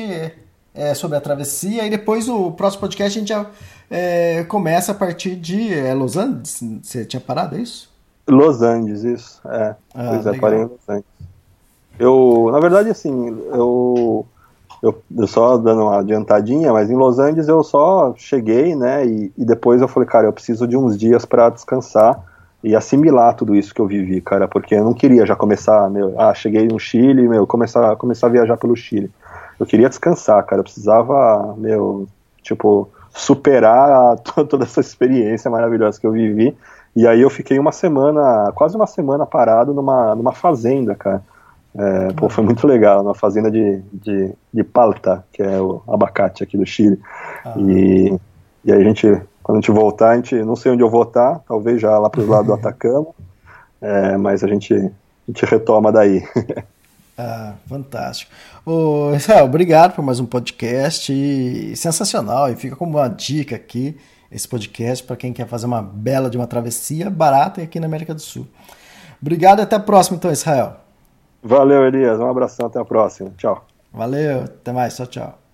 [0.73, 3.45] é sobre a travessia e depois o próximo podcast a gente já
[3.89, 6.63] é, começa a partir de é, Los Andes.
[6.81, 7.89] Você tinha parado, é isso?
[8.27, 9.41] Los Andes, isso.
[9.45, 11.05] É, ah, pois é, parei em Los Andes.
[11.99, 14.25] Eu, na verdade, assim, eu,
[14.83, 19.31] eu, eu, só dando uma adiantadinha, mas em Los Angeles eu só cheguei, né, e,
[19.35, 22.23] e depois eu falei, cara, eu preciso de uns dias para descansar
[22.63, 26.19] e assimilar tudo isso que eu vivi, cara, porque eu não queria já começar, meu,
[26.19, 29.11] ah, cheguei no Chile, meu, começar, começar a viajar pelo Chile.
[29.59, 32.07] Eu queria descansar, cara, eu precisava, meu,
[32.41, 34.17] tipo, superar
[34.49, 36.55] toda essa experiência maravilhosa que eu vivi.
[36.95, 41.23] E aí eu fiquei uma semana, quase uma semana parado numa, numa fazenda, cara
[41.77, 46.43] é, pô, foi muito legal, na fazenda de, de, de palta, que é o abacate
[46.43, 46.99] aqui do Chile.
[47.45, 47.53] Ah.
[47.57, 48.19] E,
[48.65, 51.03] e aí a gente, quando a gente voltar, a gente, não sei onde eu vou
[51.03, 53.07] estar, talvez já lá para os lados do Atacama,
[53.81, 54.91] é, mas a gente, a
[55.25, 56.21] gente retoma daí.
[57.19, 58.31] Ah, fantástico.
[58.63, 61.11] Ô, Israel, obrigado por mais um podcast
[61.75, 63.97] sensacional e fica como uma dica aqui.
[64.31, 68.13] esse podcast para quem quer fazer uma bela de uma travessia barata aqui na América
[68.13, 68.45] do Sul.
[69.19, 70.75] Obrigado e até a próxima, então, Israel.
[71.41, 72.19] Valeu, Elias.
[72.19, 73.31] Um abração, até a próxima.
[73.35, 73.65] Tchau.
[73.91, 74.95] Valeu, até mais.
[74.95, 75.46] Tchau, tchau.